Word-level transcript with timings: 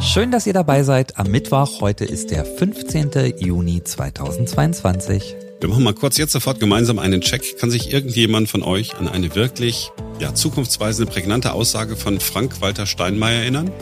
Schön, 0.00 0.30
dass 0.30 0.46
ihr 0.46 0.52
dabei 0.52 0.84
seid 0.84 1.18
am 1.18 1.28
Mittwoch. 1.28 1.80
Heute 1.80 2.04
ist 2.04 2.30
der 2.30 2.44
15. 2.44 3.34
Juni 3.38 3.82
2022. 3.82 5.34
Wir 5.60 5.68
machen 5.68 5.82
mal 5.82 5.92
kurz 5.92 6.16
jetzt 6.18 6.30
sofort 6.30 6.60
gemeinsam 6.60 7.00
einen 7.00 7.20
Check. 7.20 7.58
Kann 7.58 7.72
sich 7.72 7.92
irgendjemand 7.92 8.48
von 8.48 8.62
euch 8.62 8.94
an 8.94 9.08
eine 9.08 9.34
wirklich 9.34 9.90
ja, 10.20 10.32
zukunftsweisende, 10.34 11.10
prägnante 11.10 11.52
Aussage 11.52 11.96
von 11.96 12.20
Frank-Walter 12.20 12.86
Steinmeier 12.86 13.40
erinnern? 13.40 13.72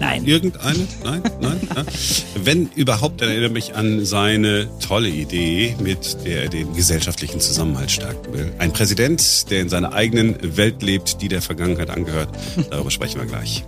Nein. 0.00 0.24
Irgendeine? 0.24 0.86
Nein? 1.04 1.22
Nein? 1.40 1.60
Wenn 2.42 2.68
überhaupt, 2.74 3.20
dann 3.20 3.28
erinnere 3.28 3.50
mich 3.50 3.74
an 3.74 4.04
seine 4.04 4.68
tolle 4.80 5.08
Idee, 5.08 5.74
mit 5.80 6.24
der 6.24 6.44
er 6.44 6.48
den 6.48 6.74
gesellschaftlichen 6.74 7.40
Zusammenhalt 7.40 7.90
stärken 7.90 8.32
will. 8.32 8.52
Ein 8.58 8.72
Präsident, 8.72 9.50
der 9.50 9.62
in 9.62 9.68
seiner 9.68 9.92
eigenen 9.92 10.56
Welt 10.56 10.82
lebt, 10.82 11.22
die 11.22 11.28
der 11.28 11.42
Vergangenheit 11.42 11.90
angehört. 11.90 12.28
Darüber 12.70 12.90
sprechen 12.90 13.20
wir 13.20 13.26
gleich. 13.26 13.64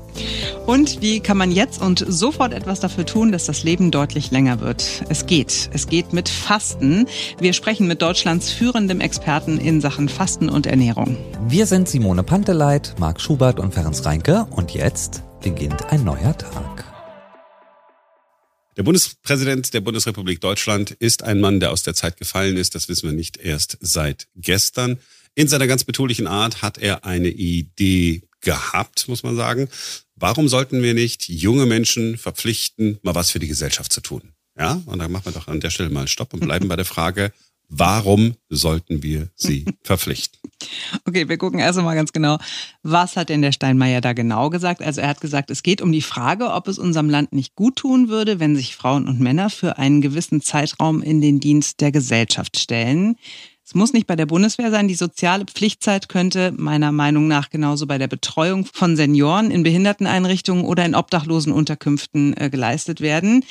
Und 0.66 1.00
wie 1.00 1.20
kann 1.20 1.36
man 1.36 1.50
jetzt 1.50 1.80
und 1.80 2.04
sofort 2.06 2.52
etwas 2.52 2.80
dafür 2.80 3.06
tun, 3.06 3.32
dass 3.32 3.46
das 3.46 3.62
Leben 3.62 3.90
deutlich 3.90 4.30
länger 4.30 4.60
wird? 4.60 5.04
Es 5.08 5.26
geht. 5.26 5.70
Es 5.72 5.86
geht 5.86 6.12
mit 6.12 6.28
Fasten. 6.28 7.06
Wir 7.40 7.52
sprechen 7.52 7.86
mit 7.86 8.02
Deutschlands 8.02 8.50
führendem 8.50 9.00
Experten 9.00 9.58
in 9.58 9.80
Sachen 9.80 10.08
Fasten 10.08 10.48
und 10.48 10.66
Ernährung. 10.66 11.16
Wir 11.48 11.66
sind 11.66 11.88
Simone 11.88 12.22
Panteleit, 12.22 12.94
Marc 12.98 13.20
Schubert 13.20 13.58
und 13.60 13.72
Ferenc 13.72 14.04
Reinke. 14.04 14.46
Und 14.50 14.72
jetzt 14.72 15.22
beginnt 15.40 15.84
ein 15.86 16.04
neuer 16.04 16.36
Tag. 16.36 16.84
Der 18.76 18.82
Bundespräsident 18.82 19.74
der 19.74 19.80
Bundesrepublik 19.80 20.40
Deutschland 20.40 20.92
ist 20.92 21.22
ein 21.22 21.40
Mann, 21.40 21.60
der 21.60 21.72
aus 21.72 21.82
der 21.82 21.94
Zeit 21.94 22.16
gefallen 22.16 22.56
ist. 22.56 22.74
Das 22.74 22.88
wissen 22.88 23.08
wir 23.08 23.16
nicht 23.16 23.36
erst 23.36 23.76
seit 23.80 24.28
gestern. 24.36 24.98
In 25.34 25.48
seiner 25.48 25.66
ganz 25.66 25.84
betulichen 25.84 26.26
Art 26.26 26.62
hat 26.62 26.78
er 26.78 27.04
eine 27.04 27.28
Idee 27.28 28.22
gehabt, 28.40 29.08
muss 29.08 29.22
man 29.22 29.36
sagen. 29.36 29.68
Warum 30.14 30.48
sollten 30.48 30.82
wir 30.82 30.94
nicht 30.94 31.28
junge 31.28 31.66
Menschen 31.66 32.18
verpflichten, 32.18 32.98
mal 33.02 33.14
was 33.14 33.30
für 33.30 33.38
die 33.38 33.48
Gesellschaft 33.48 33.92
zu 33.92 34.00
tun? 34.00 34.32
Ja, 34.56 34.80
und 34.86 34.98
dann 34.98 35.10
machen 35.10 35.26
wir 35.26 35.32
doch 35.32 35.48
an 35.48 35.60
der 35.60 35.70
Stelle 35.70 35.90
mal 35.90 36.08
Stopp 36.08 36.34
und 36.34 36.40
bleiben 36.40 36.68
bei 36.68 36.76
der 36.76 36.84
Frage, 36.84 37.32
Warum 37.68 38.34
sollten 38.48 39.02
wir 39.02 39.28
sie 39.34 39.66
verpflichten? 39.82 40.47
Okay, 41.06 41.28
wir 41.28 41.38
gucken 41.38 41.60
erst 41.60 41.78
einmal 41.78 41.94
ganz 41.94 42.12
genau, 42.12 42.38
was 42.82 43.16
hat 43.16 43.28
denn 43.28 43.42
der 43.42 43.52
Steinmeier 43.52 44.00
da 44.00 44.12
genau 44.12 44.50
gesagt? 44.50 44.82
Also 44.82 45.00
er 45.00 45.08
hat 45.08 45.20
gesagt, 45.20 45.50
es 45.50 45.62
geht 45.62 45.80
um 45.80 45.92
die 45.92 46.02
Frage, 46.02 46.50
ob 46.50 46.68
es 46.68 46.78
unserem 46.78 47.08
Land 47.08 47.32
nicht 47.32 47.54
gut 47.54 47.76
tun 47.76 48.08
würde, 48.08 48.40
wenn 48.40 48.56
sich 48.56 48.74
Frauen 48.74 49.06
und 49.06 49.20
Männer 49.20 49.50
für 49.50 49.78
einen 49.78 50.00
gewissen 50.00 50.40
Zeitraum 50.40 51.02
in 51.02 51.20
den 51.20 51.40
Dienst 51.40 51.80
der 51.80 51.92
Gesellschaft 51.92 52.58
stellen. 52.58 53.16
Es 53.64 53.74
muss 53.74 53.92
nicht 53.92 54.06
bei 54.06 54.16
der 54.16 54.24
Bundeswehr 54.24 54.70
sein. 54.70 54.88
Die 54.88 54.94
soziale 54.94 55.44
Pflichtzeit 55.44 56.08
könnte 56.08 56.54
meiner 56.56 56.90
Meinung 56.90 57.28
nach 57.28 57.50
genauso 57.50 57.86
bei 57.86 57.98
der 57.98 58.08
Betreuung 58.08 58.64
von 58.64 58.96
Senioren 58.96 59.50
in 59.50 59.62
Behinderteneinrichtungen 59.62 60.64
oder 60.64 60.86
in 60.86 60.94
Obdachlosenunterkünften 60.94 62.34
äh, 62.36 62.48
geleistet 62.48 63.02
werden. 63.02 63.44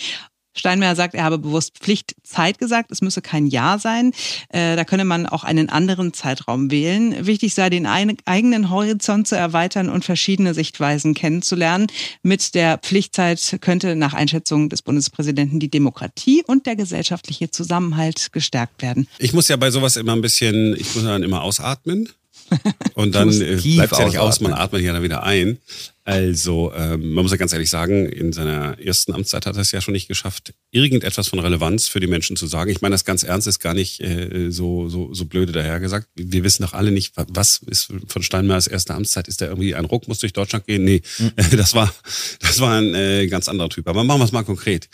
Steinmeier 0.60 0.96
sagt, 0.96 1.16
er 1.16 1.24
habe 1.24 1.38
bewusst 1.38 1.78
Pflichtzeit 1.80 2.60
gesagt, 2.60 2.92
es 2.92 3.02
müsse 3.02 3.22
kein 3.22 3.48
Jahr 3.48 3.80
sein. 3.80 4.12
Äh, 4.50 4.76
da 4.76 4.84
könne 4.84 5.06
man 5.06 5.26
auch 5.26 5.44
einen 5.44 5.70
anderen 5.70 6.14
Zeitraum 6.14 6.72
wählen. 6.72 7.26
Wichtig 7.26 7.54
sei, 7.54 7.70
den 7.70 7.86
eigenen 7.86 8.70
Horizont 8.70 9.28
zu 9.28 9.36
erweitern 9.36 9.90
und 9.90 10.06
verschiedene 10.06 10.54
Sichtweisen 10.54 11.14
kennenzulernen. 11.14 11.88
Mit 12.24 12.56
der 12.56 12.78
Pflichtzeit 12.78 13.58
könnte 13.62 13.96
nach 13.96 14.14
Einschätzung 14.14 14.70
des 14.70 14.82
Bundespräsidenten 14.82 15.60
die 15.60 15.70
Demokratie 15.70 16.44
und 16.46 16.66
der 16.66 16.76
gesellschaftliche 16.76 17.52
Zusammenhalt 17.52 18.32
gestärkt 18.32 18.82
werden. 18.82 19.08
Ich 19.20 19.34
muss 19.34 19.48
ja 19.48 19.56
bei 19.58 19.72
sowas 19.72 19.96
immer 19.98 20.14
ein 20.14 20.22
bisschen, 20.22 20.76
ich 20.76 20.94
muss 20.96 21.04
dann 21.04 21.24
immer 21.24 21.42
ausatmen. 21.42 22.10
Und 22.94 23.16
dann 23.16 23.30
äh, 23.30 23.58
bleibt 23.58 23.94
es 23.94 24.00
ja 24.00 24.06
nicht 24.06 24.18
aus, 24.20 24.40
man 24.40 24.54
atmet 24.54 24.82
ja 24.82 24.94
dann 24.94 25.04
wieder 25.04 25.24
ein. 25.24 25.60
Also, 26.08 26.72
ähm, 26.74 27.12
man 27.12 27.24
muss 27.24 27.32
ja 27.32 27.38
ganz 27.38 27.52
ehrlich 27.52 27.70
sagen, 27.70 28.06
in 28.06 28.32
seiner 28.32 28.80
ersten 28.80 29.14
Amtszeit 29.14 29.46
hat 29.46 29.58
er 29.58 29.62
es 29.62 29.74
ja 29.74 29.82
schon 29.82 29.92
nicht 29.92 30.08
geschafft, 30.08 30.54
irgendetwas 30.72 31.28
von 31.28 31.40
Relevanz 31.40 31.90
für 31.90 32.00
die 32.00 32.08
Menschen 32.08 32.38
zu 32.38 32.48
sagen. 32.48 32.72
Ich 32.72 32.80
meine 32.80 32.94
das 32.94 33.04
ganz 33.04 33.24
ernst, 33.24 33.46
ist 33.46 33.60
gar 33.60 33.74
nicht 33.74 34.00
äh, 34.00 34.50
so, 34.50 34.88
so, 34.88 35.14
so 35.14 35.26
blöde 35.26 35.52
dahergesagt. 35.52 36.08
Wir 36.16 36.46
wissen 36.46 36.64
doch 36.64 36.72
alle 36.72 36.92
nicht, 36.92 37.12
was 37.18 37.58
ist 37.68 37.92
von 38.08 38.24
Steinmeiers 38.24 38.68
erste 38.68 38.94
Amtszeit? 38.94 39.28
Ist 39.28 39.42
da 39.42 39.48
irgendwie 39.48 39.76
ein 39.76 39.84
Ruck, 39.84 40.08
muss 40.08 40.20
durch 40.20 40.32
Deutschland 40.32 40.66
gehen? 40.66 40.86
Nee, 40.86 41.02
mhm. 41.20 41.32
das 41.58 41.74
war, 41.74 41.94
das 42.40 42.62
war 42.62 42.78
ein 42.78 42.96
äh, 42.96 43.28
ganz 43.28 43.50
anderer 43.50 43.68
Typ. 43.68 43.86
Aber 43.90 44.06
machen 44.06 44.22
wir 44.22 44.26
es 44.26 44.32
mal 44.32 44.44
konkret. 44.44 44.88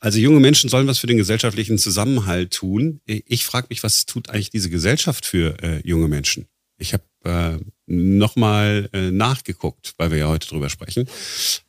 Also 0.00 0.18
junge 0.18 0.40
Menschen 0.40 0.70
sollen 0.70 0.86
was 0.86 0.98
für 0.98 1.06
den 1.06 1.18
gesellschaftlichen 1.18 1.76
Zusammenhalt 1.76 2.54
tun. 2.54 3.02
Ich 3.04 3.44
frage 3.44 3.66
mich, 3.68 3.82
was 3.82 4.06
tut 4.06 4.30
eigentlich 4.30 4.48
diese 4.48 4.70
Gesellschaft 4.70 5.26
für 5.26 5.62
äh, 5.62 5.86
junge 5.86 6.08
Menschen? 6.08 6.46
Ich 6.84 6.92
habe 6.92 7.04
äh, 7.24 7.64
nochmal 7.86 8.90
äh, 8.92 9.10
nachgeguckt, 9.10 9.94
weil 9.96 10.10
wir 10.10 10.18
ja 10.18 10.28
heute 10.28 10.46
drüber 10.48 10.68
sprechen, 10.68 11.08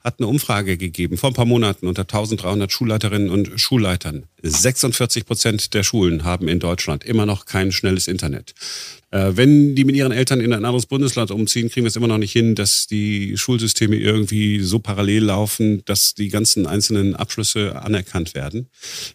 hat 0.03 0.19
eine 0.19 0.27
Umfrage 0.27 0.75
gegeben 0.75 1.17
vor 1.17 1.29
ein 1.29 1.33
paar 1.33 1.45
Monaten 1.45 1.87
unter 1.87 2.01
1300 2.01 2.69
Schulleiterinnen 2.69 3.29
und 3.29 3.57
Schulleitern. 3.57 4.25
46 4.41 5.25
Prozent 5.25 5.73
der 5.73 5.83
Schulen 5.83 6.25
haben 6.25 6.49
in 6.49 6.59
Deutschland 6.59 7.05
immer 7.05 7.25
noch 7.25 7.45
kein 7.45 7.71
schnelles 7.71 8.09
Internet. 8.09 8.55
Äh, 9.15 9.37
wenn 9.37 9.75
die 9.75 9.85
mit 9.85 9.95
ihren 9.95 10.11
Eltern 10.11 10.41
in 10.41 10.51
ein 10.51 10.65
anderes 10.65 10.87
Bundesland 10.87 11.31
umziehen, 11.31 11.69
kriegen 11.69 11.85
wir 11.85 11.87
es 11.87 11.95
immer 11.95 12.09
noch 12.09 12.17
nicht 12.17 12.33
hin, 12.33 12.53
dass 12.53 12.85
die 12.85 13.37
Schulsysteme 13.37 13.95
irgendwie 13.95 14.59
so 14.59 14.79
parallel 14.79 15.23
laufen, 15.23 15.83
dass 15.85 16.15
die 16.15 16.27
ganzen 16.27 16.67
einzelnen 16.67 17.15
Abschlüsse 17.15 17.81
anerkannt 17.81 18.35
werden. 18.35 18.67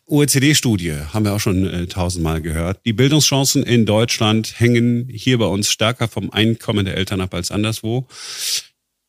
OECD-Studie 0.07 0.95
haben 1.13 1.27
wir 1.27 1.35
auch 1.35 1.41
schon 1.41 1.67
äh, 1.67 1.87
tausendmal 1.87 2.41
gehört. 2.41 2.81
Die 2.87 2.95
Bildungschancen 2.95 3.63
in 3.63 3.85
Deutschland 3.85 4.59
hängen 4.59 5.07
hier 5.13 5.37
bei 5.37 5.45
uns 5.45 5.71
stärker 5.71 6.09
vom 6.09 6.31
Einkommen 6.31 6.87
der 6.87 6.97
Eltern 6.97 7.21
ab 7.21 7.35
als 7.35 7.51
anderswo. 7.51 8.07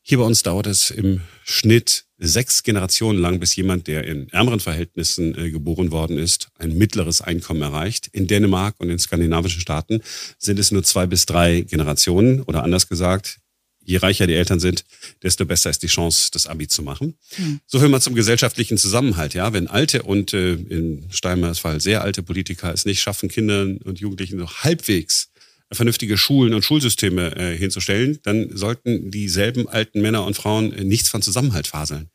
Hier 0.04 0.18
bei 0.18 0.24
uns 0.24 0.42
dauert 0.42 0.66
es 0.66 0.90
im 0.90 1.20
Schnitt 1.44 2.06
sechs 2.18 2.64
Generationen 2.64 3.20
lang, 3.20 3.38
bis 3.38 3.54
jemand, 3.54 3.86
der 3.86 4.04
in 4.04 4.28
ärmeren 4.30 4.58
Verhältnissen 4.58 5.38
äh, 5.38 5.50
geboren 5.50 5.92
worden 5.92 6.18
ist, 6.18 6.48
ein 6.58 6.76
mittleres 6.76 7.20
Einkommen 7.20 7.62
erreicht. 7.62 8.08
In 8.12 8.26
Dänemark 8.26 8.74
und 8.78 8.90
in 8.90 8.98
skandinavischen 8.98 9.60
Staaten 9.60 10.02
sind 10.38 10.58
es 10.58 10.72
nur 10.72 10.82
zwei 10.82 11.06
bis 11.06 11.24
drei 11.26 11.60
Generationen 11.62 12.42
oder 12.42 12.64
anders 12.64 12.88
gesagt, 12.88 13.38
je 13.84 13.96
reicher 13.98 14.26
die 14.26 14.34
Eltern 14.34 14.58
sind, 14.58 14.84
desto 15.22 15.46
besser 15.46 15.70
ist 15.70 15.82
die 15.82 15.88
Chance, 15.88 16.30
das 16.32 16.48
Abi 16.48 16.66
zu 16.66 16.82
machen. 16.82 17.16
Mhm. 17.36 17.60
So 17.66 17.78
viel 17.78 17.88
mal 17.88 18.00
zum 18.00 18.14
gesellschaftlichen 18.14 18.78
Zusammenhalt. 18.78 19.34
Ja, 19.34 19.52
wenn 19.52 19.68
alte 19.68 20.02
und 20.02 20.32
äh, 20.32 20.54
in 20.54 21.06
Steinmeiers 21.10 21.60
Fall 21.60 21.80
sehr 21.80 22.02
alte 22.02 22.24
Politiker 22.24 22.72
es 22.72 22.84
nicht 22.84 23.00
schaffen, 23.00 23.28
Kindern 23.28 23.78
und 23.78 24.00
Jugendlichen 24.00 24.38
so 24.38 24.48
halbwegs 24.48 25.31
vernünftige 25.72 26.16
Schulen 26.18 26.54
und 26.54 26.64
Schulsysteme 26.64 27.36
äh, 27.36 27.56
hinzustellen, 27.56 28.18
dann 28.22 28.56
sollten 28.56 29.10
dieselben 29.10 29.68
alten 29.68 30.00
Männer 30.00 30.24
und 30.24 30.36
Frauen 30.36 30.72
äh, 30.72 30.84
nichts 30.84 31.08
von 31.08 31.22
Zusammenhalt 31.22 31.66
faseln. 31.66 32.10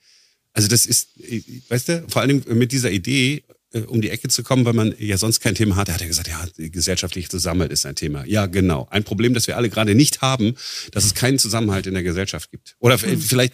Also 0.54 0.68
das 0.68 0.86
ist, 0.86 1.10
äh, 1.20 1.42
weißt 1.70 1.90
du, 1.90 2.06
vor 2.08 2.22
allen 2.22 2.42
Dingen 2.42 2.58
mit 2.58 2.72
dieser 2.72 2.92
Idee, 2.92 3.44
äh, 3.74 3.82
um 3.82 4.02
die 4.02 4.10
Ecke 4.10 4.28
zu 4.30 4.44
kommen, 4.44 4.66
weil 4.66 4.74
man 4.74 4.96
ja 4.98 5.18
sonst 5.18 5.40
kein 5.40 5.54
Thema 5.54 5.76
hat. 5.76 5.90
Er 5.90 5.96
hat 5.96 6.02
ja 6.02 6.08
gesagt, 6.08 6.28
ja, 6.28 6.46
gesellschaftliche 6.70 7.30
Zusammenhalt 7.30 7.72
ist 7.72 7.86
ein 7.86 7.96
Thema. 7.96 8.26
Ja, 8.26 8.46
genau. 8.46 8.88
Ein 8.90 9.04
Problem, 9.04 9.34
das 9.34 9.48
wir 9.48 9.58
alle 9.58 9.70
gerade 9.70 9.94
nicht 9.94 10.22
haben, 10.22 10.56
dass 10.92 11.06
es 11.06 11.14
keinen 11.14 11.38
Zusammenhalt 11.38 11.86
in 11.86 11.94
der 11.94 12.04
Gesellschaft 12.04 12.50
gibt. 12.50 12.76
Oder 12.80 12.98
mhm. 12.98 13.20
vielleicht, 13.20 13.54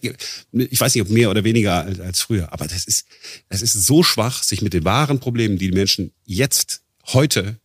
ich 0.52 0.80
weiß 0.80 0.94
nicht, 0.96 1.02
ob 1.02 1.10
mehr 1.10 1.30
oder 1.30 1.44
weniger 1.44 1.84
als, 1.84 2.22
früher, 2.22 2.54
aber 2.54 2.68
das 2.68 2.86
ist, 2.86 3.06
das 3.50 3.62
ist 3.62 3.74
so 3.74 4.04
schwach, 4.04 4.44
sich 4.44 4.62
mit 4.62 4.74
den 4.74 4.86
wahren 4.86 5.20
Problemen, 5.20 5.58
die 5.58 5.68
die 5.68 5.76
Menschen 5.76 6.12
jetzt, 6.26 6.82
heute 7.08 7.60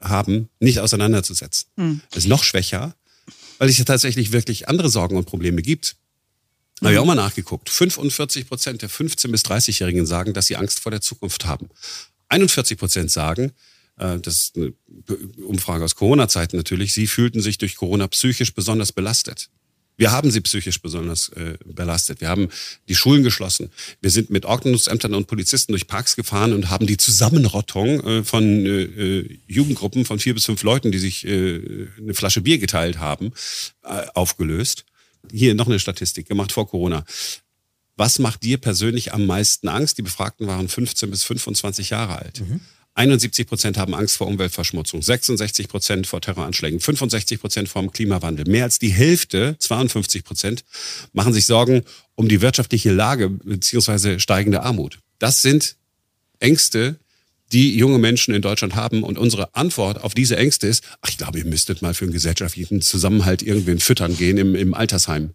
haben, 0.00 0.48
nicht 0.60 0.80
auseinanderzusetzen. 0.80 1.68
Mhm. 1.76 2.00
Das 2.10 2.24
ist 2.24 2.28
noch 2.28 2.44
schwächer, 2.44 2.94
weil 3.58 3.68
es 3.68 3.78
ja 3.78 3.84
tatsächlich 3.84 4.32
wirklich 4.32 4.68
andere 4.68 4.88
Sorgen 4.88 5.16
und 5.16 5.26
Probleme 5.26 5.62
gibt. 5.62 5.96
Mhm. 6.80 6.86
Habe 6.86 6.94
ich 6.94 7.00
auch 7.00 7.04
mal 7.04 7.14
nachgeguckt. 7.14 7.70
45 7.70 8.48
Prozent 8.48 8.82
der 8.82 8.90
15- 8.90 9.30
bis 9.30 9.42
30-Jährigen 9.44 10.06
sagen, 10.06 10.34
dass 10.34 10.46
sie 10.46 10.56
Angst 10.56 10.80
vor 10.80 10.90
der 10.90 11.00
Zukunft 11.00 11.46
haben. 11.46 11.68
41 12.28 12.78
Prozent 12.78 13.10
sagen, 13.10 13.52
äh, 13.98 14.18
das 14.18 14.36
ist 14.36 14.56
eine 14.56 14.72
Umfrage 15.44 15.84
aus 15.84 15.94
Corona-Zeiten 15.94 16.56
natürlich, 16.56 16.94
sie 16.94 17.06
fühlten 17.06 17.40
sich 17.40 17.58
durch 17.58 17.76
Corona 17.76 18.06
psychisch 18.08 18.54
besonders 18.54 18.92
belastet. 18.92 19.50
Wir 19.98 20.12
haben 20.12 20.30
sie 20.30 20.40
psychisch 20.40 20.80
besonders 20.80 21.28
äh, 21.30 21.58
belastet. 21.64 22.20
Wir 22.20 22.28
haben 22.28 22.48
die 22.88 22.94
Schulen 22.94 23.24
geschlossen. 23.24 23.70
Wir 24.00 24.10
sind 24.10 24.30
mit 24.30 24.46
Ordnungsämtern 24.46 25.12
und 25.12 25.26
Polizisten 25.26 25.72
durch 25.72 25.88
Parks 25.88 26.14
gefahren 26.14 26.52
und 26.52 26.70
haben 26.70 26.86
die 26.86 26.96
Zusammenrottung 26.96 28.00
äh, 28.06 28.24
von 28.24 28.44
äh, 28.44 28.82
äh, 28.82 29.38
Jugendgruppen 29.48 30.04
von 30.04 30.20
vier 30.20 30.34
bis 30.34 30.44
fünf 30.44 30.62
Leuten, 30.62 30.92
die 30.92 30.98
sich 30.98 31.26
äh, 31.26 31.88
eine 31.98 32.14
Flasche 32.14 32.40
Bier 32.40 32.58
geteilt 32.58 32.98
haben, 33.00 33.32
äh, 33.82 34.06
aufgelöst. 34.14 34.84
Hier 35.32 35.56
noch 35.56 35.66
eine 35.66 35.80
Statistik 35.80 36.28
gemacht 36.28 36.52
vor 36.52 36.68
Corona. 36.68 37.04
Was 37.96 38.20
macht 38.20 38.44
dir 38.44 38.58
persönlich 38.58 39.12
am 39.12 39.26
meisten 39.26 39.66
Angst? 39.66 39.98
Die 39.98 40.02
Befragten 40.02 40.46
waren 40.46 40.68
15 40.68 41.10
bis 41.10 41.24
25 41.24 41.90
Jahre 41.90 42.20
alt. 42.20 42.40
Mhm. 42.40 42.60
71 42.98 43.46
Prozent 43.46 43.78
haben 43.78 43.94
Angst 43.94 44.16
vor 44.16 44.26
Umweltverschmutzung, 44.26 45.02
66 45.02 45.68
Prozent 45.68 46.06
vor 46.06 46.20
Terroranschlägen, 46.20 46.80
65 46.80 47.40
Prozent 47.40 47.68
vor 47.68 47.82
dem 47.82 47.92
Klimawandel. 47.92 48.46
Mehr 48.48 48.64
als 48.64 48.78
die 48.78 48.90
Hälfte, 48.90 49.56
52 49.58 50.24
Prozent, 50.24 50.64
machen 51.12 51.32
sich 51.32 51.46
Sorgen 51.46 51.82
um 52.16 52.28
die 52.28 52.40
wirtschaftliche 52.40 52.92
Lage 52.92 53.28
beziehungsweise 53.30 54.18
steigende 54.18 54.62
Armut. 54.62 54.98
Das 55.20 55.42
sind 55.42 55.76
Ängste, 56.40 56.98
die 57.52 57.76
junge 57.76 57.98
Menschen 57.98 58.34
in 58.34 58.42
Deutschland 58.42 58.74
haben. 58.74 59.04
Und 59.04 59.16
unsere 59.16 59.54
Antwort 59.54 60.02
auf 60.02 60.14
diese 60.14 60.36
Ängste 60.36 60.66
ist, 60.66 60.82
ach, 61.00 61.08
ich 61.08 61.18
glaube, 61.18 61.38
ihr 61.38 61.46
müsstet 61.46 61.82
mal 61.82 61.94
für 61.94 62.04
einen 62.04 62.12
gesellschaftlichen 62.12 62.82
Zusammenhalt 62.82 63.42
irgendwen 63.42 63.78
füttern 63.78 64.16
gehen 64.16 64.38
im, 64.38 64.54
im 64.54 64.74
Altersheim 64.74 65.34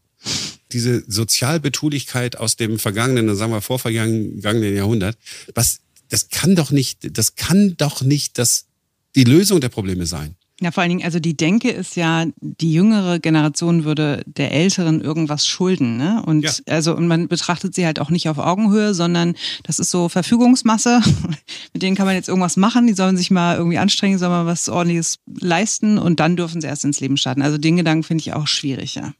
diese 0.71 1.03
Sozialbetulichkeit 1.07 2.37
aus 2.37 2.55
dem 2.55 2.79
vergangenen, 2.79 3.35
sagen 3.35 3.51
wir 3.51 3.61
vorvergangenen 3.61 4.75
Jahrhundert, 4.75 5.17
was, 5.53 5.81
das 6.13 6.29
kann 6.29 6.55
doch 6.55 6.69
nicht, 6.69 7.17
das 7.17 7.35
kann 7.35 7.73
doch 7.75 8.03
nicht 8.03 8.37
das, 8.37 8.67
die 9.15 9.23
Lösung 9.23 9.59
der 9.61 9.69
Probleme 9.69 10.05
sein. 10.05 10.35
Ja, 10.61 10.69
vor 10.71 10.83
allen 10.83 10.91
Dingen, 10.91 11.03
also 11.03 11.19
die 11.19 11.35
Denke 11.35 11.71
ist 11.71 11.95
ja, 11.95 12.27
die 12.39 12.71
jüngere 12.71 13.17
Generation 13.17 13.83
würde 13.83 14.21
der 14.27 14.51
Älteren 14.51 15.01
irgendwas 15.01 15.47
schulden. 15.47 15.97
Ne? 15.97 16.21
Und 16.23 16.43
ja. 16.43 16.51
also 16.67 16.95
und 16.95 17.07
man 17.07 17.27
betrachtet 17.27 17.73
sie 17.73 17.87
halt 17.87 17.99
auch 17.99 18.11
nicht 18.11 18.29
auf 18.29 18.37
Augenhöhe, 18.37 18.93
sondern 18.93 19.33
das 19.63 19.79
ist 19.79 19.89
so 19.89 20.07
Verfügungsmasse. 20.07 21.01
Mit 21.73 21.81
denen 21.81 21.95
kann 21.95 22.05
man 22.05 22.13
jetzt 22.13 22.29
irgendwas 22.29 22.57
machen, 22.57 22.85
die 22.85 22.93
sollen 22.93 23.17
sich 23.17 23.31
mal 23.31 23.57
irgendwie 23.57 23.79
anstrengen, 23.79 24.19
sollen 24.19 24.31
mal 24.31 24.45
was 24.45 24.69
ordentliches 24.69 25.17
leisten 25.25 25.97
und 25.97 26.19
dann 26.19 26.37
dürfen 26.37 26.61
sie 26.61 26.67
erst 26.67 26.85
ins 26.85 26.99
Leben 26.99 27.17
starten. 27.17 27.41
Also 27.41 27.57
den 27.57 27.75
Gedanken 27.75 28.03
finde 28.03 28.21
ich 28.21 28.33
auch 28.33 28.45
schwierig, 28.45 28.93
ja. 28.93 29.15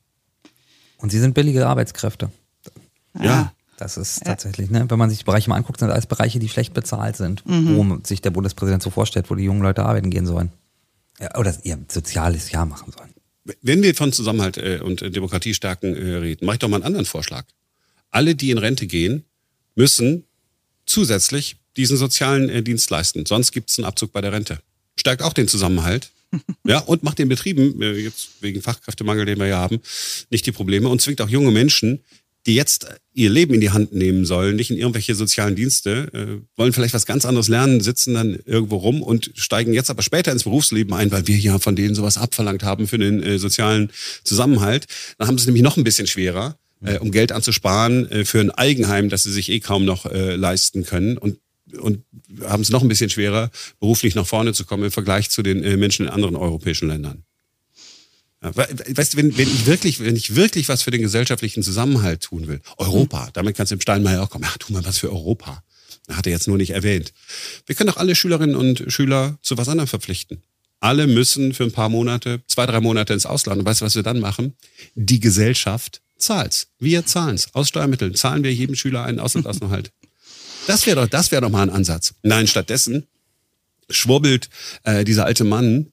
Und 0.98 1.12
sie 1.12 1.20
sind 1.20 1.34
billige 1.34 1.66
Arbeitskräfte. 1.66 2.32
Ja. 3.20 3.52
Das 3.78 3.98
ist 3.98 4.24
tatsächlich, 4.24 4.70
ne? 4.70 4.86
wenn 4.88 5.00
man 5.00 5.10
sich 5.10 5.20
die 5.20 5.26
Bereiche 5.26 5.50
mal 5.50 5.56
anguckt, 5.56 5.80
sind 5.80 5.90
alles 5.90 6.06
Bereiche, 6.06 6.40
die 6.40 6.48
schlecht 6.48 6.74
bezahlt 6.74 7.18
sind, 7.18 7.46
mhm. 7.46 7.76
wo 7.76 7.98
sich 8.04 8.22
der 8.22 8.32
Bundespräsident 8.32 8.84
so 8.84 8.90
vorstellt, 8.90 9.30
wo 9.30 9.36
die 9.36 9.44
jungen 9.44 9.62
Leute 9.62 9.84
arbeiten 9.84 10.10
gehen 10.10 10.26
sollen 10.26 10.52
oder 11.36 11.56
ihr 11.64 11.78
soziales 11.88 12.52
Jahr 12.52 12.66
machen 12.66 12.92
sollen. 12.92 13.14
Wenn 13.62 13.84
wir 13.84 13.94
von 13.94 14.14
Zusammenhalt 14.14 14.58
äh, 14.58 14.80
und 14.82 15.02
Demokratie 15.16 15.54
stärken 15.54 15.96
äh, 15.96 16.16
reden, 16.16 16.46
mache 16.46 16.56
ich 16.56 16.60
doch 16.60 16.70
mal 16.70 16.78
einen 16.78 16.86
anderen 16.86 17.06
Vorschlag. 17.06 17.46
Alle, 18.10 18.36
die 18.36 18.52
in 18.52 18.58
Rente 18.58 18.88
gehen, 18.88 19.26
müssen 19.76 20.26
zusätzlich 20.86 21.58
diesen 21.76 21.98
sozialen 21.98 22.50
äh, 22.50 22.64
Dienst 22.64 22.90
leisten. 22.90 23.26
Sonst 23.26 23.52
gibt 23.52 23.70
es 23.70 23.78
einen 23.78 23.86
Abzug 23.86 24.12
bei 24.14 24.22
der 24.22 24.32
Rente. 24.32 24.60
Stärkt 24.96 25.24
auch 25.24 25.34
den 25.34 25.48
Zusammenhalt. 25.48 26.12
ja, 26.64 26.80
und 26.80 27.04
macht 27.04 27.20
den 27.20 27.30
Betrieben, 27.30 27.80
jetzt 27.82 28.42
wegen 28.42 28.62
Fachkräftemangel, 28.62 29.26
den 29.26 29.38
wir 29.38 29.48
ja 29.48 29.58
haben, 29.58 29.82
nicht 30.32 30.46
die 30.46 30.52
Probleme 30.52 30.90
und 30.90 31.00
zwingt 31.00 31.22
auch 31.22 31.30
junge 31.30 31.52
Menschen, 31.52 32.00
die 32.46 32.56
jetzt 32.56 32.88
ihr 33.14 33.30
Leben 33.30 33.54
in 33.54 33.62
die 33.62 33.70
Hand 33.70 33.94
nehmen 33.94 34.26
sollen, 34.26 34.56
nicht 34.56 34.72
in 34.72 34.78
irgendwelche 34.78 35.16
sozialen 35.16 35.56
Dienste, 35.56 36.10
äh, 36.14 36.58
wollen 36.58 36.74
vielleicht 36.74 36.94
was 36.94 37.06
ganz 37.06 37.26
anderes 37.26 37.48
lernen, 37.48 37.82
sitzen 37.82 38.14
dann 38.16 38.40
irgendwo 38.46 38.78
rum 38.78 39.02
und 39.02 39.32
steigen 39.36 39.74
jetzt 39.74 39.90
aber 39.90 40.02
später 40.02 40.32
ins 40.32 40.44
Berufsleben 40.44 40.94
ein, 40.94 41.12
weil 41.12 41.28
wir 41.28 41.38
ja 41.38 41.60
von 41.60 41.76
denen 41.76 41.96
sowas 41.96 42.18
abverlangt 42.18 42.64
haben 42.64 42.88
für 42.88 42.98
den 42.98 43.24
äh, 43.24 43.40
sozialen 43.40 43.92
Zusammenhalt. 44.24 44.88
Dann 45.18 45.28
haben 45.28 45.38
sie 45.38 45.44
es 45.44 45.46
nämlich 45.48 45.64
noch 45.64 45.78
ein 45.78 45.84
bisschen 45.84 46.08
schwerer, 46.08 46.58
äh, 46.84 46.98
um 46.98 47.12
Geld 47.12 47.32
anzusparen 47.32 48.12
äh, 48.12 48.26
für 48.26 48.42
ein 48.42 48.52
Eigenheim, 48.52 49.10
das 49.10 49.24
sie 49.24 49.32
sich 49.32 49.50
eh 49.50 49.60
kaum 49.60 49.86
noch 49.86 50.06
äh, 50.06 50.36
leisten 50.36 50.84
können 50.84 51.18
und 51.18 51.40
und 51.80 52.04
haben 52.42 52.62
es 52.62 52.70
noch 52.70 52.84
ein 52.84 52.88
bisschen 52.88 53.10
schwerer, 53.10 53.50
beruflich 53.80 54.14
nach 54.14 54.28
vorne 54.28 54.54
zu 54.54 54.64
kommen 54.64 54.84
im 54.84 54.92
Vergleich 54.92 55.32
zu 55.32 55.42
den 55.42 55.64
äh, 55.64 55.76
Menschen 55.76 56.06
in 56.06 56.12
anderen 56.12 56.36
europäischen 56.36 56.88
Ländern. 56.88 57.24
Weißt 58.44 59.14
du, 59.14 59.18
wenn, 59.18 59.38
wenn 59.38 59.48
ich 59.48 59.66
wirklich, 59.66 60.02
wenn 60.02 60.18
ich 60.18 60.36
wirklich 60.36 60.68
was 60.68 60.84
für 60.84 60.92
den 60.92 61.02
gesellschaftlichen 61.02 61.64
Zusammenhalt 61.64 62.22
tun 62.22 62.48
will, 62.48 62.60
Europa, 62.78 63.30
damit 63.32 63.56
kannst 63.56 63.72
du 63.72 63.76
im 63.76 63.82
Steinmeier 63.82 64.22
auch 64.22 64.30
kommen, 64.30 64.44
ja, 64.44 64.52
tu 64.60 64.74
mal 64.74 64.86
was 64.86 64.98
für 64.98 65.10
Europa. 65.10 65.64
Hat 66.10 66.26
er 66.26 66.34
jetzt 66.34 66.50
nur 66.50 66.58
nicht 66.58 66.72
erwähnt. 66.72 67.14
Wir 67.66 67.76
können 67.76 67.88
doch 67.88 67.98
alle 67.98 68.16
Schülerinnen 68.16 68.56
und 68.56 68.84
Schüler 68.88 69.38
zu 69.42 69.58
was 69.58 69.70
anderem 69.70 69.88
verpflichten. 69.88 70.44
Alle 70.82 71.08
müssen 71.08 71.54
für 71.54 71.64
ein 71.64 71.72
paar 71.72 71.88
Monate, 71.88 72.42
zwei, 72.48 72.66
drei 72.66 72.82
Monate 72.82 73.14
ins 73.14 73.26
Ausland. 73.26 73.60
Und 73.60 73.66
weißt 73.66 73.80
du, 73.80 73.86
was 73.86 73.96
wir 73.96 74.04
dann 74.04 74.20
machen? 74.20 74.58
Die 74.96 75.22
Gesellschaft 75.22 76.02
zahlt's. 76.18 76.68
Wir 76.80 77.06
zahlen's. 77.06 77.48
Aus 77.54 77.70
Steuermitteln 77.70 78.16
zahlen 78.16 78.44
wir 78.44 78.54
jedem 78.54 78.76
Schüler 78.76 79.04
einen 79.06 79.20
Auslandsaufenthalt. 79.20 79.92
Das 80.66 80.86
wäre 80.86 81.02
doch, 81.02 81.08
das 81.10 81.30
wäre 81.32 81.42
doch 81.42 81.50
mal 81.50 81.64
ein 81.64 81.70
Ansatz. 81.70 82.14
Nein, 82.22 82.48
stattdessen 82.48 83.06
schwurbelt 83.90 84.50
äh, 84.84 85.04
dieser 85.04 85.26
alte 85.26 85.44
Mann 85.44 85.92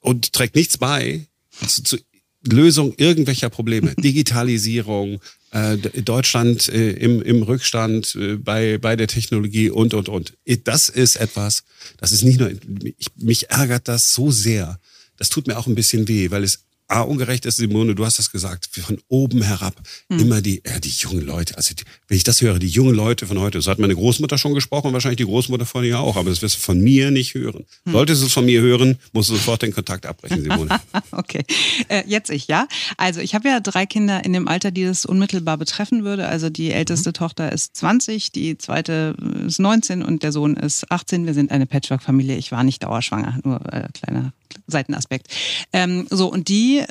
und 0.00 0.34
trägt 0.34 0.56
nichts 0.56 0.76
bei 0.76 1.26
zu, 1.66 1.82
zu 1.82 1.98
Lösung 2.46 2.94
irgendwelcher 2.96 3.50
Probleme. 3.50 3.94
Digitalisierung, 3.98 5.20
äh, 5.50 5.76
Deutschland 5.76 6.68
äh, 6.68 6.92
im, 6.92 7.22
im 7.22 7.42
Rückstand 7.42 8.14
äh, 8.14 8.36
bei, 8.36 8.78
bei 8.78 8.96
der 8.96 9.08
Technologie 9.08 9.70
und, 9.70 9.94
und, 9.94 10.08
und. 10.08 10.34
Das 10.64 10.88
ist 10.88 11.16
etwas, 11.16 11.64
das 11.98 12.12
ist 12.12 12.22
nicht 12.22 12.40
nur, 12.40 12.50
ich, 12.96 13.08
mich 13.16 13.50
ärgert 13.50 13.88
das 13.88 14.14
so 14.14 14.30
sehr. 14.30 14.78
Das 15.16 15.28
tut 15.28 15.46
mir 15.46 15.58
auch 15.58 15.66
ein 15.66 15.74
bisschen 15.74 16.08
weh, 16.08 16.30
weil 16.30 16.44
es 16.44 16.64
A, 16.90 17.02
ungerecht 17.02 17.46
ist, 17.46 17.56
Simone, 17.58 17.94
du 17.94 18.04
hast 18.04 18.18
das 18.18 18.32
gesagt, 18.32 18.66
von 18.66 18.98
oben 19.08 19.42
herab 19.42 19.74
hm. 20.08 20.18
immer 20.18 20.40
die, 20.40 20.60
ja, 20.66 20.80
die 20.80 20.88
jungen 20.88 21.24
Leute. 21.24 21.56
Also 21.56 21.74
die, 21.74 21.84
wenn 22.08 22.16
ich 22.16 22.24
das 22.24 22.40
höre, 22.40 22.58
die 22.58 22.66
jungen 22.66 22.94
Leute 22.94 23.26
von 23.26 23.38
heute, 23.38 23.60
so 23.60 23.70
hat 23.70 23.78
meine 23.78 23.94
Großmutter 23.94 24.38
schon 24.38 24.54
gesprochen 24.54 24.88
und 24.88 24.92
wahrscheinlich 24.94 25.18
die 25.18 25.24
Großmutter 25.24 25.66
von 25.66 25.84
ihr 25.84 26.00
auch, 26.00 26.16
aber 26.16 26.30
das 26.30 26.42
wirst 26.42 26.56
du 26.56 26.60
von 26.60 26.80
mir 26.80 27.12
nicht 27.12 27.34
hören. 27.34 27.64
Hm. 27.84 27.92
Solltest 27.92 28.22
du 28.22 28.26
es 28.26 28.32
von 28.32 28.44
mir 28.44 28.60
hören, 28.60 28.98
musst 29.12 29.30
du 29.30 29.34
sofort 29.34 29.62
den 29.62 29.72
Kontakt 29.72 30.04
abbrechen, 30.04 30.42
Simone. 30.42 30.80
okay, 31.12 31.44
äh, 31.88 32.02
jetzt 32.06 32.30
ich, 32.30 32.48
ja. 32.48 32.66
Also 32.96 33.20
ich 33.20 33.36
habe 33.36 33.48
ja 33.48 33.60
drei 33.60 33.86
Kinder 33.86 34.24
in 34.24 34.32
dem 34.32 34.48
Alter, 34.48 34.72
die 34.72 34.84
das 34.84 35.06
unmittelbar 35.06 35.58
betreffen 35.58 36.02
würde. 36.02 36.26
Also 36.26 36.50
die 36.50 36.72
älteste 36.72 37.10
mhm. 37.10 37.14
Tochter 37.14 37.52
ist 37.52 37.76
20, 37.76 38.32
die 38.32 38.58
zweite 38.58 39.14
ist 39.46 39.60
19 39.60 40.02
und 40.02 40.24
der 40.24 40.32
Sohn 40.32 40.56
ist 40.56 40.90
18. 40.90 41.26
Wir 41.26 41.34
sind 41.34 41.52
eine 41.52 41.66
Patchwork-Familie. 41.66 42.36
Ich 42.36 42.50
war 42.50 42.64
nicht 42.64 42.82
dauerschwanger, 42.82 43.38
nur 43.44 43.60
äh, 43.72 43.86
kleiner 43.92 44.32
Seitenaspekt. 44.70 45.28
Ähm, 45.72 46.06
so, 46.10 46.30
und 46.30 46.48
die, 46.48 46.78
äh, 46.78 46.86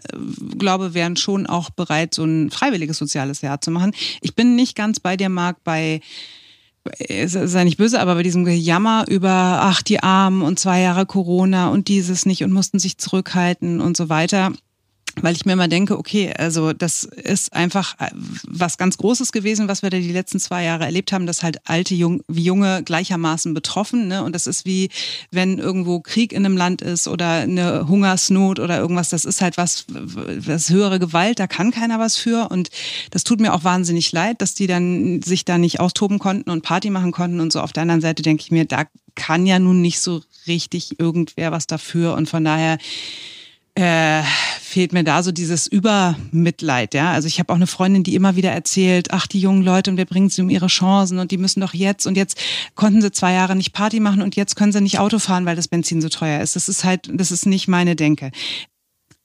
glaube, 0.58 0.94
wären 0.94 1.16
schon 1.16 1.48
auch 1.48 1.70
bereit, 1.70 2.14
so 2.14 2.24
ein 2.24 2.52
freiwilliges 2.52 2.98
soziales 2.98 3.42
Jahr 3.42 3.62
zu 3.62 3.72
machen. 3.72 3.94
Ich 4.22 4.36
bin 4.36 4.56
nicht 4.56 4.76
ganz 4.76 5.00
bei 5.00 5.18
dir, 5.18 5.30
Marc, 5.30 5.64
bei 5.64 6.02
sei 7.26 7.66
nicht 7.66 7.78
böse, 7.78 8.00
aber 8.00 8.16
bei 8.16 8.24
diesem 8.24 8.46
Gejammer 8.46 9.06
über, 9.08 9.60
ach, 9.62 9.82
die 9.82 10.02
Armen 10.02 10.42
und 10.42 10.60
zwei 10.60 10.82
Jahre 10.82 11.06
Corona 11.06 11.70
und 11.70 11.88
dieses 11.88 12.26
nicht 12.26 12.44
und 12.44 12.52
mussten 12.52 12.80
sich 12.80 12.98
zurückhalten 12.98 13.82
und 13.82 13.98
so 13.98 14.10
weiter 14.10 14.54
weil 15.22 15.36
ich 15.36 15.46
mir 15.46 15.54
immer 15.54 15.68
denke, 15.68 15.98
okay, 15.98 16.34
also 16.38 16.74
das 16.74 17.04
ist 17.04 17.54
einfach 17.54 17.96
äh, 18.00 18.10
was 18.48 18.78
ganz 18.78 18.98
Großes 18.98 19.32
gewesen, 19.32 19.68
was 19.68 19.82
wir 19.82 19.90
da 19.90 19.98
die 19.98 20.12
letzten 20.12 20.40
zwei 20.40 20.64
Jahre 20.64 20.86
erlebt 20.86 21.12
haben, 21.12 21.26
dass 21.26 21.44
halt 21.44 21.58
alte 21.66 21.96
jung, 21.96 22.22
wie 22.28 22.44
junge 22.44 22.84
gleichermaßen 22.84 23.54
betroffen. 23.54 24.08
Ne? 24.08 24.24
Und 24.24 24.34
das 24.34 24.48
ist 24.48 24.66
wie, 24.66 24.90
wenn 25.32 25.58
irgendwo 25.58 26.00
Krieg 26.00 26.32
in 26.32 26.46
einem 26.46 26.58
Land 26.58 26.82
ist 26.82 27.08
oder 27.08 27.30
eine 27.32 27.88
Hungersnot 27.88 28.60
oder 28.60 28.78
irgendwas, 28.78 29.10
das 29.10 29.26
ist 29.26 29.42
halt 29.42 29.58
was, 29.58 29.86
das 30.46 30.70
höhere 30.70 31.00
Gewalt, 31.00 31.40
da 31.40 31.48
kann 31.48 31.72
keiner 31.72 32.00
was 32.00 32.16
für. 32.16 32.50
Und 32.50 32.70
das 33.12 33.24
tut 33.24 33.40
mir 33.40 33.54
auch 33.54 33.64
wahnsinnig 33.64 34.12
leid, 34.12 34.42
dass 34.42 34.54
die 34.54 34.68
dann 34.68 35.22
sich 35.22 35.46
da 35.46 35.58
nicht 35.58 35.80
austoben 35.80 36.20
konnten 36.20 36.50
und 36.50 36.64
Party 36.64 36.90
machen 36.90 37.12
konnten 37.12 37.40
und 37.40 37.52
so. 37.52 37.62
Auf 37.62 37.74
der 37.74 37.84
anderen 37.84 38.02
Seite 38.02 38.24
denke 38.24 38.44
ich 38.44 38.52
mir, 38.52 38.66
da 38.66 38.86
kann 39.16 39.46
ja 39.46 39.60
nun 39.60 39.82
nicht 39.82 40.00
so 40.00 40.22
richtig 40.48 41.00
irgendwer 41.00 41.52
was 41.52 41.68
dafür. 41.68 42.16
Und 42.16 42.30
von 42.30 42.44
daher 42.44 42.78
äh, 43.76 44.24
fehlt 44.62 44.94
mir 44.94 45.04
da 45.04 45.24
so 45.24 45.32
dieses 45.32 45.68
Übermitleid, 45.68 46.94
ja. 46.94 47.12
Also 47.12 47.28
ich 47.28 47.40
habe 47.40 47.52
auch 47.52 47.58
eine 47.58 47.68
Freundin, 47.68 48.04
die 48.04 48.16
immer 48.16 48.36
wieder 48.36 48.52
erzählt, 48.52 49.12
ach, 49.12 49.26
die 49.26 49.40
jungen 49.40 49.64
Leute 49.64 49.90
und 49.90 49.98
wir 49.98 50.06
bringen 50.06 50.30
sie 50.30 50.42
um 50.42 50.50
ihre 50.50 50.68
Chancen 50.68 51.20
und 51.20 51.32
die 51.32 51.38
müssen 51.38 51.62
doch 51.62 51.74
jetzt 51.74 52.06
und 52.06 52.16
jetzt 52.16 52.40
konnten 52.76 53.02
sie 53.02 53.12
zwei 53.12 53.34
Jahre 53.34 53.56
nicht 53.56 53.74
Party 53.74 54.00
machen 54.00 54.22
und 54.22 54.36
jetzt 54.36 54.56
können 54.56 54.72
sie 54.72 54.82
nicht 54.82 55.00
Auto 55.00 55.20
fahren, 55.20 55.46
weil 55.46 55.56
das 55.56 55.68
Benzin 55.68 56.02
so 56.02 56.10
teuer 56.10 56.42
ist. 56.42 56.56
Das 56.56 56.70
ist 56.70 56.84
halt, 56.84 57.10
das 57.12 57.32
ist 57.32 57.46
nicht 57.46 57.68
meine 57.68 57.96
Denke. 57.96 58.32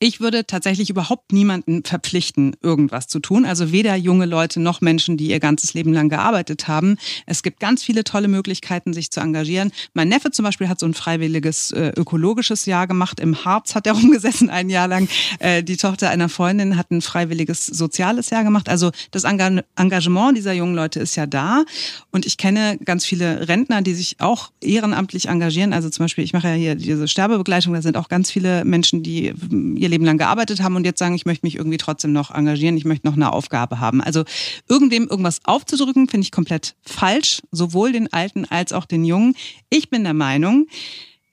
Ich 0.07 0.21
würde 0.21 0.47
tatsächlich 0.47 0.91
überhaupt 0.91 1.33
niemanden 1.33 1.83
verpflichten, 1.83 2.55
irgendwas 2.61 3.07
zu 3.07 3.21
tun. 3.21 3.47
Also 3.47 3.73
weder 3.73 3.97
junge 3.97 4.27
Leute 4.27 4.61
noch 4.61 4.83
Menschen, 4.83 5.17
die 5.17 5.29
ihr 5.29 5.41
ganzes 5.41 5.73
Leben 5.73 5.95
lang 5.95 6.11
gearbeitet 6.11 6.69
haben. 6.69 6.99
Es 7.25 7.43
gibt 7.43 7.59
ganz 7.59 7.83
viele 7.83 8.05
tolle 8.05 8.29
Möglichkeiten, 8.29 8.93
sich 8.93 9.11
zu 9.11 9.21
engagieren. 9.21 9.73
Mein 9.95 10.11
Neffe 10.11 10.31
zum 10.31 10.45
Beispiel 10.45 10.69
hat 10.69 10.79
so 10.79 10.85
ein 10.85 10.93
freiwilliges 10.93 11.71
äh, 11.73 11.93
ökologisches 11.97 12.67
Jahr 12.67 12.87
gemacht. 12.87 13.19
Im 13.19 13.47
Harz 13.47 13.75
hat 13.75 13.87
er 13.87 13.93
rumgesessen 13.99 14.51
ein 14.51 14.69
Jahr 14.69 14.89
lang. 14.89 15.09
Äh, 15.39 15.63
die 15.63 15.79
Tochter 15.79 16.11
einer 16.11 16.29
Freundin 16.29 16.77
hat 16.77 16.91
ein 16.91 17.01
freiwilliges 17.01 17.65
soziales 17.65 18.29
Jahr 18.29 18.45
gemacht. 18.45 18.69
Also 18.69 18.91
das 19.11 19.25
Engagement 19.25 20.37
dieser 20.37 20.53
jungen 20.53 20.75
Leute 20.75 21.01
ist 21.01 21.17
ja 21.17 21.25
da. 21.25 21.65
Und 22.11 22.27
ich 22.27 22.37
kenne 22.37 22.77
ganz 22.85 23.07
viele 23.07 23.49
Rentner, 23.49 23.81
die 23.81 23.95
sich 23.95 24.17
auch 24.19 24.51
ehrenamtlich 24.61 25.29
engagieren. 25.29 25.73
Also 25.73 25.89
zum 25.89 26.05
Beispiel, 26.05 26.25
ich 26.25 26.35
mache 26.35 26.49
ja 26.49 26.55
hier 26.55 26.75
diese 26.75 27.09
Sterbebegleitung. 27.09 27.73
Da 27.73 27.81
sind 27.81 27.97
auch 27.97 28.11
ganz 28.11 28.31
viele 28.31 28.67
Menschen, 28.67 29.03
die 29.03 29.33
ihr 29.51 29.94
Leben 29.95 30.05
lang 30.05 30.19
gearbeitet 30.19 30.61
haben 30.61 30.75
und 30.75 30.85
jetzt 30.85 30.99
sagen, 30.99 31.15
ich 31.15 31.25
möchte 31.25 31.47
mich 31.47 31.55
irgendwie 31.55 31.79
trotzdem 31.79 32.13
noch 32.13 32.33
engagieren, 32.33 32.77
ich 32.77 32.85
möchte 32.85 33.07
noch 33.07 33.15
eine 33.15 33.33
Aufgabe 33.33 33.79
haben. 33.79 34.01
Also 34.01 34.25
irgendwem 34.69 35.07
irgendwas 35.07 35.41
aufzudrücken, 35.45 36.09
finde 36.09 36.25
ich 36.25 36.33
komplett 36.33 36.75
falsch, 36.85 37.43
sowohl 37.53 37.93
den 37.93 38.13
Alten 38.13 38.45
als 38.45 38.73
auch 38.73 38.87
den 38.87 39.05
Jungen. 39.05 39.37
Ich 39.71 39.91
bin 39.91 40.03
der 40.03 40.15
Meinung, 40.15 40.67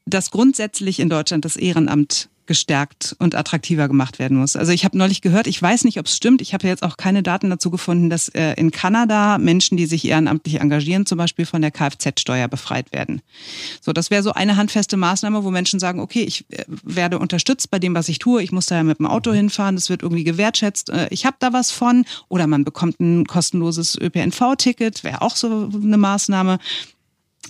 dass 0.06 0.30
grundsätzlich 0.30 1.00
in 1.00 1.10
Deutschland 1.10 1.44
das 1.44 1.56
Ehrenamt 1.56 2.30
gestärkt 2.46 3.16
und 3.20 3.36
attraktiver 3.36 3.88
gemacht 3.88 4.20
werden 4.20 4.38
muss. 4.38 4.56
Also 4.56 4.72
ich 4.72 4.84
habe 4.86 4.98
neulich 4.98 5.22
gehört, 5.22 5.48
ich 5.48 5.62
weiß 5.62 5.84
nicht, 5.84 6.00
ob 6.00 6.08
es 6.08 6.16
stimmt, 6.16 6.42
ich 6.42 6.54
habe 6.54 6.68
jetzt 6.68 6.84
auch 6.84 6.98
keine 6.98 7.24
Daten 7.24 7.50
dazu 7.50 7.72
gefunden, 7.72 8.10
dass 8.10 8.30
äh, 8.30 8.54
in 8.54 8.72
Kanada 8.72 9.38
Menschen, 9.38 9.78
die 9.78 9.86
sich 9.86 10.06
ehrenamtlich 10.06 10.60
engagieren, 10.60 11.06
zum 11.06 11.18
Beispiel 11.18 11.46
von 11.46 11.62
der 11.62 11.72
Kfz-Steuer 11.72 12.48
befreit 12.48 12.92
werden. 12.92 13.22
So, 13.80 13.94
das 13.94 14.10
wäre 14.10 14.24
so 14.24 14.34
eine 14.34 14.58
handfeste 14.58 14.98
Maßnahme, 14.98 15.44
wo 15.44 15.52
Menschen 15.52 15.80
sagen, 15.80 16.00
okay, 16.00 16.24
ich 16.24 16.46
äh, 16.52 16.66
werde 16.84 17.20
unterstützt 17.20 17.72
bei 17.72 17.80
dem, 17.80 17.96
was 17.96 18.10
ich 18.10 18.20
tue, 18.20 18.42
ich 18.44 18.52
muss 18.52 18.66
da 18.66 18.76
ja 18.76 18.84
mit 18.84 19.00
dem 19.00 19.08
Auto 19.08 19.32
hinfahren, 19.32 19.76
das 19.76 19.90
wird 19.90 20.04
irgendwie 20.04 20.24
gewertschätzt, 20.24 20.90
äh, 20.90 21.08
ich 21.12 21.26
habe 21.26 21.38
da 21.40 21.54
was 21.54 21.72
von 21.72 22.06
oder 22.28 22.48
man 22.48 22.64
bekommt 22.64 23.00
ein 23.00 23.26
kostenloses 23.26 23.98
ÖPNV-Ticket, 24.00 25.04
wäre 25.04 25.22
auch 25.22 25.36
so 25.36 25.70
eine 25.74 25.98
Maßnahme. 25.98 26.60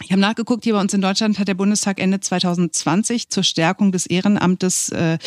Ich 0.03 0.11
habe 0.11 0.21
nachgeguckt, 0.21 0.63
hier 0.63 0.73
bei 0.73 0.81
uns 0.81 0.93
in 0.93 1.01
Deutschland 1.01 1.39
hat 1.39 1.47
der 1.47 1.53
Bundestag 1.53 1.99
Ende 1.99 2.19
2020 2.19 3.29
zur 3.29 3.43
Stärkung 3.43 3.91
des 3.91 4.05
Ehrenamtes 4.05 4.89
äh, 4.89 5.17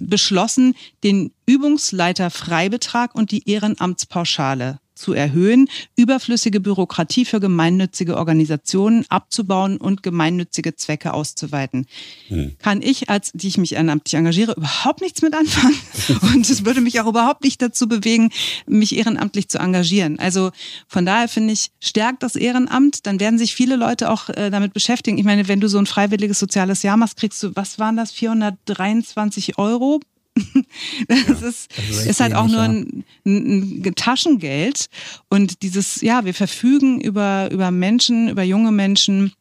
beschlossen, 0.00 0.74
den 1.04 1.32
Übungsleiter-Freibetrag 1.46 3.14
und 3.14 3.30
die 3.30 3.48
Ehrenamtspauschale 3.48 4.78
zu 5.02 5.12
erhöhen, 5.12 5.68
überflüssige 5.96 6.60
Bürokratie 6.60 7.24
für 7.24 7.40
gemeinnützige 7.40 8.16
Organisationen 8.16 9.04
abzubauen 9.08 9.76
und 9.78 10.02
gemeinnützige 10.02 10.76
Zwecke 10.76 11.12
auszuweiten. 11.12 11.86
Hm. 12.28 12.52
Kann 12.58 12.82
ich, 12.82 13.10
als 13.10 13.32
die 13.34 13.48
ich 13.48 13.58
mich 13.58 13.74
ehrenamtlich 13.74 14.14
engagiere, 14.14 14.54
überhaupt 14.56 15.00
nichts 15.00 15.20
mit 15.22 15.34
anfangen. 15.34 15.74
Und 16.34 16.48
es 16.48 16.64
würde 16.64 16.80
mich 16.80 17.00
auch 17.00 17.06
überhaupt 17.06 17.42
nicht 17.42 17.60
dazu 17.60 17.88
bewegen, 17.88 18.30
mich 18.66 18.96
ehrenamtlich 18.96 19.48
zu 19.48 19.58
engagieren. 19.58 20.18
Also 20.18 20.50
von 20.86 21.04
daher 21.04 21.28
finde 21.28 21.52
ich, 21.52 21.70
stärkt 21.80 22.22
das 22.22 22.36
Ehrenamt, 22.36 23.06
dann 23.06 23.18
werden 23.18 23.38
sich 23.38 23.54
viele 23.54 23.76
Leute 23.76 24.10
auch 24.10 24.28
äh, 24.28 24.50
damit 24.50 24.72
beschäftigen. 24.72 25.18
Ich 25.18 25.24
meine, 25.24 25.48
wenn 25.48 25.60
du 25.60 25.68
so 25.68 25.78
ein 25.78 25.86
freiwilliges 25.86 26.38
soziales 26.38 26.82
Jahr 26.82 26.96
machst, 26.96 27.16
kriegst 27.16 27.42
du, 27.42 27.50
was 27.54 27.78
waren 27.78 27.96
das, 27.96 28.12
423 28.12 29.58
Euro 29.58 30.00
das 31.08 31.40
ja, 31.40 31.48
ist, 31.48 31.70
das 31.76 32.06
ist, 32.06 32.20
halt 32.20 32.34
auch 32.34 32.48
nur 32.48 32.62
ein, 32.62 33.04
ein, 33.26 33.82
ein, 33.84 33.94
Taschengeld. 33.94 34.88
Und 35.28 35.62
dieses, 35.62 36.00
ja, 36.00 36.24
wir 36.24 36.32
verfügen 36.32 37.00
über, 37.00 37.50
über 37.50 37.70
Menschen, 37.70 38.28
über 38.28 38.42
junge 38.42 38.72
Menschen, 38.72 39.32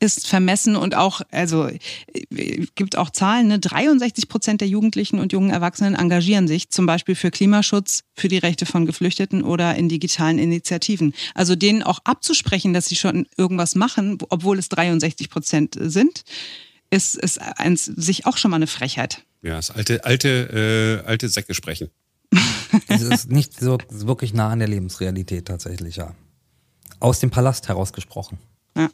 ist 0.00 0.26
vermessen 0.26 0.76
und 0.76 0.94
auch, 0.94 1.20
also 1.30 1.68
gibt 2.74 2.96
auch 2.96 3.10
Zahlen, 3.10 3.48
ne? 3.48 3.58
63 3.58 4.28
Prozent 4.28 4.60
der 4.60 4.68
Jugendlichen 4.68 5.18
und 5.18 5.32
jungen 5.32 5.50
Erwachsenen 5.50 5.94
engagieren 5.94 6.48
sich 6.48 6.70
zum 6.70 6.86
Beispiel 6.86 7.14
für 7.14 7.30
Klimaschutz, 7.30 8.02
für 8.14 8.28
die 8.28 8.38
Rechte 8.38 8.66
von 8.66 8.86
Geflüchteten 8.86 9.42
oder 9.42 9.74
in 9.76 9.88
digitalen 9.88 10.38
Initiativen. 10.38 11.14
Also 11.34 11.56
denen 11.56 11.82
auch 11.82 12.00
abzusprechen, 12.04 12.74
dass 12.74 12.86
sie 12.86 12.96
schon 12.96 13.26
irgendwas 13.36 13.74
machen, 13.74 14.18
obwohl 14.28 14.58
es 14.58 14.68
63 14.68 15.30
Prozent 15.30 15.76
sind, 15.80 16.24
ist, 16.90 17.16
ist 17.16 17.40
eins, 17.40 17.84
sich 17.84 18.26
auch 18.26 18.36
schon 18.36 18.50
mal 18.50 18.56
eine 18.56 18.66
Frechheit. 18.66 19.25
Ja, 19.42 19.56
das 19.56 19.70
alte, 19.70 20.04
alte, 20.04 21.02
äh, 21.04 21.06
alte 21.06 21.28
Säcke 21.28 21.54
sprechen. 21.54 21.90
es 22.88 23.02
ist 23.02 23.30
nicht 23.30 23.58
so 23.58 23.78
wirklich 23.88 24.34
nah 24.34 24.50
an 24.50 24.58
der 24.58 24.68
Lebensrealität 24.68 25.46
tatsächlich, 25.46 25.96
ja. 25.96 26.14
Aus 26.98 27.20
dem 27.20 27.30
Palast 27.30 27.68
herausgesprochen. 27.68 28.38
Ja. 28.76 28.88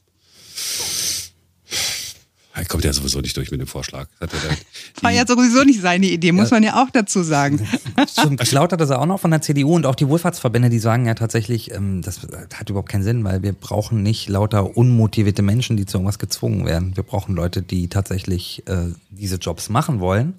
Er 2.55 2.67
kommt 2.67 2.85
ja 2.85 2.93
sowieso 2.93 3.21
nicht 3.21 3.37
durch 3.37 3.51
mit 3.51 3.61
dem 3.61 3.67
Vorschlag. 3.67 4.09
War 5.01 5.11
ja 5.11 5.27
sowieso 5.27 5.65
nicht 5.65 5.81
seine 5.81 6.07
Idee, 6.07 6.33
muss 6.33 6.51
ja. 6.51 6.57
man 6.57 6.63
ja 6.63 6.83
auch 6.83 6.91
dazu 6.91 7.23
sagen. 7.23 7.67
Stimmt, 8.11 8.41
geklaut 8.41 8.73
hat 8.73 8.81
er 8.81 9.01
auch 9.01 9.07
noch 9.07 9.21
von 9.21 9.31
der 9.31 9.41
CDU 9.41 9.75
und 9.75 9.87
auch 9.87 9.95
die 9.95 10.07
Wohlfahrtsverbände, 10.07 10.69
die 10.69 10.79
sagen 10.79 11.07
ja 11.07 11.15
tatsächlich, 11.15 11.73
ähm, 11.73 12.03
das 12.03 12.21
hat 12.55 12.69
überhaupt 12.69 12.91
keinen 12.91 13.05
Sinn, 13.05 13.25
weil 13.25 13.43
wir 13.43 13.55
brauchen 13.55 14.03
nicht 14.03 14.29
lauter 14.29 14.77
unmotivierte 14.77 15.41
Menschen, 15.41 15.79
die 15.79 15.87
zu 15.87 15.97
irgendwas 15.97 16.19
gezwungen 16.19 16.67
werden. 16.67 16.95
Wir 16.95 17.05
brauchen 17.05 17.35
Leute, 17.35 17.63
die 17.63 17.89
tatsächlich 17.89 18.63
äh, 18.67 18.93
diese 19.11 19.37
Jobs 19.37 19.71
machen 19.71 20.01
wollen. 20.01 20.35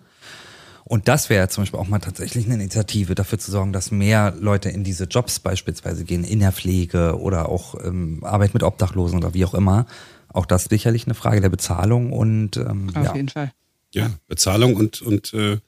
Und 0.85 1.07
das 1.07 1.29
wäre 1.29 1.47
zum 1.47 1.63
Beispiel 1.63 1.79
auch 1.79 1.87
mal 1.87 1.99
tatsächlich 1.99 2.45
eine 2.45 2.55
Initiative, 2.55 3.15
dafür 3.15 3.39
zu 3.39 3.49
sorgen, 3.49 3.73
dass 3.73 3.89
mehr 3.89 4.35
Leute 4.39 4.69
in 4.69 4.83
diese 4.83 5.05
Jobs 5.05 5.39
beispielsweise 5.39 6.03
gehen, 6.03 6.23
in 6.23 6.39
der 6.39 6.51
Pflege 6.51 7.19
oder 7.19 7.49
auch 7.49 7.75
ähm, 7.83 8.19
Arbeit 8.23 8.53
mit 8.53 8.63
Obdachlosen 8.63 9.17
oder 9.17 9.33
wie 9.33 9.45
auch 9.45 9.53
immer 9.53 9.87
auch 10.33 10.45
das 10.45 10.65
sicherlich 10.65 11.05
eine 11.05 11.13
Frage 11.13 11.41
der 11.41 11.49
Bezahlung 11.49 12.11
und 12.11 12.57
ähm, 12.57 12.89
auf 12.95 13.05
ja. 13.05 13.15
jeden 13.15 13.29
Fall. 13.29 13.53
Ja, 13.93 14.11
Bezahlung 14.27 14.75
und, 14.75 15.01
und 15.01 15.33
äh, 15.33 15.59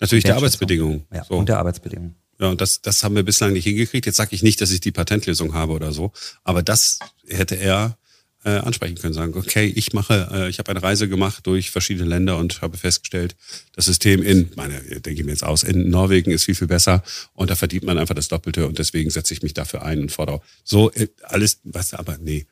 natürlich 0.00 0.24
der 0.24 0.36
Arbeitsbedingungen. 0.36 1.06
Ja, 1.12 1.24
so. 1.24 1.34
und 1.36 1.48
der 1.48 1.58
Arbeitsbedingungen. 1.58 2.16
Ja, 2.40 2.48
und 2.48 2.60
das, 2.60 2.82
das 2.82 3.04
haben 3.04 3.14
wir 3.14 3.22
bislang 3.22 3.52
nicht 3.52 3.64
hingekriegt. 3.64 4.04
Jetzt 4.04 4.16
sage 4.16 4.34
ich 4.34 4.42
nicht, 4.42 4.60
dass 4.60 4.72
ich 4.72 4.80
die 4.80 4.90
Patentlösung 4.90 5.54
habe 5.54 5.72
oder 5.72 5.92
so, 5.92 6.12
aber 6.42 6.62
das 6.62 6.98
hätte 7.26 7.54
er 7.54 7.96
äh, 8.44 8.50
ansprechen 8.50 8.96
können, 8.96 9.14
sagen, 9.14 9.34
okay, 9.34 9.72
ich 9.74 9.92
mache, 9.92 10.28
äh, 10.32 10.48
ich 10.48 10.58
habe 10.58 10.70
eine 10.70 10.82
Reise 10.82 11.08
gemacht 11.08 11.46
durch 11.46 11.70
verschiedene 11.70 12.08
Länder 12.08 12.38
und 12.38 12.60
habe 12.62 12.76
festgestellt, 12.76 13.36
das 13.74 13.84
System 13.84 14.22
in, 14.22 14.50
meine, 14.56 14.80
denke 14.80 15.20
ich 15.20 15.24
mir 15.24 15.32
jetzt 15.32 15.44
aus, 15.44 15.62
in 15.62 15.90
Norwegen 15.90 16.30
ist 16.30 16.44
viel, 16.44 16.54
viel 16.54 16.66
besser 16.66 17.02
und 17.34 17.50
da 17.50 17.56
verdient 17.56 17.84
man 17.84 17.98
einfach 17.98 18.14
das 18.14 18.28
Doppelte 18.28 18.66
und 18.66 18.78
deswegen 18.78 19.10
setze 19.10 19.34
ich 19.34 19.42
mich 19.42 19.54
dafür 19.54 19.82
ein 19.82 20.00
und 20.00 20.12
fordere 20.12 20.40
so 20.64 20.90
äh, 20.92 21.08
alles, 21.22 21.60
was, 21.64 21.94
aber 21.94 22.18
nee. 22.18 22.46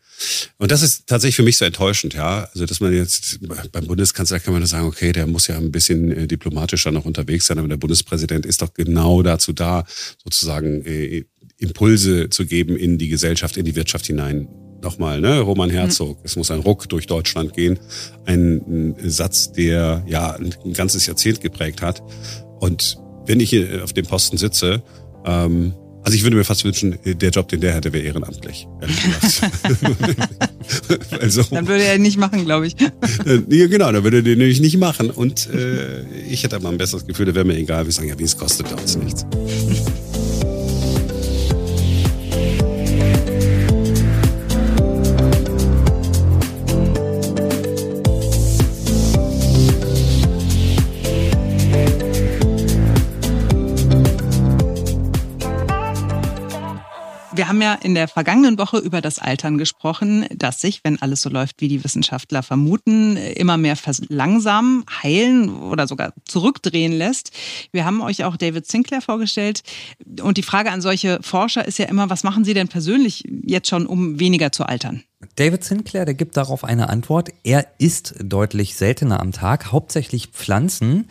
Und 0.59 0.71
das 0.71 0.83
ist 0.83 1.07
tatsächlich 1.07 1.37
für 1.37 1.43
mich 1.43 1.57
so 1.57 1.65
enttäuschend, 1.65 2.15
ja. 2.15 2.49
Also, 2.53 2.67
dass 2.67 2.81
man 2.81 2.93
jetzt 2.93 3.39
beim 3.73 3.87
Bundeskanzler 3.87 4.39
kann 4.39 4.53
man 4.53 4.65
sagen, 4.67 4.87
okay, 4.87 5.13
der 5.13 5.27
muss 5.27 5.47
ja 5.47 5.57
ein 5.57 5.73
bisschen 5.73 6.13
äh, 6.13 6.27
diplomatischer 6.27 6.91
noch 6.91 7.07
unterwegs 7.07 7.47
sein, 7.47 7.59
aber 7.59 7.69
der 7.69 7.79
Bundespräsident 7.79 8.45
ist 8.45 8.61
doch 8.63 8.75
genau 8.75 9.23
dazu 9.23 9.53
da, 9.53 9.85
sozusagen 10.23 10.85
äh, 10.85 11.25
Impulse 11.57 12.31
zu 12.31 12.47
geben 12.47 12.77
in 12.77 12.99
die 12.99 13.09
Gesellschaft, 13.09 13.57
in 13.57 13.65
die 13.65 13.77
Wirtschaft 13.77 14.07
hinein. 14.07 14.49
Nochmal, 14.83 15.21
ne, 15.21 15.41
Roman 15.41 15.71
Herzog. 15.71 16.19
Mhm. 16.19 16.25
Es 16.25 16.37
muss 16.37 16.51
ein 16.51 16.61
Ruck 16.61 16.89
durch 16.89 17.07
Deutschland 17.07 17.55
gehen. 17.55 17.79
Ein, 18.25 18.95
ein 19.01 19.11
Satz, 19.11 19.53
der 19.53 20.03
ja 20.07 20.37
ein 20.37 20.73
ganzes 20.73 21.07
Jahrzehnt 21.07 21.41
geprägt 21.41 21.83
hat. 21.83 22.03
Und 22.61 22.99
wenn 23.27 23.41
ich 23.41 23.51
hier 23.51 23.85
auf 23.85 23.93
dem 23.93 24.07
Posten 24.07 24.37
sitze, 24.37 24.83
ähm, 25.25 25.75
also 26.03 26.17
ich 26.17 26.23
würde 26.23 26.37
mir 26.37 26.45
fast 26.45 26.65
wünschen, 26.65 26.99
der 27.05 27.31
Job, 27.31 27.49
den 27.49 27.61
der 27.61 27.75
hätte, 27.75 27.93
wäre 27.93 28.05
ehrenamtlich. 28.05 28.67
also, 31.21 31.43
dann 31.51 31.69
würde 31.69 31.85
er 31.85 31.97
ihn 31.97 32.03
nicht 32.03 32.17
machen, 32.17 32.47
glaube 32.47 32.69
ich. 32.69 32.77
ja, 32.81 33.67
genau, 33.67 33.93
dann 33.93 34.03
würde 34.03 34.19
er 34.19 34.23
den 34.23 34.39
nämlich 34.39 34.61
nicht 34.61 34.79
machen. 34.79 35.11
Und 35.11 35.51
äh, 35.51 36.05
ich 36.31 36.43
hätte 36.43 36.57
aber 36.57 36.71
ein 36.71 36.79
besseres 36.79 37.07
Gefühl, 37.07 37.27
da 37.27 37.35
wäre 37.35 37.45
mir 37.45 37.57
egal, 37.57 37.85
wir 37.85 37.93
sagen 37.93 38.09
ja, 38.09 38.19
wie 38.19 38.25
es 38.25 38.37
kostet 38.37 38.73
uns 38.73 38.97
nichts. 38.97 39.27
Wir 57.41 57.49
haben 57.49 57.63
ja 57.63 57.73
in 57.73 57.95
der 57.95 58.07
vergangenen 58.07 58.59
Woche 58.59 58.77
über 58.77 59.01
das 59.01 59.19
Altern 59.19 59.57
gesprochen, 59.57 60.27
das 60.37 60.61
sich, 60.61 60.85
wenn 60.85 61.01
alles 61.01 61.23
so 61.23 61.31
läuft, 61.31 61.63
wie 61.63 61.69
die 61.69 61.83
Wissenschaftler 61.83 62.43
vermuten, 62.43 63.17
immer 63.17 63.57
mehr 63.57 63.77
verlangsamen, 63.77 64.85
heilen 65.03 65.49
oder 65.49 65.87
sogar 65.87 66.13
zurückdrehen 66.27 66.93
lässt. 66.93 67.31
Wir 67.73 67.87
haben 67.87 68.03
euch 68.03 68.25
auch 68.25 68.37
David 68.37 68.67
Sinclair 68.67 69.01
vorgestellt. 69.01 69.63
Und 70.21 70.37
die 70.37 70.43
Frage 70.43 70.71
an 70.71 70.83
solche 70.83 71.19
Forscher 71.23 71.67
ist 71.67 71.79
ja 71.79 71.87
immer, 71.87 72.11
was 72.11 72.25
machen 72.25 72.45
sie 72.45 72.53
denn 72.53 72.69
persönlich 72.69 73.25
jetzt 73.43 73.71
schon, 73.71 73.87
um 73.87 74.21
weniger 74.21 74.53
zu 74.53 74.67
altern? 74.67 75.03
David 75.37 75.65
Sinclair, 75.65 76.05
der 76.05 76.13
gibt 76.13 76.37
darauf 76.37 76.63
eine 76.63 76.91
Antwort. 76.91 77.31
Er 77.43 77.67
isst 77.79 78.17
deutlich 78.23 78.75
seltener 78.77 79.19
am 79.19 79.33
Tag, 79.33 79.73
hauptsächlich 79.73 80.27
Pflanzen. 80.27 81.07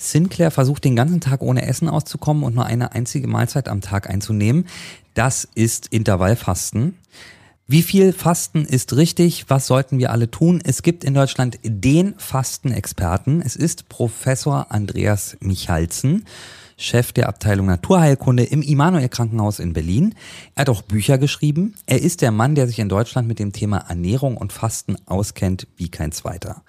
Sinclair 0.00 0.50
versucht 0.50 0.84
den 0.84 0.96
ganzen 0.96 1.20
Tag 1.20 1.42
ohne 1.42 1.66
Essen 1.66 1.86
auszukommen 1.88 2.42
und 2.42 2.54
nur 2.54 2.64
eine 2.64 2.92
einzige 2.92 3.28
Mahlzeit 3.28 3.68
am 3.68 3.82
Tag 3.82 4.08
einzunehmen. 4.08 4.66
Das 5.14 5.48
ist 5.54 5.88
Intervallfasten. 5.88 6.96
Wie 7.66 7.82
viel 7.82 8.12
Fasten 8.12 8.64
ist 8.64 8.96
richtig? 8.96 9.44
Was 9.48 9.68
sollten 9.68 9.98
wir 9.98 10.10
alle 10.10 10.28
tun? 10.28 10.60
Es 10.64 10.82
gibt 10.82 11.04
in 11.04 11.14
Deutschland 11.14 11.58
den 11.62 12.14
Fastenexperten. 12.18 13.42
Es 13.42 13.54
ist 13.54 13.88
Professor 13.88 14.66
Andreas 14.70 15.36
Michalzen, 15.38 16.24
Chef 16.76 17.12
der 17.12 17.28
Abteilung 17.28 17.66
Naturheilkunde 17.66 18.42
im 18.42 18.62
Immanuel 18.62 19.08
Krankenhaus 19.08 19.60
in 19.60 19.72
Berlin. 19.72 20.16
Er 20.56 20.62
hat 20.62 20.68
auch 20.68 20.82
Bücher 20.82 21.18
geschrieben. 21.18 21.74
Er 21.86 22.02
ist 22.02 22.22
der 22.22 22.32
Mann, 22.32 22.56
der 22.56 22.66
sich 22.66 22.80
in 22.80 22.88
Deutschland 22.88 23.28
mit 23.28 23.38
dem 23.38 23.52
Thema 23.52 23.78
Ernährung 23.88 24.36
und 24.36 24.52
Fasten 24.52 24.96
auskennt 25.06 25.68
wie 25.76 25.90
kein 25.90 26.10
zweiter. 26.10 26.62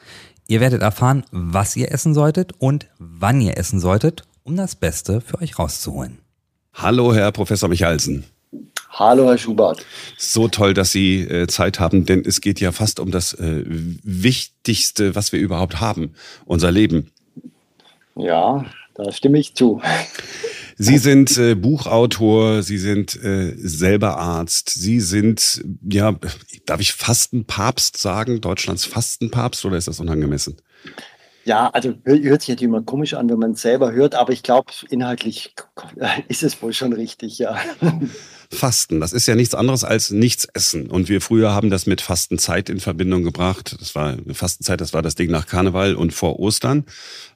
Ihr 0.47 0.59
werdet 0.59 0.83
erfahren, 0.83 1.23
was 1.31 1.75
ihr 1.75 1.91
essen 1.91 2.13
solltet 2.13 2.53
und 2.59 2.87
wann 2.99 3.41
ihr 3.41 3.57
essen 3.57 3.79
solltet, 3.79 4.27
um 4.43 4.55
das 4.55 4.75
Beste 4.75 5.21
für 5.21 5.41
euch 5.41 5.57
rauszuholen. 5.57 6.19
Hallo, 6.73 7.13
Herr 7.13 7.31
Professor 7.31 7.69
Michalsen. 7.69 8.25
Hallo, 8.93 9.29
Herr 9.29 9.37
Schubert. 9.37 9.85
So 10.17 10.49
toll, 10.49 10.73
dass 10.73 10.91
Sie 10.91 11.21
äh, 11.21 11.47
Zeit 11.47 11.79
haben, 11.79 12.05
denn 12.05 12.23
es 12.25 12.41
geht 12.41 12.59
ja 12.59 12.73
fast 12.73 12.99
um 12.99 13.09
das 13.09 13.33
äh, 13.33 13.63
Wichtigste, 13.65 15.15
was 15.15 15.31
wir 15.31 15.39
überhaupt 15.39 15.79
haben, 15.79 16.13
unser 16.45 16.71
Leben. 16.71 17.09
Ja, 18.15 18.65
da 18.95 19.11
stimme 19.13 19.39
ich 19.39 19.55
zu. 19.55 19.81
Sie 20.77 20.97
sind 20.97 21.37
äh, 21.37 21.55
Buchautor, 21.55 22.63
Sie 22.63 22.77
sind 22.77 23.15
äh, 23.23 23.53
selber 23.55 24.17
Arzt, 24.17 24.69
Sie 24.69 24.99
sind, 24.99 25.63
ja, 25.89 26.15
darf 26.65 26.81
ich 26.81 26.91
Fastenpapst 26.91 27.97
sagen, 27.97 28.41
Deutschlands 28.41 28.85
Fastenpapst 28.85 29.63
oder 29.63 29.77
ist 29.77 29.87
das 29.87 30.01
unangemessen? 30.01 30.57
Ja, 31.45 31.69
also 31.69 31.93
hört 32.03 32.41
sich 32.41 32.49
natürlich 32.49 32.63
immer 32.63 32.83
komisch 32.83 33.13
an, 33.13 33.29
wenn 33.29 33.39
man 33.39 33.51
es 33.51 33.61
selber 33.61 33.93
hört, 33.93 34.15
aber 34.15 34.33
ich 34.33 34.43
glaube, 34.43 34.71
inhaltlich 34.89 35.55
ist 36.27 36.43
es 36.43 36.61
wohl 36.61 36.73
schon 36.73 36.93
richtig, 36.93 37.39
ja. 37.39 37.57
Fasten, 38.53 38.99
das 38.99 39.13
ist 39.13 39.27
ja 39.27 39.35
nichts 39.35 39.55
anderes 39.55 39.83
als 39.83 40.11
nichts 40.11 40.45
essen. 40.53 40.91
Und 40.91 41.07
wir 41.07 41.21
früher 41.21 41.53
haben 41.53 41.69
das 41.69 41.85
mit 41.85 42.01
Fastenzeit 42.01 42.69
in 42.69 42.79
Verbindung 42.79 43.23
gebracht. 43.23 43.75
Das 43.79 43.95
war 43.95 44.09
eine 44.11 44.33
Fastenzeit, 44.33 44.81
das 44.81 44.93
war 44.93 45.01
das 45.01 45.15
Ding 45.15 45.31
nach 45.31 45.47
Karneval 45.47 45.95
und 45.95 46.13
vor 46.13 46.39
Ostern. 46.39 46.85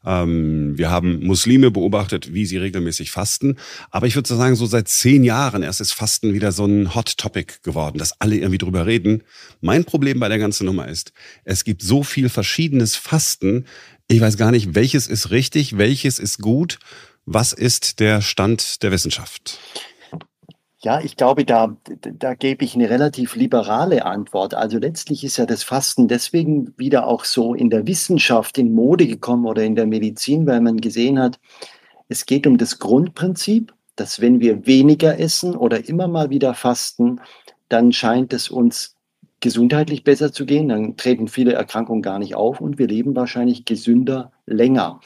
Ähm, 0.05 0.77
wir 0.77 0.91
haben 0.91 1.25
Muslime 1.25 1.71
beobachtet, 1.71 2.33
wie 2.33 2.45
sie 2.45 2.57
regelmäßig 2.57 3.11
fasten. 3.11 3.55
Aber 3.91 4.07
ich 4.07 4.15
würde 4.15 4.27
sagen, 4.27 4.55
so 4.55 4.65
seit 4.65 4.89
zehn 4.89 5.23
Jahren 5.23 5.63
erst 5.63 5.81
ist 5.81 5.93
Fasten 5.93 6.33
wieder 6.33 6.51
so 6.51 6.65
ein 6.65 6.93
Hot 6.93 7.17
Topic 7.17 7.55
geworden, 7.63 7.97
dass 7.97 8.19
alle 8.19 8.35
irgendwie 8.35 8.57
drüber 8.57 8.85
reden. 8.85 9.23
Mein 9.61 9.85
Problem 9.85 10.19
bei 10.19 10.27
der 10.27 10.39
ganzen 10.39 10.65
Nummer 10.65 10.87
ist, 10.87 11.13
es 11.45 11.63
gibt 11.63 11.81
so 11.81 12.03
viel 12.03 12.29
verschiedenes 12.29 12.95
Fasten. 12.95 13.65
Ich 14.07 14.19
weiß 14.19 14.37
gar 14.37 14.51
nicht, 14.51 14.75
welches 14.75 15.07
ist 15.07 15.31
richtig, 15.31 15.77
welches 15.77 16.19
ist 16.19 16.39
gut. 16.39 16.77
Was 17.25 17.53
ist 17.53 17.99
der 17.99 18.21
Stand 18.21 18.83
der 18.83 18.91
Wissenschaft? 18.91 19.59
Ja, 20.85 21.01
ich 21.01 21.17
glaube, 21.17 21.45
da, 21.45 21.75
da 21.99 22.35
gebe 22.35 22.63
ich 22.63 22.75
eine 22.75 22.91
relativ 22.91 23.35
liberale 23.35 24.05
Antwort. 24.05 24.53
Also 24.53 24.77
letztlich 24.77 25.23
ist 25.23 25.37
ja 25.37 25.47
das 25.47 25.63
Fasten 25.63 26.07
deswegen 26.07 26.77
wieder 26.77 27.07
auch 27.07 27.25
so 27.25 27.55
in 27.55 27.71
der 27.71 27.87
Wissenschaft 27.87 28.59
in 28.59 28.75
Mode 28.75 29.07
gekommen 29.07 29.47
oder 29.47 29.63
in 29.63 29.73
der 29.73 29.87
Medizin, 29.87 30.45
weil 30.45 30.61
man 30.61 30.77
gesehen 30.77 31.17
hat, 31.17 31.39
es 32.07 32.27
geht 32.27 32.45
um 32.45 32.59
das 32.59 32.77
Grundprinzip, 32.77 33.73
dass 33.95 34.21
wenn 34.21 34.39
wir 34.41 34.67
weniger 34.67 35.19
essen 35.19 35.55
oder 35.55 35.89
immer 35.89 36.07
mal 36.07 36.29
wieder 36.29 36.53
fasten, 36.53 37.19
dann 37.67 37.91
scheint 37.91 38.31
es 38.31 38.51
uns 38.51 38.95
gesundheitlich 39.39 40.03
besser 40.03 40.31
zu 40.31 40.45
gehen, 40.45 40.69
dann 40.69 40.97
treten 40.97 41.27
viele 41.27 41.53
Erkrankungen 41.53 42.03
gar 42.03 42.19
nicht 42.19 42.35
auf 42.35 42.61
und 42.61 42.77
wir 42.77 42.87
leben 42.87 43.15
wahrscheinlich 43.15 43.65
gesünder 43.65 44.33
länger. 44.45 44.99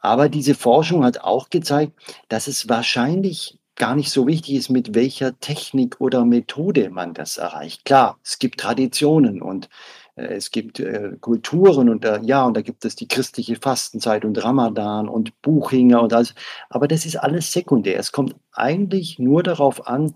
Aber 0.00 0.28
diese 0.28 0.56
Forschung 0.56 1.04
hat 1.04 1.20
auch 1.20 1.50
gezeigt, 1.50 1.92
dass 2.28 2.48
es 2.48 2.68
wahrscheinlich 2.68 3.59
gar 3.80 3.96
nicht 3.96 4.10
so 4.10 4.26
wichtig 4.26 4.56
ist, 4.56 4.68
mit 4.68 4.94
welcher 4.94 5.40
Technik 5.40 6.02
oder 6.02 6.26
Methode 6.26 6.90
man 6.90 7.14
das 7.14 7.38
erreicht. 7.38 7.86
Klar, 7.86 8.18
es 8.22 8.38
gibt 8.38 8.60
Traditionen 8.60 9.40
und 9.40 9.70
äh, 10.16 10.34
es 10.34 10.50
gibt 10.50 10.80
äh, 10.80 11.16
Kulturen 11.18 11.88
und 11.88 12.04
äh, 12.04 12.20
ja, 12.22 12.44
und 12.44 12.58
da 12.58 12.60
gibt 12.60 12.84
es 12.84 12.94
die 12.94 13.08
christliche 13.08 13.56
Fastenzeit 13.56 14.26
und 14.26 14.44
Ramadan 14.44 15.08
und 15.08 15.40
Buchinger 15.40 16.02
und 16.02 16.12
alles. 16.12 16.34
Aber 16.68 16.88
das 16.88 17.06
ist 17.06 17.16
alles 17.16 17.52
sekundär. 17.52 17.98
Es 17.98 18.12
kommt 18.12 18.36
eigentlich 18.52 19.18
nur 19.18 19.42
darauf 19.42 19.86
an, 19.86 20.14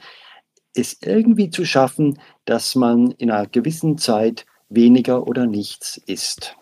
es 0.75 0.99
irgendwie 1.00 1.49
zu 1.49 1.64
schaffen, 1.64 2.18
dass 2.44 2.75
man 2.75 3.12
in 3.12 3.30
einer 3.30 3.47
gewissen 3.47 3.97
Zeit 3.97 4.44
weniger 4.68 5.26
oder 5.26 5.47
nichts 5.47 5.97
isst. 6.04 6.54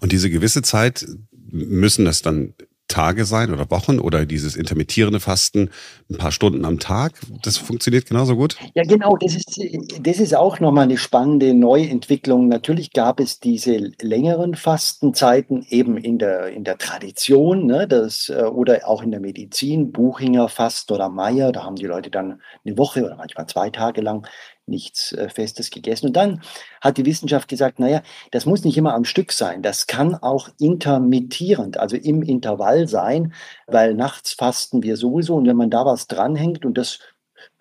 Und 0.00 0.12
diese 0.12 0.28
gewisse 0.28 0.60
Zeit 0.60 1.06
müssen 1.30 2.04
das 2.04 2.20
dann 2.20 2.52
Tage 2.88 3.24
sein 3.24 3.52
oder 3.52 3.70
Wochen 3.70 3.98
oder 3.98 4.26
dieses 4.26 4.56
intermittierende 4.56 5.18
Fasten 5.18 5.70
ein 6.10 6.18
paar 6.18 6.32
Stunden 6.32 6.64
am 6.64 6.78
Tag. 6.78 7.12
Das 7.42 7.56
funktioniert 7.56 8.06
genauso 8.06 8.36
gut? 8.36 8.56
Ja, 8.74 8.84
genau. 8.84 9.16
Das 9.16 9.34
ist, 9.34 9.58
das 10.00 10.18
ist 10.18 10.36
auch 10.36 10.60
nochmal 10.60 10.84
eine 10.84 10.98
spannende 10.98 11.54
Neuentwicklung. 11.54 12.48
Natürlich 12.48 12.92
gab 12.92 13.20
es 13.20 13.40
diese 13.40 13.92
längeren 14.00 14.54
Fastenzeiten 14.54 15.66
eben 15.68 15.96
in 15.96 16.18
der, 16.18 16.48
in 16.48 16.64
der 16.64 16.78
Tradition 16.78 17.66
ne, 17.66 17.88
das, 17.88 18.28
äh, 18.28 18.42
oder 18.42 18.86
auch 18.86 19.02
in 19.02 19.10
der 19.10 19.20
Medizin, 19.20 19.90
Buchinger 19.90 20.48
Fast 20.48 20.92
oder 20.92 21.08
Meier. 21.08 21.52
Da 21.52 21.64
haben 21.64 21.76
die 21.76 21.86
Leute 21.86 22.10
dann 22.10 22.40
eine 22.64 22.78
Woche 22.78 23.04
oder 23.04 23.16
manchmal 23.16 23.46
zwei 23.46 23.70
Tage 23.70 24.02
lang 24.02 24.26
nichts 24.66 25.12
äh, 25.12 25.28
Festes 25.28 25.70
gegessen. 25.70 26.06
Und 26.06 26.16
dann 26.16 26.42
hat 26.80 26.96
die 26.96 27.06
Wissenschaft 27.06 27.48
gesagt, 27.48 27.78
naja, 27.78 28.02
das 28.30 28.46
muss 28.46 28.64
nicht 28.64 28.76
immer 28.76 28.94
am 28.94 29.04
Stück 29.04 29.32
sein. 29.32 29.62
Das 29.62 29.86
kann 29.86 30.14
auch 30.14 30.48
intermittierend, 30.58 31.78
also 31.78 31.96
im 31.96 32.22
Intervall 32.22 32.88
sein, 32.88 33.32
weil 33.66 33.94
nachts 33.94 34.32
fasten 34.32 34.82
wir 34.82 34.96
sowieso. 34.96 35.36
Und 35.36 35.46
wenn 35.46 35.56
man 35.56 35.70
da 35.70 35.84
was 35.84 36.06
dranhängt 36.06 36.64
und 36.64 36.78
das 36.78 36.98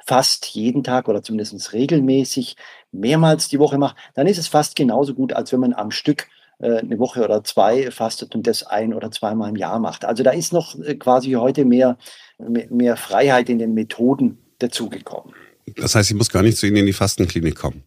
fast 0.06 0.48
jeden 0.48 0.84
Tag 0.84 1.08
oder 1.08 1.24
zumindest 1.24 1.74
regelmäßig 1.74 2.58
mehrmals 2.92 3.48
die 3.48 3.60
Woche 3.60 3.78
macht, 3.78 3.96
dann 4.14 4.28
ist 4.28 4.38
es 4.38 4.48
fast 4.48 4.76
genauso 4.76 5.14
gut, 5.14 5.34
als 5.34 5.52
wenn 5.54 5.60
man 5.60 5.74
am 5.74 5.92
Stück 5.92 6.28
äh, 6.60 6.80
eine 6.80 7.00
Woche 7.00 7.24
oder 7.24 7.44
zwei 7.44 7.92
fastet 7.92 8.36
und 8.36 8.48
das 8.48 8.64
ein 8.64 8.94
oder 8.94 9.12
zweimal 9.12 9.50
im 9.50 9.56
Jahr 9.56 9.80
macht. 9.80 10.06
Also 10.06 10.24
da 10.24 10.32
ist 10.32 10.54
noch 10.54 10.78
äh, 10.80 10.96
quasi 10.96 11.32
heute 11.32 11.66
mehr, 11.66 11.98
mehr 12.38 12.98
Freiheit 12.98 13.50
in 13.50 13.60
den 13.60 13.74
Methoden 13.74 14.38
dazugekommen. 14.60 15.34
Das 15.75 15.96
heißt, 15.96 16.12
ich 16.12 16.15
muss 16.15 16.29
gar 16.29 16.43
nicht 16.43 16.58
zu 16.58 16.67
Ihnen 16.67 16.77
in 16.77 16.86
die 16.86 16.93
Fastenklinik 16.93 17.55
kommen. 17.55 17.84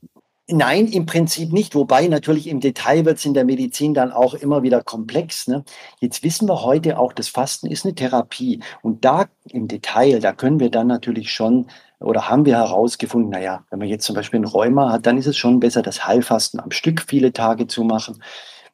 Nein, 0.49 0.87
im 0.87 1.06
Prinzip 1.06 1.52
nicht. 1.52 1.75
Wobei 1.75 2.06
natürlich 2.06 2.47
im 2.47 2.61
Detail 2.61 3.04
wird 3.04 3.18
es 3.18 3.25
in 3.25 3.35
der 3.35 3.45
Medizin 3.45 3.95
dann 3.95 4.12
auch 4.12 4.35
immer 4.35 4.62
wieder 4.62 4.80
komplex. 4.80 5.49
Ne? 5.49 5.64
Jetzt 6.00 6.23
wissen 6.23 6.49
wir 6.49 6.62
heute 6.62 7.00
auch, 7.00 7.12
das 7.12 7.26
Fasten 7.26 7.66
ist 7.66 7.85
eine 7.85 7.97
Therapie. 7.97 8.61
Und 8.83 9.04
da 9.04 9.26
im 9.50 9.66
Detail, 9.66 10.21
da 10.21 10.33
können 10.33 10.61
wir 10.61 10.71
dann 10.71 10.87
natürlich 10.87 11.33
schon 11.33 11.66
oder 11.99 12.28
haben 12.28 12.45
wir 12.45 12.56
herausgefunden, 12.56 13.30
naja, 13.30 13.64
wenn 13.71 13.78
man 13.78 13.88
jetzt 13.88 14.04
zum 14.04 14.14
Beispiel 14.14 14.40
ein 14.40 14.45
Rheuma 14.45 14.92
hat, 14.92 15.06
dann 15.06 15.18
ist 15.18 15.26
es 15.26 15.37
schon 15.37 15.60
besser, 15.60 15.82
das 15.82 16.06
Heilfasten 16.06 16.60
am 16.60 16.71
Stück 16.71 17.04
viele 17.08 17.32
Tage 17.32 17.67
zu 17.67 17.84
machen. 17.84 18.23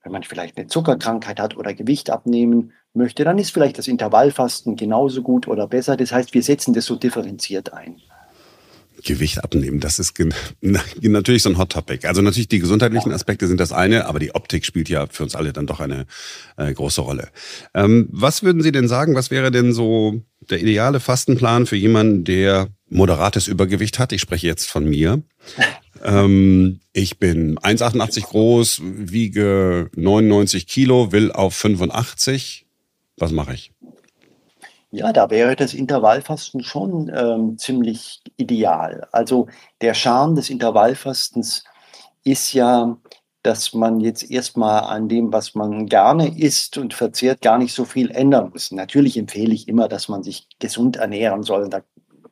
Wenn 0.03 0.13
man 0.13 0.25
vielleicht 0.25 0.59
eine 0.59 0.67
Zuckerkrankheit 0.67 1.39
hat 1.39 1.57
oder 1.57 1.73
Gewicht 1.73 2.11
abnehmen 2.11 2.73
möchte, 2.93 3.25
dann 3.25 3.39
ist 3.39 3.53
vielleicht 3.53 3.79
das 3.79 3.87
Intervallfasten 3.87 4.77
genauso 4.77 5.23
gut 5.23 5.47
oder 5.47 5.69
besser. 5.69 5.97
Das 5.97 6.13
heißt, 6.13 6.35
wir 6.35 6.43
setzen 6.43 6.75
das 6.75 6.85
so 6.85 6.97
differenziert 6.97 7.73
ein. 7.73 7.97
Gewicht 9.03 9.43
abnehmen, 9.43 9.81
das 9.81 9.99
ist 9.99 10.15
natürlich 10.61 11.43
so 11.43 11.51
ein 11.51 11.59
Hot 11.59 11.73
Topic. 11.73 12.07
Also 12.07 12.23
natürlich 12.23 12.49
die 12.49 12.59
gesundheitlichen 12.59 13.13
Aspekte 13.13 13.47
sind 13.47 13.61
das 13.61 13.73
eine, 13.73 14.07
aber 14.07 14.19
die 14.19 14.35
Optik 14.35 14.65
spielt 14.65 14.89
ja 14.89 15.07
für 15.07 15.23
uns 15.23 15.35
alle 15.35 15.53
dann 15.53 15.67
doch 15.67 15.81
eine 15.81 16.07
äh, 16.57 16.73
große 16.73 17.01
Rolle. 17.01 17.29
Ähm, 17.75 18.09
was 18.11 18.43
würden 18.43 18.63
Sie 18.63 18.73
denn 18.73 18.89
sagen, 18.89 19.15
was 19.15 19.31
wäre 19.31 19.51
denn 19.51 19.73
so 19.73 20.23
der 20.51 20.61
ideale 20.61 21.01
Fastenplan 21.01 21.67
für 21.67 21.77
jemanden, 21.77 22.25
der 22.25 22.69
moderates 22.89 23.49
Übergewicht 23.49 23.99
hat? 23.99 24.13
Ich 24.13 24.21
spreche 24.21 24.47
jetzt 24.47 24.71
von 24.71 24.85
mir. 24.85 25.23
ähm, 26.05 26.81
ich 26.93 27.19
bin 27.19 27.59
1,88 27.59 28.23
groß, 28.23 28.81
wiege 28.83 29.91
99 29.97 30.67
Kilo, 30.67 31.13
will 31.13 31.33
auf 31.33 31.55
85. 31.55 32.67
Was 33.17 33.33
mache 33.33 33.55
ich? 33.55 33.73
Ja, 34.95 35.11
da 35.11 35.31
wäre 35.31 35.57
das 35.57 35.73
Intervallfasten 35.73 36.63
schon 36.63 37.11
ähm, 37.15 37.57
ziemlich 37.57 38.21
ideal. 38.37 39.09
Also 39.11 39.49
der 39.81 39.95
Charme 39.95 40.35
des 40.35 40.51
Intervallfastens 40.51 41.65
ist 42.25 42.53
ja, 42.53 42.99
dass 43.43 43.73
man 43.73 44.01
jetzt 44.01 44.31
erstmal 44.31 44.83
an 44.83 45.09
dem, 45.09 45.33
was 45.33 45.55
man 45.55 45.87
gerne 45.87 46.39
isst 46.39 46.77
und 46.77 46.93
verzehrt, 46.93 47.41
gar 47.41 47.57
nicht 47.57 47.73
so 47.73 47.87
viel 47.87 48.11
ändern 48.11 48.51
muss. 48.51 48.71
Natürlich 48.71 49.17
empfehle 49.17 49.55
ich 49.55 49.67
immer, 49.67 49.89
dass 49.89 50.09
man 50.09 50.23
sich 50.23 50.47
gesund 50.59 50.97
ernähren 50.97 51.43
soll. 51.43 51.71
Da 51.71 51.81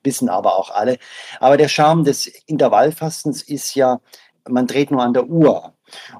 wissen 0.05 0.29
aber 0.29 0.57
auch 0.57 0.71
alle. 0.71 0.99
Aber 1.41 1.57
der 1.57 1.69
Charme 1.69 2.05
des 2.05 2.27
Intervallfastens 2.47 3.41
ist 3.43 3.75
ja, 3.75 4.01
man 4.47 4.67
dreht 4.67 4.91
nur 4.91 5.03
an 5.03 5.15
der 5.15 5.27
Uhr. 5.29 5.73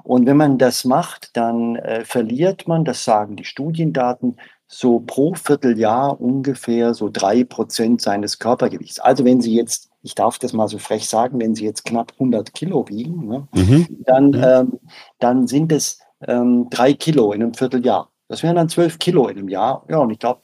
Und 0.03 0.25
wenn 0.25 0.37
man 0.37 0.57
das 0.57 0.85
macht, 0.85 1.37
dann 1.37 1.75
äh, 1.75 2.03
verliert 2.03 2.67
man, 2.67 2.83
das 2.83 3.03
sagen 3.03 3.35
die 3.35 3.45
Studiendaten, 3.45 4.37
so 4.73 5.01
pro 5.01 5.33
Vierteljahr 5.33 6.19
ungefähr 6.19 6.93
so 6.93 7.09
drei 7.11 7.43
Prozent 7.43 8.01
seines 8.01 8.39
Körpergewichts. 8.39 8.99
Also 9.01 9.25
wenn 9.25 9.41
Sie 9.41 9.53
jetzt, 9.53 9.89
ich 10.01 10.15
darf 10.15 10.39
das 10.39 10.53
mal 10.53 10.69
so 10.69 10.77
frech 10.77 11.09
sagen, 11.09 11.41
wenn 11.41 11.55
Sie 11.55 11.65
jetzt 11.65 11.83
knapp 11.83 12.13
100 12.13 12.53
Kilo 12.53 12.87
wiegen, 12.87 13.27
ne, 13.27 13.47
mhm. 13.53 13.87
dann, 14.05 14.27
mhm. 14.29 14.43
ähm, 14.43 14.79
dann 15.19 15.47
sind 15.47 15.73
es 15.73 15.99
ähm, 16.25 16.67
drei 16.69 16.93
Kilo 16.93 17.33
in 17.33 17.43
einem 17.43 17.53
Vierteljahr. 17.53 18.09
Das 18.29 18.43
wären 18.43 18.55
dann 18.55 18.69
zwölf 18.69 18.97
Kilo 18.97 19.27
in 19.27 19.37
einem 19.37 19.49
Jahr. 19.49 19.85
Ja, 19.89 19.97
und 19.97 20.11
ich 20.11 20.19
glaube, 20.19 20.39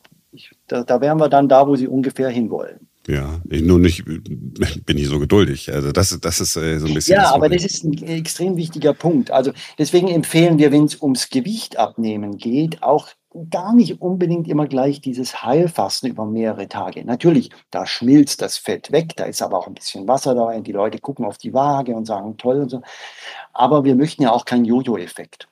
da, 0.68 0.84
da 0.84 1.00
wären 1.00 1.22
wir 1.22 1.30
dann 1.30 1.48
da, 1.48 1.66
wo 1.66 1.78
Sie 1.78 1.88
ungefähr 1.88 2.28
hinwollen. 2.28 2.86
Ja, 3.08 3.40
ich 3.50 3.62
nur 3.62 3.80
nicht, 3.80 4.04
bin 4.86 4.98
ich 4.98 5.08
so 5.08 5.20
geduldig. 5.20 5.72
Also 5.74 5.94
das, 5.94 6.20
das 6.20 6.42
ist 6.42 6.58
äh, 6.58 6.80
so 6.80 6.88
ein 6.88 6.94
bisschen. 6.94 7.16
Ja, 7.16 7.24
das 7.24 7.32
aber 7.32 7.48
das 7.48 7.64
ist 7.64 7.86
ein 7.86 7.94
extrem 8.04 8.58
wichtiger 8.58 8.94
Punkt. 8.94 9.32
Also 9.32 9.54
deswegen 9.80 10.10
empfehlen 10.10 10.58
wir, 10.58 10.74
wenn 10.74 10.84
es 10.84 11.02
ums 11.02 11.30
Gewicht 11.30 11.78
abnehmen 11.78 12.38
geht, 12.38 12.84
auch 12.84 13.08
gar 13.50 13.74
nicht 13.74 14.02
unbedingt 14.02 14.48
immer 14.48 14.68
gleich 14.68 15.02
dieses 15.02 15.44
Heilfasten 15.44 16.10
über 16.10 16.26
mehrere 16.26 16.68
Tage. 16.68 17.06
Natürlich, 17.06 17.52
da 17.72 17.86
schmilzt 17.86 18.42
das 18.42 18.58
Fett 18.58 18.92
weg, 18.92 19.16
da 19.16 19.26
ist 19.26 19.42
aber 19.42 19.58
auch 19.58 19.68
ein 19.68 19.74
bisschen 19.74 20.08
Wasser 20.08 20.36
dabei 20.36 20.58
und 20.58 20.68
die 20.68 20.72
Leute 20.72 21.00
gucken 21.00 21.26
auf 21.26 21.38
die 21.38 21.54
Waage 21.54 21.96
und 21.96 22.06
sagen 22.06 22.38
toll 22.38 22.62
und 22.62 22.70
so. 22.70 22.82
Aber 23.54 23.84
wir 23.84 23.96
möchten 23.96 24.24
ja 24.24 24.32
auch 24.32 24.46
keinen 24.46 24.66
Jojo-Effekt 24.66 25.48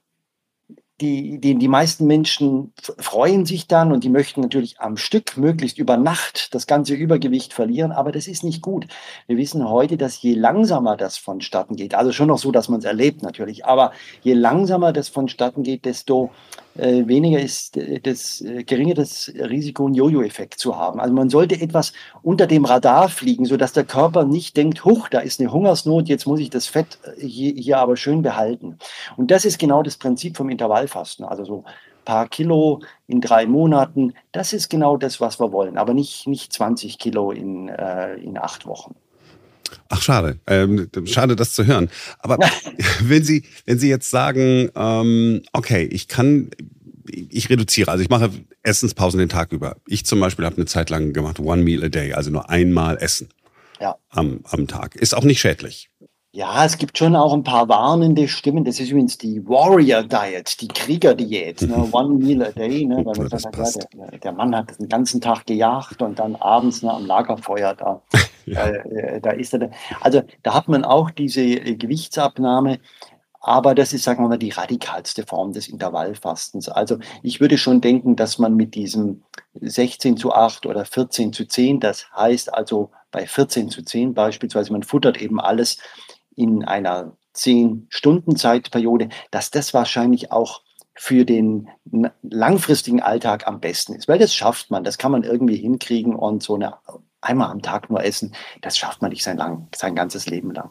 die, 1.02 1.40
die, 1.40 1.56
die 1.56 1.68
meisten 1.68 2.08
Menschen 2.08 2.72
freuen 3.00 3.46
sich 3.46 3.68
dann 3.68 3.92
und 3.92 4.04
die 4.06 4.10
möchten 4.10 4.42
natürlich 4.42 4.80
am 4.80 4.96
Stück 4.96 5.36
möglichst 5.36 5.78
über 5.78 5.98
Nacht 5.98 6.56
das 6.56 6.68
ganze 6.68 6.94
Übergewicht 6.94 7.54
verlieren, 7.54 7.92
aber 7.92 8.14
das 8.14 8.28
ist 8.28 8.44
nicht 8.44 8.62
gut. 8.62 8.88
Wir 9.28 9.36
wissen 9.36 9.70
heute, 9.70 9.98
dass 9.98 10.22
je 10.22 10.36
langsamer 10.36 10.96
das 10.96 11.18
vonstatten 11.18 11.76
geht, 11.76 11.96
also 11.96 12.14
schon 12.14 12.30
noch 12.30 12.38
so, 12.38 12.52
dass 12.52 12.70
man 12.70 12.80
es 12.80 12.86
erlebt 12.86 13.24
natürlich, 13.24 13.66
aber 13.66 13.92
je 14.22 14.34
langsamer 14.34 14.94
das 14.94 15.10
vonstatten 15.10 15.64
geht, 15.64 15.84
desto 15.84 16.32
äh, 16.78 17.08
weniger 17.08 17.40
ist 17.40 17.78
äh, 17.78 18.00
das 18.02 18.42
äh, 18.42 18.64
geringer 18.64 18.96
das 18.96 19.32
Risiko, 19.34 19.86
einen 19.86 19.96
Jojo-Effekt 19.96 20.60
zu 20.60 20.76
haben. 20.76 21.00
Also 21.00 21.14
man 21.14 21.30
sollte 21.30 21.60
etwas 21.60 21.94
unter 22.22 22.48
dem 22.48 22.66
Radar 22.66 23.08
fliegen, 23.08 23.46
sodass 23.46 23.72
der 23.72 23.86
Körper 23.86 24.26
nicht 24.26 24.58
denkt, 24.58 24.84
huch, 24.84 25.08
da 25.08 25.20
ist 25.20 25.40
eine 25.40 25.52
Hungersnot, 25.52 26.10
jetzt 26.10 26.26
muss 26.26 26.40
ich 26.40 26.50
das 26.50 26.68
Fett 26.68 26.98
hier, 27.18 27.54
hier 27.54 27.78
aber 27.78 27.96
schön 27.96 28.22
behalten. 28.22 28.78
Und 29.16 29.32
das 29.32 29.46
ist 29.46 29.58
genau 29.58 29.84
das 29.84 29.98
Prinzip 29.98 30.36
vom 30.36 30.50
Intervallfasten. 30.86 31.26
Also 31.26 31.46
so 31.46 31.64
paar 32.06 32.28
Kilo 32.28 32.82
in 33.08 33.20
drei 33.20 33.48
Monaten, 33.48 34.14
das 34.32 34.54
ist 34.54 34.70
genau 34.70 34.96
das, 34.96 35.20
was 35.20 35.40
wir 35.40 35.52
wollen, 35.52 35.78
aber 35.78 35.94
nicht, 35.94 36.28
nicht 36.28 36.54
20 36.54 37.00
Kilo 37.00 37.32
in, 37.32 37.68
äh, 37.70 38.16
in 38.16 38.38
acht 38.38 38.68
Wochen. 38.68 38.96
Ach, 39.90 40.02
schade. 40.02 40.40
Ähm, 40.46 40.88
schade, 41.06 41.36
das 41.36 41.54
zu 41.54 41.66
hören. 41.66 41.90
Aber 42.20 42.38
wenn 43.02 43.24
Sie, 43.24 43.44
wenn 43.66 43.80
Sie 43.80 43.90
jetzt 43.90 44.12
sagen, 44.12 44.70
ähm, 44.76 45.42
okay, 45.54 45.84
ich 45.92 46.08
kann, 46.08 46.52
ich 47.08 47.50
reduziere, 47.50 47.90
also 47.90 48.04
ich 48.04 48.10
mache 48.10 48.30
Essenspausen 48.62 49.18
den 49.18 49.30
Tag 49.30 49.52
über. 49.52 49.78
Ich 49.88 50.06
zum 50.06 50.20
Beispiel 50.20 50.46
habe 50.46 50.58
eine 50.58 50.66
Zeit 50.68 50.92
lang 50.92 51.12
gemacht, 51.12 51.40
one 51.40 51.64
meal 51.64 51.84
a 51.84 51.90
day, 51.90 52.14
also 52.14 52.30
nur 52.30 52.50
einmal 52.52 52.98
essen 52.98 53.30
ja. 53.80 53.96
am, 54.10 54.42
am 54.44 54.68
Tag. 54.68 54.96
Ist 54.96 55.16
auch 55.16 55.24
nicht 55.24 55.40
schädlich. 55.40 55.90
Ja, 56.36 56.66
es 56.66 56.78
gibt 56.78 56.98
schon 56.98 57.16
auch 57.16 57.32
ein 57.32 57.44
paar 57.44 57.70
warnende 57.70 58.28
Stimmen. 58.28 58.66
Das 58.66 58.82
ist 58.82 58.90
übrigens 58.90 59.18
die 59.18 59.48
Warrior 59.48 60.04
Diet, 60.04 60.60
die 60.60 60.68
Krieger-Diät. 60.68 61.62
Ne? 61.62 61.88
One 61.94 62.16
meal 62.16 62.44
a 62.44 62.52
day. 62.52 62.84
Ne? 62.84 63.06
Weil 63.06 63.16
man 63.16 63.30
sagt, 63.30 63.56
ja, 63.56 64.10
der, 64.10 64.20
der, 64.20 64.32
Mann 64.34 64.54
hat 64.54 64.78
den 64.78 64.90
ganzen 64.90 65.22
Tag 65.22 65.46
gejagt 65.46 66.02
und 66.02 66.20
dann 66.20 66.36
abends 66.36 66.84
ne, 66.84 66.92
am 66.92 67.06
Lagerfeuer 67.06 67.74
da, 67.76 68.02
ja. 68.46 68.68
äh, 68.68 69.22
da 69.22 69.32
ist 69.32 69.54
er. 69.54 69.72
Also 70.02 70.24
da 70.44 70.54
hat 70.54 70.68
man 70.68 70.84
auch 70.84 71.10
diese 71.10 71.40
äh, 71.40 71.78
Gewichtsabnahme. 71.78 72.80
Aber 73.40 73.74
das 73.74 73.94
ist, 73.94 74.04
sagen 74.04 74.22
wir 74.22 74.28
mal, 74.28 74.38
die 74.38 74.50
radikalste 74.50 75.24
Form 75.26 75.54
des 75.54 75.70
Intervallfastens. 75.70 76.68
Also 76.68 76.98
ich 77.24 77.40
würde 77.40 77.58
schon 77.58 77.80
denken, 77.80 78.18
dass 78.18 78.40
man 78.40 78.56
mit 78.56 78.76
diesem 78.76 79.24
16 79.54 80.18
zu 80.18 80.34
8 80.34 80.66
oder 80.66 80.84
14 80.84 81.32
zu 81.32 81.46
10, 81.46 81.80
das 81.80 82.08
heißt 82.14 82.54
also 82.54 82.90
bei 83.12 83.26
14 83.26 83.70
zu 83.70 83.84
10 83.84 84.14
beispielsweise, 84.14 84.74
man 84.74 84.84
futtert 84.84 85.22
eben 85.22 85.40
alles 85.40 85.78
in 86.36 86.64
einer 86.64 87.16
zehn 87.34 87.88
Stunden 87.90 88.36
Zeitperiode, 88.36 89.10
dass 89.32 89.52
das 89.52 89.74
wahrscheinlich 89.74 90.32
auch 90.32 90.62
für 90.98 91.26
den 91.26 91.68
langfristigen 92.22 93.02
Alltag 93.02 93.48
am 93.48 93.60
besten 93.60 93.94
ist, 93.94 94.08
weil 94.08 94.18
das 94.18 94.34
schafft 94.34 94.72
man, 94.72 94.86
das 94.86 94.98
kann 94.98 95.12
man 95.12 95.24
irgendwie 95.24 95.58
hinkriegen 95.58 96.16
und 96.16 96.42
so 96.42 96.56
eine 96.56 96.76
einmal 97.26 97.52
am 97.52 97.62
Tag 97.62 97.90
nur 97.90 98.04
essen, 98.04 98.34
das 98.62 98.78
schafft 98.78 99.02
man 99.02 99.12
nicht 99.12 99.24
sein, 99.24 99.38
lang, 99.38 99.68
sein 99.76 99.96
ganzes 99.96 100.28
Leben 100.28 100.52
lang. 100.52 100.70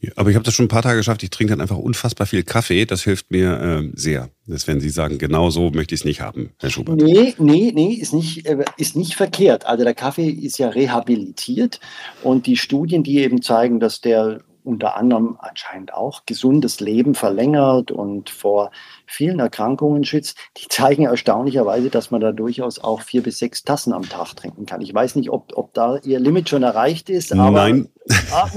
Ja, 0.00 0.12
aber 0.14 0.30
ich 0.30 0.36
habe 0.36 0.44
das 0.44 0.54
schon 0.54 0.66
ein 0.66 0.70
paar 0.70 0.82
Tage 0.82 0.98
geschafft. 0.98 1.24
Ich 1.24 1.30
trinke 1.30 1.52
dann 1.52 1.60
einfach 1.60 1.76
unfassbar 1.76 2.26
viel 2.26 2.44
Kaffee. 2.44 2.84
Das 2.84 3.02
hilft 3.02 3.32
mir 3.32 3.60
äh, 3.60 3.90
sehr. 3.94 4.30
Das 4.46 4.68
werden 4.68 4.80
Sie 4.80 4.90
sagen, 4.90 5.18
genau 5.18 5.50
so 5.50 5.70
möchte 5.70 5.94
ich 5.94 6.02
es 6.02 6.04
nicht 6.04 6.20
haben, 6.20 6.50
Herr 6.60 6.70
Schubert. 6.70 7.00
Nee, 7.00 7.34
nee, 7.38 7.72
nee, 7.74 7.94
ist 7.94 8.14
nicht, 8.14 8.46
äh, 8.46 8.64
ist 8.76 8.94
nicht 8.94 9.16
verkehrt. 9.16 9.66
Also 9.66 9.82
der 9.82 9.94
Kaffee 9.94 10.28
ist 10.28 10.58
ja 10.58 10.68
rehabilitiert 10.68 11.80
und 12.22 12.46
die 12.46 12.56
Studien, 12.56 13.02
die 13.02 13.18
eben 13.18 13.42
zeigen, 13.42 13.80
dass 13.80 14.00
der 14.00 14.40
unter 14.68 14.96
anderem 14.96 15.36
anscheinend 15.40 15.94
auch 15.94 16.26
gesundes 16.26 16.78
Leben 16.78 17.14
verlängert 17.14 17.90
und 17.90 18.28
vor 18.28 18.70
vielen 19.08 19.40
Erkrankungen 19.40 20.04
schützt, 20.04 20.36
die 20.56 20.68
zeigen 20.68 21.04
erstaunlicherweise, 21.04 21.90
dass 21.90 22.10
man 22.10 22.20
da 22.20 22.32
durchaus 22.32 22.78
auch 22.78 23.00
vier 23.02 23.22
bis 23.22 23.38
sechs 23.38 23.64
Tassen 23.64 23.92
am 23.92 24.08
Tag 24.08 24.34
trinken 24.34 24.66
kann. 24.66 24.80
Ich 24.80 24.94
weiß 24.94 25.16
nicht, 25.16 25.30
ob, 25.30 25.52
ob 25.56 25.74
da 25.74 25.98
Ihr 26.04 26.20
Limit 26.20 26.48
schon 26.48 26.62
erreicht 26.62 27.10
ist. 27.10 27.32
Aber, 27.32 27.50
Nein. 27.50 27.88
Ah, 28.32 28.48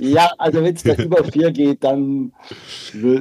ja, 0.00 0.30
also 0.38 0.62
wenn 0.62 0.74
es 0.74 0.82
da 0.82 0.94
über 0.94 1.22
vier 1.24 1.52
geht, 1.52 1.84
dann, 1.84 2.32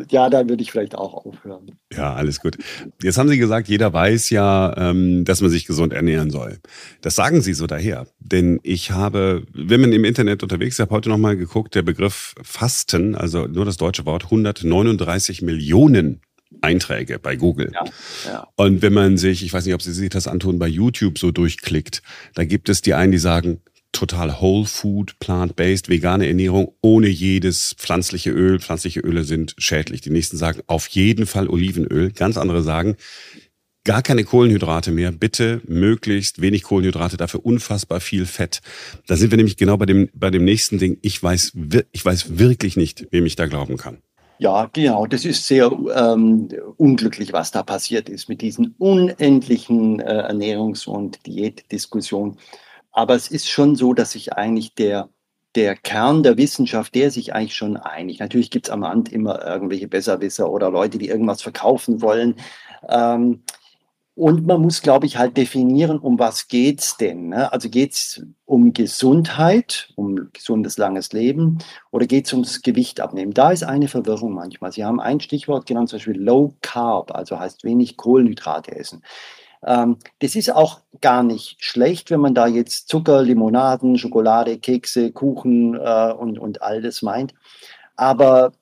ja, 0.10 0.30
dann 0.30 0.49
würde 0.49 0.63
ich 0.63 0.71
vielleicht 0.71 0.95
auch 0.95 1.13
aufhören. 1.13 1.71
Ja, 1.93 2.13
alles 2.13 2.39
gut. 2.39 2.58
Jetzt 3.01 3.17
haben 3.17 3.30
Sie 3.30 3.38
gesagt, 3.38 3.67
jeder 3.67 3.93
weiß 3.93 4.30
ja, 4.32 4.75
ähm, 4.78 5.23
dass 5.23 5.41
man 5.41 5.49
sich 5.49 5.65
gesund 5.65 5.93
ernähren 5.93 6.32
soll. 6.32 6.58
Das 7.01 7.15
sagen 7.15 7.41
Sie 7.41 7.54
so 7.54 7.67
daher. 7.67 8.08
Denn 8.19 8.60
ich 8.63 8.91
habe, 8.91 9.43
wenn 9.54 9.82
man 9.82 9.93
im 9.93 10.04
Internet 10.04 10.41
unterwegs 10.41 10.75
ist, 10.75 10.80
habe 10.80 10.95
heute 10.95 11.10
nochmal 11.10 11.38
geguckt, 11.38 11.75
der 11.75 11.84
Begriff 11.84 12.34
Fasten, 12.41 13.15
also 13.15 13.45
nur 13.45 13.65
das 13.65 13.78
deutsche 13.78 14.06
Wort, 14.06 14.25
139 14.25 15.41
Millionen 15.43 15.54
Millionen 15.55 16.21
Einträge 16.61 17.19
bei 17.19 17.35
Google. 17.35 17.71
Ja, 17.73 17.85
ja. 18.25 18.47
Und 18.55 18.81
wenn 18.81 18.93
man 18.93 19.17
sich, 19.17 19.43
ich 19.43 19.53
weiß 19.53 19.65
nicht, 19.65 19.75
ob 19.75 19.81
Sie 19.81 19.93
sich 19.93 20.09
das 20.09 20.27
antun, 20.27 20.59
bei 20.59 20.67
YouTube 20.67 21.17
so 21.17 21.31
durchklickt, 21.31 22.01
da 22.33 22.43
gibt 22.43 22.69
es 22.69 22.81
die 22.81 22.93
einen, 22.93 23.11
die 23.11 23.17
sagen, 23.17 23.61
total 23.91 24.41
Whole 24.41 24.65
Food, 24.65 25.17
plant-based, 25.19 25.89
vegane 25.89 26.27
Ernährung 26.27 26.73
ohne 26.81 27.07
jedes 27.07 27.75
pflanzliche 27.77 28.31
Öl. 28.31 28.59
Pflanzliche 28.59 28.99
Öle 28.99 29.23
sind 29.23 29.55
schädlich. 29.57 30.01
Die 30.01 30.09
nächsten 30.09 30.37
sagen 30.37 30.61
auf 30.67 30.87
jeden 30.87 31.25
Fall 31.25 31.47
Olivenöl. 31.47 32.11
Ganz 32.11 32.37
andere 32.37 32.61
sagen, 32.61 32.97
gar 33.85 34.01
keine 34.01 34.25
Kohlenhydrate 34.25 34.91
mehr. 34.91 35.11
Bitte 35.13 35.61
möglichst 35.65 36.41
wenig 36.41 36.63
Kohlenhydrate, 36.63 37.15
dafür 37.15 37.45
unfassbar 37.45 38.01
viel 38.01 38.25
Fett. 38.25 38.61
Da 39.07 39.15
sind 39.15 39.31
wir 39.31 39.37
nämlich 39.37 39.55
genau 39.55 39.77
bei 39.77 39.85
dem, 39.85 40.09
bei 40.13 40.29
dem 40.29 40.43
nächsten 40.43 40.77
Ding. 40.77 40.97
Ich 41.01 41.21
weiß, 41.23 41.53
ich 41.93 42.03
weiß 42.03 42.37
wirklich 42.37 42.75
nicht, 42.75 43.07
wem 43.11 43.25
ich 43.25 43.37
da 43.37 43.45
glauben 43.45 43.77
kann. 43.77 43.99
Ja, 44.37 44.69
genau. 44.73 45.05
Das 45.05 45.23
ist 45.23 45.47
sehr 45.47 45.71
ähm, 45.95 46.49
unglücklich, 46.77 47.31
was 47.31 47.51
da 47.51 47.63
passiert 47.63 48.09
ist 48.09 48.27
mit 48.27 48.41
diesen 48.41 48.75
unendlichen 48.77 49.99
äh, 50.01 50.27
Ernährungs- 50.29 50.87
und 50.87 51.25
Diätdiskussionen. 51.25 52.37
Aber 52.91 53.15
es 53.15 53.29
ist 53.29 53.49
schon 53.49 53.75
so, 53.75 53.93
dass 53.93 54.11
sich 54.11 54.33
eigentlich 54.33 54.75
der, 54.75 55.09
der 55.55 55.75
Kern 55.75 56.23
der 56.23 56.37
Wissenschaft, 56.37 56.95
der 56.95 57.11
sich 57.11 57.33
eigentlich 57.33 57.55
schon 57.55 57.77
einig. 57.77 58.19
Natürlich 58.19 58.51
gibt 58.51 58.67
es 58.67 58.71
am 58.71 58.83
Rand 58.83 59.11
immer 59.11 59.45
irgendwelche 59.45 59.87
Besserwisser 59.87 60.49
oder 60.49 60.69
Leute, 60.69 60.97
die 60.97 61.07
irgendwas 61.07 61.41
verkaufen 61.41 62.01
wollen. 62.01 62.35
Ähm, 62.89 63.41
und 64.15 64.47
man 64.47 64.62
muss, 64.62 64.82
glaube 64.82 65.06
ich, 65.06 65.17
halt 65.17 65.36
definieren, 65.36 65.99
um 65.99 66.17
was 66.17 66.47
geht's 66.47 66.95
denn? 66.95 67.30
Ne? 67.30 67.51
Also 67.51 67.69
geht's 67.69 68.21
um 68.45 68.71
Gesundheit, 68.71 69.89
um 69.95 70.30
gesundes, 70.32 70.78
langes 70.78 71.12
Leben 71.12 71.58
oder 71.91 72.08
geht's 72.08 72.32
ums 72.32 72.62
Gewicht 72.62 73.01
abnehmen? 73.01 73.34
Da 73.34 73.51
ist 73.51 73.63
eine 73.63 73.89
Verwirrung 73.89 74.34
manchmal. 74.34 74.71
Sie 74.71 74.86
haben 74.86 75.01
ein 75.01 75.19
Stichwort 75.19 75.65
genannt, 75.65 75.89
zum 75.89 75.97
Beispiel 75.97 76.21
Low 76.21 76.56
Carb, 76.62 77.13
also 77.13 77.38
heißt 77.38 77.65
wenig 77.65 77.97
Kohlenhydrate 77.97 78.73
essen. 78.73 79.04
Ähm, 79.65 79.97
das 80.19 80.36
ist 80.36 80.54
auch 80.54 80.80
gar 81.01 81.21
nicht 81.21 81.58
schlecht, 81.62 82.10
wenn 82.10 82.21
man 82.21 82.36
da 82.36 82.47
jetzt 82.47 82.88
Zucker, 82.88 83.21
Limonaden, 83.21 83.97
Schokolade, 83.97 84.60
Kekse, 84.60 85.12
Kuchen 85.12 85.75
äh, 85.75 86.13
und, 86.13 86.39
und 86.39 86.62
all 86.62 86.82
das 86.82 87.01
meint. 87.01 87.34
Aber 87.97 88.54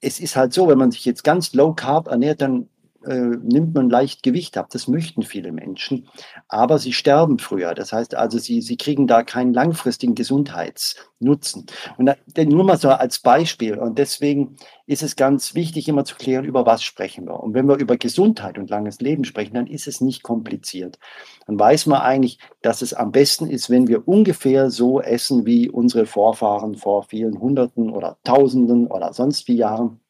es 0.00 0.20
ist 0.20 0.36
halt 0.36 0.54
so, 0.54 0.68
wenn 0.68 0.78
man 0.78 0.90
sich 0.90 1.04
jetzt 1.04 1.22
ganz 1.22 1.52
low 1.52 1.74
carb 1.74 2.08
ernährt, 2.08 2.40
dann 2.40 2.68
äh, 3.06 3.36
nimmt 3.42 3.74
man 3.74 3.90
leicht 3.90 4.22
Gewicht 4.22 4.56
ab. 4.56 4.68
Das 4.70 4.88
möchten 4.88 5.22
viele 5.22 5.52
Menschen. 5.52 6.08
Aber 6.48 6.78
sie 6.78 6.92
sterben 6.92 7.38
früher. 7.38 7.74
Das 7.74 7.92
heißt 7.92 8.14
also, 8.14 8.38
sie, 8.38 8.60
sie 8.60 8.76
kriegen 8.76 9.06
da 9.06 9.22
keinen 9.22 9.52
langfristigen 9.52 10.14
Gesundheitsnutzen. 10.14 11.66
Und 11.98 12.06
da, 12.06 12.16
nur 12.44 12.64
mal 12.64 12.76
so 12.76 12.90
als 12.90 13.18
Beispiel. 13.18 13.78
Und 13.78 13.98
deswegen 13.98 14.56
ist 14.86 15.02
es 15.02 15.16
ganz 15.16 15.54
wichtig, 15.54 15.88
immer 15.88 16.04
zu 16.04 16.16
klären, 16.16 16.44
über 16.44 16.66
was 16.66 16.82
sprechen 16.82 17.26
wir. 17.26 17.40
Und 17.40 17.54
wenn 17.54 17.68
wir 17.68 17.76
über 17.76 17.96
Gesundheit 17.96 18.58
und 18.58 18.70
langes 18.70 19.00
Leben 19.00 19.24
sprechen, 19.24 19.54
dann 19.54 19.66
ist 19.66 19.86
es 19.86 20.00
nicht 20.00 20.22
kompliziert. 20.22 20.98
Dann 21.46 21.58
weiß 21.58 21.86
man 21.86 22.00
eigentlich, 22.00 22.38
dass 22.60 22.82
es 22.82 22.94
am 22.94 23.12
besten 23.12 23.48
ist, 23.48 23.70
wenn 23.70 23.88
wir 23.88 24.06
ungefähr 24.06 24.70
so 24.70 25.00
essen 25.00 25.46
wie 25.46 25.68
unsere 25.68 26.06
Vorfahren 26.06 26.76
vor 26.76 27.04
vielen 27.04 27.40
Hunderten 27.40 27.90
oder 27.90 28.18
Tausenden 28.24 28.86
oder 28.86 29.12
sonst 29.12 29.48
wie 29.48 29.56
Jahren 29.56 30.00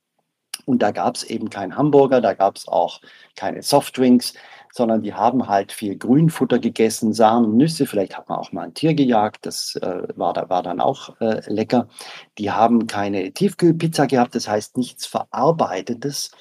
und 0.67 0.83
da 0.83 0.91
gab 0.91 1.17
es 1.17 1.25
eben 1.25 1.51
keinen 1.51 1.77
Hamburger, 1.77 2.21
da 2.21 2.35
gab 2.35 2.57
es 2.57 2.69
auch 2.69 3.01
keine 3.37 3.63
Softdrinks, 3.63 4.35
sondern 4.73 5.03
die 5.03 5.13
haben 5.13 5.49
halt 5.49 5.71
viel 5.71 5.97
Grünfutter 5.97 6.59
gegessen, 6.59 7.13
Samen, 7.13 7.57
Nüsse, 7.57 7.87
vielleicht 7.87 8.17
hat 8.17 8.29
man 8.29 8.39
auch 8.39 8.53
mal 8.53 8.63
ein 8.63 8.75
Tier 8.75 8.95
gejagt, 8.95 9.45
das 9.45 9.77
äh, 9.77 10.03
war, 10.17 10.33
da, 10.33 10.49
war 10.49 10.63
dann 10.63 10.81
auch 10.81 11.21
äh, 11.21 11.43
lecker. 11.47 11.89
Die 12.39 12.51
haben 12.51 12.87
keine 12.87 13.33
Tiefkühlpizza 13.33 14.07
gehabt, 14.07 14.35
das 14.35 14.49
heißt 14.49 14.79
nichts 14.79 15.05
Verarbeitetes. 15.05 16.33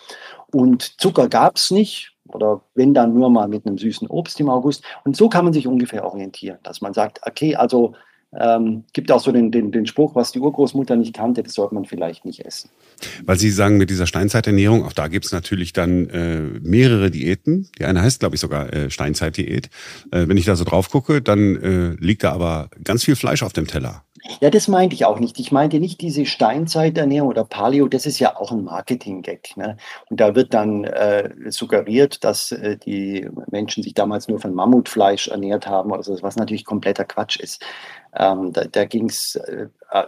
Und 0.52 1.00
Zucker 1.02 1.28
gab 1.28 1.58
es 1.58 1.72
nicht, 1.72 2.14
oder 2.30 2.62
wenn 2.74 2.94
dann 2.94 3.14
nur 3.14 3.30
mal 3.30 3.50
mit 3.50 3.66
einem 3.66 3.78
süßen 3.78 4.08
Obst 4.08 4.40
im 4.40 4.50
August. 4.50 4.84
Und 5.04 5.18
so 5.18 5.28
kann 5.28 5.44
man 5.44 5.54
sich 5.54 5.68
ungefähr 5.68 6.06
orientieren, 6.06 6.60
dass 6.64 6.80
man 6.80 6.94
sagt, 6.94 7.20
okay, 7.28 7.56
also 7.58 7.94
ähm, 8.40 8.86
gibt 8.94 9.12
auch 9.12 9.20
so 9.20 9.32
den, 9.32 9.52
den, 9.52 9.72
den 9.72 9.86
Spruch, 9.86 10.16
was 10.16 10.32
die 10.32 10.40
Urgroßmutter 10.40 10.96
nicht 10.96 11.14
kannte, 11.14 11.44
das 11.44 11.54
sollte 11.54 11.76
man 11.76 11.86
vielleicht 11.86 12.26
nicht 12.26 12.46
essen. 12.46 12.70
Weil 13.26 13.38
Sie 13.38 13.52
sagen, 13.52 13.78
mit 13.78 13.90
dieser 13.90 14.08
Steinzeiternährung, 14.08 14.86
auch 14.86 14.94
da 14.94 15.08
gibt 15.08 15.26
es 15.26 15.32
natürlich 15.32 15.74
dann 15.74 16.10
äh, 16.10 16.40
mehrere 16.62 17.12
Diäten. 17.12 17.68
Die 17.78 17.86
eine 17.86 18.02
heißt, 18.02 18.20
glaube 18.20 18.36
ich, 18.36 18.42
sogar 18.42 18.72
äh, 18.72 18.90
Steinzeitdiät. 18.90 19.70
Äh, 20.12 20.28
wenn 20.28 20.38
ich 20.38 20.46
da 20.46 20.56
so 20.56 20.64
drauf 20.64 20.90
gucke, 20.90 21.22
dann 21.22 21.56
äh, 21.56 22.04
liegt 22.04 22.24
da 22.24 22.32
aber 22.32 22.70
ganz 22.84 23.04
viel 23.04 23.16
Fleisch 23.16 23.44
auf 23.44 23.54
dem 23.54 23.68
Teller. 23.68 24.04
Ja, 24.40 24.50
das 24.50 24.68
meinte 24.68 24.94
ich 24.94 25.06
auch 25.06 25.20
nicht. 25.20 25.40
Ich 25.40 25.52
meinte 25.52 25.80
nicht 25.80 26.00
diese 26.00 26.26
Steinzeiternährung 26.26 27.30
oder 27.30 27.44
Paleo, 27.44 27.88
das 27.88 28.06
ist 28.06 28.20
ja 28.20 28.38
auch 28.38 28.52
ein 28.52 28.64
Marketing-Gag. 28.64 29.58
Ne? 29.58 29.78
Und 30.10 30.20
da 30.20 30.36
wird 30.36 30.54
dann 30.54 30.84
äh, 30.84 31.30
suggeriert, 31.50 32.24
dass 32.24 32.52
äh, 32.52 32.78
die 32.78 33.28
Menschen 33.50 33.82
sich 33.82 33.96
damals 33.96 34.28
nur 34.28 34.40
von 34.40 34.54
Mammutfleisch 34.54 35.28
ernährt 35.28 35.66
haben, 35.66 35.92
oder 35.92 36.04
so, 36.04 36.18
was 36.22 36.36
natürlich 36.36 36.66
kompletter 36.66 37.04
Quatsch 37.04 37.40
ist. 37.40 37.66
Ähm, 38.16 38.52
da 38.54 38.66
da 38.66 38.86
ging 38.86 39.10
es 39.10 39.36
äh, 39.36 39.68
äh, 39.92 40.06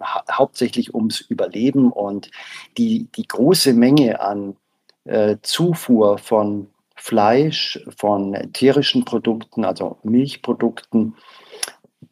ha 0.00 0.24
hauptsächlich 0.30 0.94
ums 0.94 1.20
Überleben 1.20 1.92
und 1.92 2.30
die, 2.76 3.08
die 3.16 3.26
große 3.26 3.72
Menge 3.72 4.20
an 4.20 4.56
äh, 5.04 5.36
Zufuhr 5.42 6.18
von 6.18 6.68
Fleisch, 6.96 7.80
von 7.96 8.52
tierischen 8.52 9.04
Produkten, 9.04 9.64
also 9.64 9.98
Milchprodukten, 10.02 11.14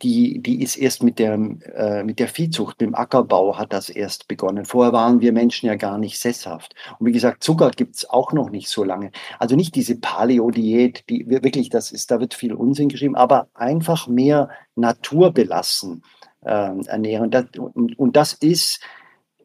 die, 0.02 0.40
die 0.40 0.62
ist 0.62 0.76
erst 0.76 1.02
mit 1.02 1.18
der, 1.18 1.34
äh, 1.34 2.04
mit 2.04 2.18
der 2.18 2.28
Viehzucht, 2.28 2.80
mit 2.80 2.88
dem 2.88 2.94
Ackerbau 2.94 3.58
hat 3.58 3.72
das 3.72 3.88
erst 3.88 4.28
begonnen. 4.28 4.64
Vorher 4.64 4.92
waren 4.92 5.20
wir 5.20 5.32
Menschen 5.32 5.66
ja 5.66 5.76
gar 5.76 5.98
nicht 5.98 6.18
sesshaft. 6.18 6.74
Und 6.98 7.06
wie 7.06 7.12
gesagt, 7.12 7.42
Zucker 7.42 7.70
gibt 7.70 7.96
es 7.96 8.08
auch 8.08 8.32
noch 8.32 8.50
nicht 8.50 8.68
so 8.68 8.84
lange. 8.84 9.10
Also 9.38 9.56
nicht 9.56 9.74
diese 9.74 9.96
Paleo-Diät, 9.96 11.04
die 11.08 11.28
wirklich, 11.28 11.70
das 11.70 11.92
ist, 11.92 12.10
da 12.10 12.20
wird 12.20 12.34
viel 12.34 12.52
Unsinn 12.52 12.88
geschrieben, 12.88 13.16
aber 13.16 13.48
einfach 13.54 14.06
mehr 14.06 14.50
naturbelassen 14.74 16.02
äh, 16.42 16.50
ernähren. 16.86 17.30
Das, 17.30 17.46
und, 17.56 17.98
und 17.98 18.16
das 18.16 18.34
ist 18.34 18.80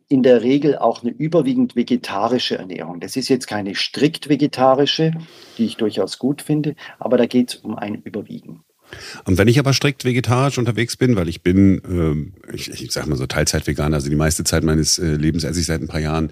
in 0.10 0.24
der 0.24 0.42
Regel 0.42 0.78
auch 0.78 1.02
eine 1.02 1.12
überwiegend 1.12 1.78
vegetarische 1.78 2.58
Ernährung. 2.58 3.00
Das 3.00 3.16
ist 3.16 3.30
jetzt 3.30 3.48
keine 3.48 3.76
strikt 3.76 4.28
vegetarische, 4.28 5.14
die 5.58 5.66
ich 5.66 5.78
durchaus 5.78 6.20
gut 6.20 6.42
finde, 6.42 6.76
aber 7.00 7.18
da 7.18 7.26
geht 7.26 7.54
es 7.54 7.56
um 7.56 7.78
ein 7.78 7.96
Überwiegen. 7.96 8.66
Und 9.26 9.38
wenn 9.38 9.48
ich 9.48 9.60
aber 9.60 9.74
strikt 9.74 10.06
vegetarisch 10.06 10.58
unterwegs 10.58 10.98
bin, 10.98 11.16
weil 11.16 11.30
ich 11.30 11.42
bin, 11.42 12.34
äh, 12.48 12.54
ich, 12.54 12.70
ich 12.70 12.92
sag 12.92 13.08
mal 13.08 13.16
so 13.16 13.26
Teilzeit-Veganer, 13.26 13.96
also 13.96 14.10
die 14.10 14.16
meiste 14.16 14.44
Zeit 14.44 14.64
meines 14.64 15.00
äh, 15.00 15.16
Lebens 15.16 15.44
esse 15.44 15.60
ich 15.60 15.66
seit 15.66 15.82
ein 15.82 15.88
paar 15.88 16.00
Jahren 16.00 16.32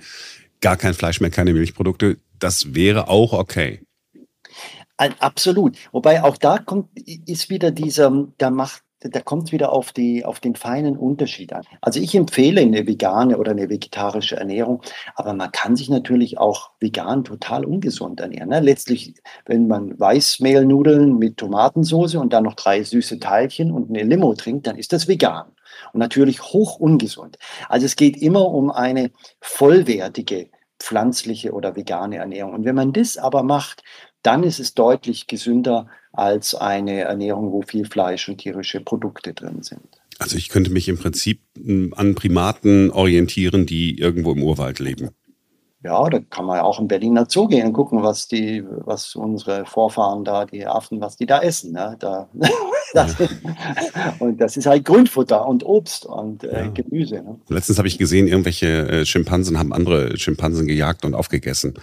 gar 0.61 0.77
kein 0.77 0.93
Fleisch 0.93 1.21
mehr, 1.21 1.29
keine 1.29 1.53
Milchprodukte, 1.53 2.17
das 2.37 2.73
wäre 2.73 3.07
auch 3.07 3.33
okay. 3.33 3.81
Absolut. 4.97 5.77
Wobei 5.93 6.23
auch 6.23 6.35
da 6.35 6.57
kommt, 6.57 6.89
ist 7.25 7.49
wieder 7.49 7.71
dieser, 7.71 8.27
da 8.37 8.49
macht 8.49 8.83
da 9.01 9.21
kommt 9.21 9.47
es 9.47 9.51
wieder 9.51 9.71
auf, 9.71 9.93
die, 9.93 10.25
auf 10.25 10.39
den 10.39 10.55
feinen 10.55 10.97
Unterschied 10.97 11.53
an. 11.53 11.63
Also 11.81 11.99
ich 11.99 12.15
empfehle 12.15 12.61
eine 12.61 12.85
vegane 12.85 13.37
oder 13.37 13.51
eine 13.51 13.69
vegetarische 13.69 14.35
Ernährung, 14.35 14.81
aber 15.15 15.33
man 15.33 15.51
kann 15.51 15.75
sich 15.75 15.89
natürlich 15.89 16.37
auch 16.37 16.71
vegan 16.79 17.23
total 17.23 17.63
ungesund 17.63 18.19
ernähren. 18.19 18.49
Ne? 18.49 18.59
Letztlich, 18.59 19.13
wenn 19.45 19.67
man 19.67 19.97
Weißmehlnudeln 19.99 21.17
mit 21.17 21.37
Tomatensauce 21.37 22.15
und 22.15 22.33
dann 22.33 22.43
noch 22.43 22.55
drei 22.55 22.83
süße 22.83 23.19
Teilchen 23.19 23.71
und 23.71 23.89
eine 23.89 24.03
Limo 24.03 24.33
trinkt, 24.33 24.67
dann 24.67 24.77
ist 24.77 24.91
das 24.91 25.07
vegan. 25.07 25.51
Und 25.93 25.99
natürlich 25.99 26.41
hoch 26.41 26.77
ungesund. 26.77 27.37
Also 27.69 27.85
es 27.85 27.95
geht 27.95 28.17
immer 28.17 28.47
um 28.47 28.69
eine 28.69 29.11
vollwertige 29.39 30.49
pflanzliche 30.79 31.53
oder 31.53 31.75
vegane 31.75 32.17
Ernährung. 32.17 32.53
Und 32.53 32.65
wenn 32.65 32.75
man 32.75 32.93
das 32.93 33.17
aber 33.17 33.43
macht, 33.43 33.83
dann 34.23 34.43
ist 34.43 34.59
es 34.59 34.73
deutlich 34.73 35.27
gesünder 35.27 35.87
als 36.11 36.55
eine 36.55 37.01
Ernährung, 37.01 37.51
wo 37.51 37.61
viel 37.61 37.85
Fleisch 37.85 38.27
und 38.29 38.39
tierische 38.39 38.81
Produkte 38.81 39.33
drin 39.33 39.61
sind. 39.61 39.99
Also 40.17 40.37
ich 40.37 40.49
könnte 40.49 40.71
mich 40.71 40.89
im 40.89 40.97
Prinzip 40.97 41.41
hm, 41.57 41.93
an 41.95 42.15
Primaten 42.15 42.91
orientieren, 42.91 43.65
die 43.65 43.97
irgendwo 43.97 44.31
im 44.33 44.43
Urwald 44.43 44.79
leben. 44.79 45.11
Ja, 45.81 46.09
da 46.09 46.19
kann 46.19 46.43
man 46.43 46.57
ja 46.57 46.63
auch 46.63 46.77
in 46.81 46.89
Berliner 46.89 47.25
Zoo 47.29 47.47
gehen 47.47 47.67
und 47.67 47.73
gucken, 47.73 48.03
was 48.03 48.27
die, 48.27 48.65
was 48.67 49.15
unsere 49.15 49.65
Vorfahren 49.65 50.25
da, 50.25 50.45
die 50.45 50.65
Affen, 50.67 50.99
was 50.99 51.15
die 51.15 51.25
da 51.25 51.41
essen. 51.41 51.71
Ne? 51.71 51.95
Da, 51.99 52.29
das, 52.93 53.17
ja. 53.17 54.15
Und 54.19 54.41
das 54.41 54.57
ist 54.57 54.65
halt 54.65 54.83
Grünfutter 54.83 55.47
und 55.47 55.63
Obst 55.63 56.05
und 56.05 56.43
äh, 56.43 56.65
ja. 56.65 56.69
Gemüse. 56.69 57.15
Ne? 57.23 57.39
Letztens 57.47 57.77
habe 57.77 57.87
ich 57.87 57.97
gesehen, 57.97 58.27
irgendwelche 58.27 58.89
äh, 58.89 59.05
Schimpansen 59.05 59.57
haben 59.57 59.71
andere 59.71 60.17
Schimpansen 60.17 60.67
gejagt 60.67 61.05
und 61.05 61.13
aufgegessen. 61.13 61.75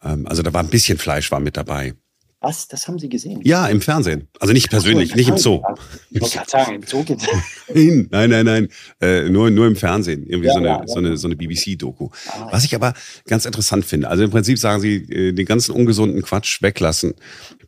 Ähm, 0.00 0.28
also 0.28 0.42
da 0.42 0.52
war 0.52 0.62
ein 0.62 0.70
bisschen 0.70 0.98
Fleisch 0.98 1.32
war 1.32 1.40
mit 1.40 1.56
dabei. 1.56 1.94
Was? 2.44 2.68
Das 2.68 2.86
haben 2.86 2.98
Sie 2.98 3.08
gesehen? 3.08 3.40
Ja, 3.42 3.66
im 3.68 3.80
Fernsehen. 3.80 4.28
Also 4.38 4.52
nicht 4.52 4.68
persönlich, 4.68 5.10
so, 5.10 5.16
nicht 5.16 5.28
im 5.28 5.38
Zoo. 5.38 5.62
Ich 6.10 6.20
wollte 6.20 6.36
gerade 6.36 6.50
sagen, 6.50 6.74
im 6.74 6.82
Zoo 6.82 7.02
geht's. 7.02 7.24
nein, 7.74 8.08
nein, 8.10 8.44
nein. 8.44 8.68
Äh, 9.00 9.30
nur, 9.30 9.50
nur 9.50 9.66
im 9.66 9.76
Fernsehen. 9.76 10.26
Irgendwie 10.26 10.48
ja, 10.48 10.52
so 10.52 10.58
eine, 10.58 10.68
ja, 10.68 10.82
so 10.86 10.98
eine, 10.98 11.16
so 11.16 11.26
eine 11.26 11.36
BBC-Doku. 11.36 12.10
Ah, 12.28 12.48
Was 12.50 12.64
ich 12.64 12.74
aber 12.74 12.92
ganz 13.26 13.46
interessant 13.46 13.86
finde. 13.86 14.08
Also 14.08 14.24
im 14.24 14.30
Prinzip 14.30 14.58
sagen 14.58 14.82
Sie, 14.82 14.96
äh, 14.96 15.32
den 15.32 15.46
ganzen 15.46 15.72
ungesunden 15.72 16.22
Quatsch 16.22 16.60
weglassen. 16.60 17.14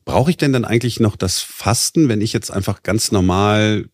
Brauche 0.04 0.30
ich 0.30 0.36
denn 0.36 0.52
dann 0.52 0.66
eigentlich 0.66 1.00
noch 1.00 1.16
das 1.16 1.40
Fasten, 1.40 2.08
wenn 2.08 2.20
ich 2.20 2.32
jetzt 2.34 2.50
einfach 2.50 2.82
ganz 2.82 3.12
normal 3.12 3.88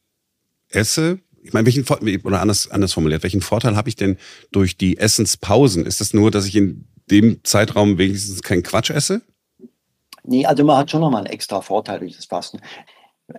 esse? 0.69 1.21
Ich 1.45 1.53
meine, 1.53 1.67
welchen 1.67 1.85
oder 2.25 2.41
anders, 2.41 2.71
anders 2.71 2.93
formuliert, 2.93 3.23
welchen 3.23 3.41
Vorteil 3.41 3.77
habe 3.77 3.89
ich 3.89 3.97
denn 3.97 4.17
durch 4.51 4.77
die 4.77 4.99
Essenspausen? 4.99 5.87
Ist 5.87 6.01
das 6.01 6.13
nur, 6.13 6.31
dass 6.31 6.47
ich 6.47 6.57
in 6.57 6.89
dem 7.11 7.45
Zeitraum 7.45 7.99
wenigstens 7.99 8.43
keinen 8.43 8.63
Quatsch 8.63 8.91
esse? 8.91 9.23
Nee, 10.25 10.47
also 10.47 10.65
man 10.65 10.77
hat 10.77 10.91
schon 10.91 11.01
nochmal 11.01 11.25
einen 11.25 11.33
extra 11.33 11.61
Vorteil 11.61 11.99
durch 11.99 12.17
das 12.17 12.27
Fasten. 12.27 12.61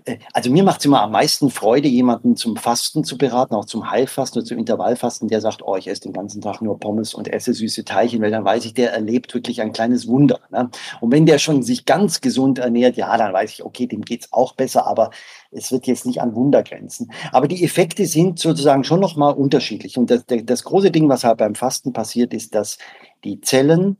Äh, 0.06 0.18
also 0.34 0.50
mir 0.50 0.64
macht 0.64 0.80
es 0.80 0.86
immer 0.86 1.02
am 1.02 1.12
meisten 1.12 1.50
Freude, 1.50 1.88
jemanden 1.88 2.36
zum 2.36 2.58
Fasten 2.58 3.04
zu 3.04 3.18
beraten, 3.18 3.56
auch 3.56 3.66
zum 3.66 3.90
Heilfasten 3.90 4.40
oder 4.40 4.48
zum 4.48 4.58
Intervallfasten, 4.58 5.28
der 5.28 5.42
sagt, 5.42 5.62
oh, 5.64 5.76
ich 5.76 5.88
esse 5.88 6.02
den 6.02 6.14
ganzen 6.14 6.42
Tag 6.42 6.62
nur 6.62 6.80
Pommes 6.80 7.14
und 7.14 7.28
esse 7.28 7.54
süße 7.54 7.86
Teilchen, 7.86 8.22
weil 8.22 8.32
dann 8.32 8.46
weiß 8.46 8.66
ich, 8.66 8.74
der 8.74 8.94
erlebt 8.94 9.34
wirklich 9.34 9.62
ein 9.62 9.74
kleines 9.74 10.08
Wunder. 10.08 10.40
Ne? 10.52 10.70
Und 11.02 11.12
wenn 11.12 11.26
der 11.26 11.40
schon 11.40 11.64
sich 11.64 11.86
ganz 11.86 12.22
gesund 12.22 12.60
ernährt, 12.60 12.98
ja, 12.98 13.16
dann 13.18 13.34
weiß 13.34 13.52
ich, 13.52 13.64
okay, 13.64 13.88
dem 13.88 14.02
geht 14.02 14.22
es 14.22 14.34
auch 14.34 14.54
besser, 14.54 14.88
aber 14.88 15.12
es 15.52 15.72
wird 15.72 15.88
jetzt 15.88 16.06
nicht 16.06 16.22
an 16.22 16.36
Wunder 16.36 16.64
grenzen. 16.64 17.12
Aber 17.32 17.48
die 17.48 17.64
Effekte 17.64 18.06
sind 18.06 18.40
sozusagen 18.40 18.84
schon 18.84 19.00
nochmal 19.00 19.34
unterschiedlich. 19.34 19.98
Und 19.98 20.10
das, 20.10 20.24
das 20.28 20.64
große 20.64 20.92
Ding, 20.92 21.10
was 21.10 21.24
halt 21.24 21.38
beim 21.38 21.56
Fasten 21.56 21.94
passiert, 21.94 22.34
ist, 22.34 22.56
dass 22.56 22.78
die 23.24 23.40
Zellen, 23.42 23.98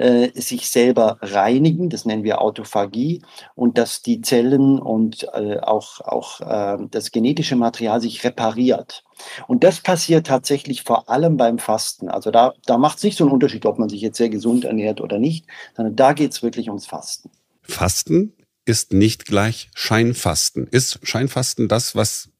äh, 0.00 0.30
sich 0.34 0.70
selber 0.70 1.18
reinigen, 1.20 1.90
das 1.90 2.06
nennen 2.06 2.24
wir 2.24 2.40
Autophagie, 2.40 3.22
und 3.54 3.76
dass 3.76 4.00
die 4.00 4.22
Zellen 4.22 4.78
und 4.78 5.26
äh, 5.34 5.58
auch, 5.60 6.00
auch 6.00 6.40
äh, 6.40 6.78
das 6.90 7.10
genetische 7.10 7.54
Material 7.54 8.00
sich 8.00 8.24
repariert. 8.24 9.04
Und 9.46 9.62
das 9.62 9.80
passiert 9.80 10.26
tatsächlich 10.26 10.82
vor 10.84 11.10
allem 11.10 11.36
beim 11.36 11.58
Fasten. 11.58 12.08
Also 12.08 12.30
da, 12.30 12.54
da 12.64 12.78
macht 12.78 12.96
es 12.96 13.04
nicht 13.04 13.18
so 13.18 13.24
einen 13.24 13.32
Unterschied, 13.34 13.66
ob 13.66 13.78
man 13.78 13.90
sich 13.90 14.00
jetzt 14.00 14.16
sehr 14.16 14.30
gesund 14.30 14.64
ernährt 14.64 15.02
oder 15.02 15.18
nicht, 15.18 15.44
sondern 15.76 15.96
da 15.96 16.14
geht 16.14 16.32
es 16.32 16.42
wirklich 16.42 16.68
ums 16.68 16.86
Fasten. 16.86 17.30
Fasten 17.62 18.32
ist 18.64 18.94
nicht 18.94 19.26
gleich 19.26 19.68
Scheinfasten. 19.74 20.66
Ist 20.66 20.98
Scheinfasten 21.02 21.68
das, 21.68 21.94
was, 21.94 22.30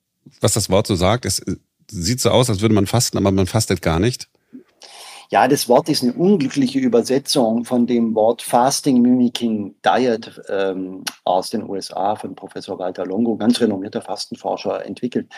was 0.40 0.55
das 0.55 0.70
Wort 0.70 0.87
so 0.87 0.94
sagt? 0.94 1.27
Es 1.27 1.42
sieht 1.90 2.20
so 2.20 2.31
aus, 2.31 2.49
als 2.49 2.62
würde 2.62 2.75
man 2.75 2.87
fasten, 2.87 3.18
aber 3.18 3.33
man 3.33 3.46
fastet 3.46 3.83
gar 3.83 4.01
nicht. 4.01 4.29
Ja, 5.32 5.46
das 5.46 5.68
Wort 5.68 5.88
ist 5.88 6.02
eine 6.02 6.12
unglückliche 6.14 6.80
Übersetzung 6.80 7.64
von 7.64 7.86
dem 7.86 8.16
Wort 8.16 8.42
Fasting 8.42 9.00
Mimicking 9.00 9.76
Diet 9.84 10.42
ähm, 10.48 11.04
aus 11.22 11.50
den 11.50 11.68
USA 11.70 12.16
von 12.16 12.34
Professor 12.34 12.80
Walter 12.80 13.06
Longo, 13.06 13.36
ganz 13.36 13.60
renommierter 13.60 14.02
Fastenforscher, 14.02 14.84
entwickelt. 14.84 15.32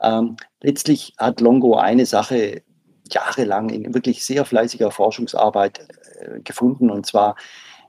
Ähm, 0.00 0.34
letztlich 0.62 1.14
hat 1.16 1.40
Longo 1.40 1.76
eine 1.76 2.06
Sache 2.06 2.62
jahrelang 3.08 3.68
in 3.68 3.94
wirklich 3.94 4.24
sehr 4.24 4.44
fleißiger 4.44 4.90
Forschungsarbeit 4.90 5.86
äh, 6.18 6.40
gefunden, 6.40 6.90
und 6.90 7.06
zwar, 7.06 7.36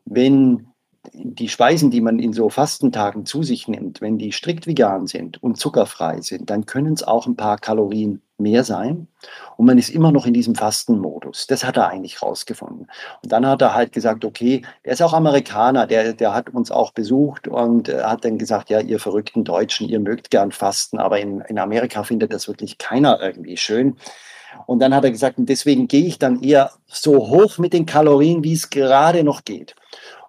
wenn 0.05 0.67
die 1.13 1.49
Speisen, 1.49 1.91
die 1.91 2.01
man 2.01 2.19
in 2.19 2.33
so 2.33 2.49
Fastentagen 2.49 3.25
zu 3.25 3.43
sich 3.43 3.67
nimmt, 3.67 4.01
wenn 4.01 4.17
die 4.17 4.31
strikt 4.31 4.67
vegan 4.67 5.07
sind 5.07 5.41
und 5.41 5.57
zuckerfrei 5.57 6.21
sind, 6.21 6.49
dann 6.49 6.65
können 6.65 6.93
es 6.93 7.03
auch 7.03 7.27
ein 7.27 7.35
paar 7.35 7.57
Kalorien 7.57 8.21
mehr 8.37 8.63
sein. 8.63 9.07
Und 9.55 9.65
man 9.65 9.77
ist 9.77 9.89
immer 9.89 10.11
noch 10.11 10.25
in 10.25 10.33
diesem 10.33 10.55
Fastenmodus. 10.55 11.47
Das 11.47 11.63
hat 11.63 11.77
er 11.77 11.87
eigentlich 11.89 12.21
rausgefunden. 12.21 12.87
Und 13.23 13.31
dann 13.31 13.45
hat 13.45 13.61
er 13.61 13.73
halt 13.73 13.91
gesagt, 13.91 14.25
okay, 14.25 14.61
der 14.85 14.93
ist 14.93 15.01
auch 15.01 15.13
Amerikaner, 15.13 15.87
der, 15.87 16.13
der 16.13 16.33
hat 16.33 16.49
uns 16.49 16.71
auch 16.71 16.91
besucht 16.91 17.47
und 17.47 17.89
hat 17.89 18.25
dann 18.25 18.37
gesagt, 18.37 18.69
ja, 18.69 18.79
ihr 18.79 18.99
verrückten 18.99 19.43
Deutschen, 19.43 19.89
ihr 19.89 19.99
mögt 19.99 20.29
gern 20.29 20.51
fasten, 20.51 20.99
aber 20.99 21.19
in, 21.19 21.41
in 21.41 21.57
Amerika 21.57 22.03
findet 22.03 22.31
das 22.31 22.47
wirklich 22.47 22.77
keiner 22.77 23.19
irgendwie 23.21 23.57
schön. 23.57 23.97
Und 24.65 24.79
dann 24.79 24.93
hat 24.93 25.03
er 25.03 25.11
gesagt, 25.11 25.35
deswegen 25.39 25.87
gehe 25.87 26.05
ich 26.05 26.19
dann 26.19 26.41
eher 26.41 26.71
so 26.87 27.27
hoch 27.27 27.57
mit 27.57 27.73
den 27.73 27.85
Kalorien, 27.85 28.43
wie 28.43 28.53
es 28.53 28.69
gerade 28.69 29.23
noch 29.23 29.43
geht. 29.43 29.75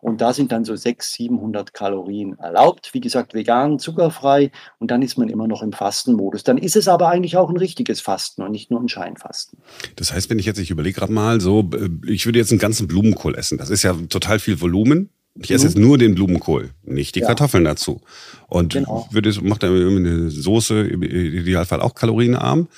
Und 0.01 0.21
da 0.21 0.33
sind 0.33 0.53
dann 0.53 0.65
so 0.65 0.77
600, 0.77 1.19
700 1.29 1.75
Kalorien 1.75 2.39
erlaubt. 2.39 2.91
Wie 2.93 3.01
gesagt, 3.01 3.35
vegan, 3.35 3.79
zuckerfrei. 3.79 4.51
Und 4.79 4.91
dann 4.91 5.03
ist 5.03 5.19
man 5.19 5.29
immer 5.29 5.49
noch 5.49 5.63
im 5.63 5.73
Fastenmodus. 5.73 6.45
Dann 6.45 6.59
ist 6.59 6.77
es 6.77 6.89
aber 6.89 7.09
eigentlich 7.09 7.37
auch 7.37 7.51
ein 7.51 7.57
richtiges 7.57 8.01
Fasten 8.01 8.43
und 8.43 8.53
nicht 8.53 8.71
nur 8.71 8.81
ein 8.81 8.89
Scheinfasten. 8.89 9.59
Das 9.97 10.13
heißt, 10.13 10.31
wenn 10.31 10.39
ich 10.39 10.47
jetzt, 10.47 10.59
ich 10.59 10.71
überlege 10.71 10.99
gerade 10.99 11.13
mal 11.13 11.41
so, 11.41 11.69
ich 12.07 12.27
würde 12.27 12.39
jetzt 12.39 12.51
einen 12.51 12.61
ganzen 12.61 12.87
Blumenkohl 12.87 13.35
essen. 13.35 13.59
Das 13.59 13.71
ist 13.71 13.83
ja 13.83 13.95
total 14.09 14.39
viel 14.39 14.61
Volumen. 14.61 15.11
Ich 15.41 15.51
esse 15.53 15.65
mhm. 15.65 15.69
jetzt 15.69 15.79
nur 15.79 15.99
den 15.99 16.15
Blumenkohl, 16.17 16.71
nicht 16.83 17.15
die 17.15 17.21
ja. 17.21 17.27
Kartoffeln 17.27 17.65
dazu. 17.65 18.01
Und 18.49 18.73
genau. 18.73 19.07
würde, 19.13 19.33
macht 19.43 19.63
dann 19.63 19.73
eine 19.73 20.31
Soße, 20.31 20.81
im 20.81 21.03
Idealfall 21.03 21.81
auch 21.81 21.95
kalorienarm. 21.95 22.69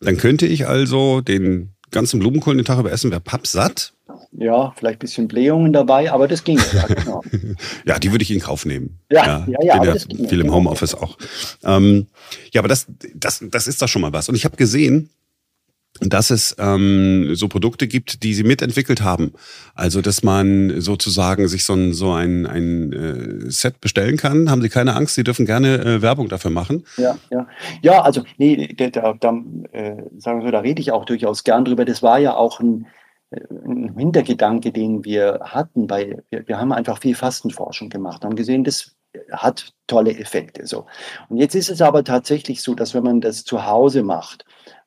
Dann 0.00 0.18
könnte 0.18 0.46
ich 0.46 0.68
also 0.68 1.22
den 1.22 1.70
ganzen 1.90 2.20
Blumenkohl 2.20 2.56
den 2.56 2.64
Tag 2.64 2.78
über 2.78 2.92
essen, 2.92 3.10
wäre 3.10 3.20
pappsatt 3.20 3.94
ja, 4.32 4.72
vielleicht 4.76 4.96
ein 4.96 5.00
bisschen 5.00 5.28
Blähungen 5.28 5.72
dabei, 5.72 6.12
aber 6.12 6.28
das 6.28 6.44
ging 6.44 6.58
ja, 6.72 6.86
genau. 6.88 7.22
ja, 7.84 7.98
die 7.98 8.12
würde 8.12 8.22
ich 8.22 8.30
in 8.30 8.40
Kauf 8.40 8.64
nehmen. 8.64 8.98
Ja, 9.10 9.44
ja, 9.46 9.46
ja. 9.62 9.84
ja, 9.84 9.94
ja 9.94 10.28
viel 10.28 10.40
im 10.40 10.52
Homeoffice 10.52 10.94
auch. 10.94 11.18
Ähm, 11.64 12.06
ja, 12.52 12.60
aber 12.60 12.68
das, 12.68 12.86
das, 13.14 13.44
das 13.50 13.66
ist 13.66 13.82
doch 13.82 13.88
schon 13.88 14.02
mal 14.02 14.12
was. 14.12 14.28
Und 14.28 14.36
ich 14.36 14.44
habe 14.44 14.56
gesehen, 14.56 15.10
dass 15.98 16.30
es 16.30 16.54
ähm, 16.58 17.34
so 17.34 17.48
Produkte 17.48 17.88
gibt, 17.88 18.22
die 18.22 18.32
sie 18.32 18.44
mitentwickelt 18.44 19.02
haben. 19.02 19.32
Also, 19.74 20.00
dass 20.00 20.22
man 20.22 20.80
sozusagen 20.80 21.48
sich 21.48 21.64
so 21.64 21.74
ein, 21.74 21.92
so 21.92 22.12
ein, 22.12 22.46
ein 22.46 22.92
äh, 22.92 23.50
Set 23.50 23.80
bestellen 23.80 24.16
kann. 24.16 24.50
Haben 24.50 24.62
Sie 24.62 24.68
keine 24.68 24.94
Angst? 24.94 25.16
Sie 25.16 25.24
dürfen 25.24 25.46
gerne 25.46 25.78
äh, 25.78 26.02
Werbung 26.02 26.28
dafür 26.28 26.52
machen. 26.52 26.84
Ja, 26.96 27.18
ja. 27.30 27.46
Ja, 27.82 28.02
also, 28.02 28.22
nee, 28.38 28.68
da, 28.74 28.88
da, 28.88 29.42
äh, 29.72 29.96
sagen 30.18 30.38
wir 30.38 30.46
so, 30.46 30.50
da 30.52 30.60
rede 30.60 30.80
ich 30.80 30.92
auch 30.92 31.04
durchaus 31.04 31.42
gern 31.44 31.64
drüber. 31.64 31.84
Das 31.84 32.02
war 32.02 32.18
ja 32.18 32.34
auch 32.34 32.60
ein 32.60 32.86
Hintergedanke, 33.30 34.72
den 34.72 35.04
wir 35.04 35.40
hatten, 35.42 35.88
weil 35.88 36.24
wir, 36.30 36.46
wir 36.48 36.58
haben 36.58 36.72
einfach 36.72 36.98
viel 36.98 37.14
Fastenforschung 37.14 37.88
gemacht, 37.88 38.24
haben 38.24 38.36
gesehen, 38.36 38.64
das 38.64 38.96
hat 39.32 39.72
tolle 39.86 40.16
Effekte. 40.16 40.66
So. 40.66 40.86
Und 41.28 41.38
jetzt 41.38 41.54
ist 41.54 41.68
es 41.68 41.82
aber 41.82 42.04
tatsächlich 42.04 42.62
so, 42.62 42.74
dass 42.74 42.94
wenn 42.94 43.02
man 43.02 43.20
das 43.20 43.44
zu 43.44 43.66
Hause 43.66 44.02
macht, 44.02 44.44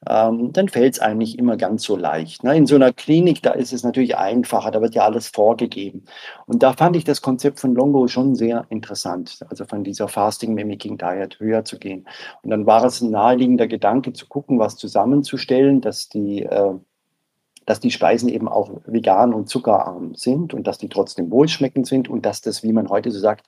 ähm, 0.07 0.51
dann 0.53 0.69
fällt 0.69 0.95
es 0.95 0.99
einem 0.99 1.17
nicht 1.17 1.37
immer 1.37 1.57
ganz 1.57 1.83
so 1.83 1.95
leicht. 1.95 2.43
Ne? 2.43 2.55
In 2.55 2.65
so 2.65 2.75
einer 2.75 2.93
Klinik, 2.93 3.41
da 3.43 3.51
ist 3.51 3.73
es 3.73 3.83
natürlich 3.83 4.17
einfacher, 4.17 4.71
da 4.71 4.81
wird 4.81 4.95
ja 4.95 5.03
alles 5.03 5.27
vorgegeben. 5.27 6.05
Und 6.45 6.63
da 6.63 6.73
fand 6.73 6.95
ich 6.95 7.03
das 7.03 7.21
Konzept 7.21 7.59
von 7.59 7.73
Longo 7.73 8.07
schon 8.07 8.35
sehr 8.35 8.65
interessant, 8.69 9.39
also 9.49 9.65
von 9.65 9.83
dieser 9.83 10.07
Fasting 10.07 10.53
Mimicking 10.53 10.97
Diet 10.97 11.39
höher 11.39 11.65
zu 11.65 11.79
gehen. 11.79 12.07
Und 12.43 12.49
dann 12.49 12.65
war 12.65 12.83
es 12.83 13.01
ein 13.01 13.11
naheliegender 13.11 13.67
Gedanke 13.67 14.13
zu 14.13 14.27
gucken, 14.27 14.59
was 14.59 14.77
zusammenzustellen, 14.77 15.81
dass 15.81 16.09
die 16.09 16.43
äh, 16.43 16.73
dass 17.65 17.79
die 17.79 17.91
Speisen 17.91 18.29
eben 18.29 18.47
auch 18.47 18.71
vegan 18.85 19.33
und 19.33 19.49
zuckerarm 19.49 20.15
sind 20.15 20.53
und 20.53 20.67
dass 20.67 20.77
die 20.77 20.89
trotzdem 20.89 21.31
wohlschmeckend 21.31 21.87
sind 21.87 22.09
und 22.09 22.25
dass 22.25 22.41
das, 22.41 22.63
wie 22.63 22.73
man 22.73 22.89
heute 22.89 23.11
so 23.11 23.19
sagt, 23.19 23.47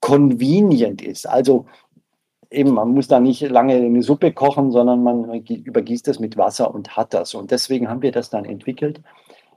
convenient 0.00 1.02
ist. 1.02 1.28
Also 1.28 1.66
eben, 2.50 2.72
man 2.72 2.92
muss 2.92 3.08
da 3.08 3.20
nicht 3.20 3.40
lange 3.42 3.74
eine 3.74 4.02
Suppe 4.02 4.32
kochen, 4.32 4.70
sondern 4.70 5.02
man 5.02 5.32
übergießt 5.32 6.06
das 6.06 6.18
mit 6.18 6.36
Wasser 6.36 6.74
und 6.74 6.96
hat 6.96 7.14
das. 7.14 7.34
Und 7.34 7.50
deswegen 7.50 7.88
haben 7.88 8.02
wir 8.02 8.12
das 8.12 8.30
dann 8.30 8.44
entwickelt. 8.44 9.00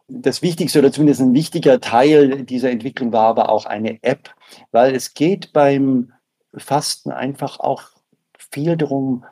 Das 0.07 0.41
Wichtigste 0.41 0.79
oder 0.79 0.91
zumindest 0.91 1.21
ein 1.21 1.33
wichtiger 1.33 1.81
Teil 1.81 2.43
dieser 2.43 2.69
Entwicklung 2.69 3.11
war 3.11 3.27
aber 3.27 3.49
auch 3.49 3.65
eine 3.65 4.03
App, 4.03 4.29
weil 4.71 4.95
es 4.95 5.13
geht 5.13 5.51
beim 5.51 6.11
Fasten 6.55 7.11
einfach 7.11 7.59
auch 7.59 7.83
viel 8.37 8.77
darum, 8.77 9.25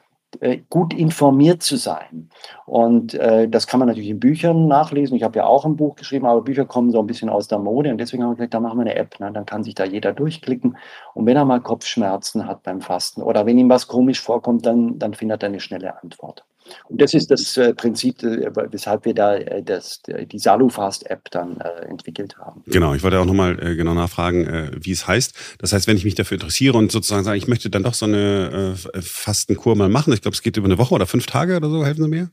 gut 0.69 0.93
informiert 0.93 1.63
zu 1.63 1.77
sein. 1.77 2.29
Und 2.65 3.13
äh, 3.13 3.47
das 3.47 3.67
kann 3.67 3.79
man 3.79 3.87
natürlich 3.87 4.09
in 4.09 4.19
Büchern 4.19 4.67
nachlesen. 4.67 5.15
Ich 5.15 5.23
habe 5.23 5.37
ja 5.37 5.45
auch 5.45 5.65
ein 5.65 5.75
Buch 5.75 5.95
geschrieben, 5.95 6.25
aber 6.25 6.41
Bücher 6.41 6.65
kommen 6.65 6.91
so 6.91 6.99
ein 6.99 7.07
bisschen 7.07 7.29
aus 7.29 7.47
der 7.47 7.59
Mode 7.59 7.91
und 7.91 7.97
deswegen 7.97 8.23
haben 8.23 8.31
wir 8.31 8.35
gesagt, 8.35 8.53
da 8.53 8.59
machen 8.59 8.77
wir 8.77 8.81
eine 8.81 8.95
App. 8.95 9.19
Ne? 9.19 9.31
Dann 9.31 9.45
kann 9.45 9.63
sich 9.63 9.75
da 9.75 9.85
jeder 9.85 10.13
durchklicken. 10.13 10.77
Und 11.13 11.25
wenn 11.25 11.37
er 11.37 11.45
mal 11.45 11.61
Kopfschmerzen 11.61 12.47
hat 12.47 12.63
beim 12.63 12.81
Fasten 12.81 13.21
oder 13.21 13.45
wenn 13.45 13.57
ihm 13.57 13.69
was 13.69 13.87
komisch 13.87 14.21
vorkommt, 14.21 14.65
dann, 14.65 14.99
dann 14.99 15.13
findet 15.13 15.43
er 15.43 15.49
eine 15.49 15.59
schnelle 15.59 16.01
Antwort. 16.01 16.45
Und 16.89 17.01
das 17.01 17.13
ist 17.13 17.29
das 17.31 17.57
äh, 17.57 17.73
Prinzip, 17.73 18.23
äh, 18.23 18.49
weshalb 18.71 19.05
wir 19.05 19.13
da 19.13 19.35
äh, 19.35 19.63
das, 19.63 20.01
die 20.03 20.39
Salufast-App 20.39 21.29
dann 21.31 21.57
äh, 21.57 21.85
entwickelt 21.85 22.37
haben. 22.37 22.63
Genau, 22.67 22.93
ich 22.93 23.03
wollte 23.03 23.19
auch 23.19 23.25
nochmal 23.25 23.57
äh, 23.61 23.75
genau 23.75 23.93
nachfragen, 23.93 24.45
äh, 24.45 24.71
wie 24.79 24.91
es 24.91 25.07
heißt. 25.07 25.33
Das 25.59 25.73
heißt, 25.73 25.87
wenn 25.87 25.97
ich 25.97 26.05
mich 26.05 26.15
dafür 26.15 26.35
interessiere 26.35 26.77
und 26.77 26.91
sozusagen 26.91 27.23
sage, 27.23 27.37
ich 27.37 27.47
möchte 27.47 27.69
dann 27.69 27.83
doch 27.83 27.93
so 27.93 28.05
eine 28.05 28.75
Fastenkur 29.01 29.75
mal 29.75 29.89
machen, 29.89 30.13
ich 30.13 30.21
glaube, 30.21 30.35
es 30.35 30.41
geht 30.41 30.57
über 30.57 30.67
eine 30.67 30.77
Woche 30.77 30.93
oder 30.93 31.05
fünf 31.05 31.25
Tage 31.25 31.57
oder 31.57 31.69
so, 31.69 31.85
helfen 31.85 32.03
Sie 32.03 32.09
mir? 32.09 32.29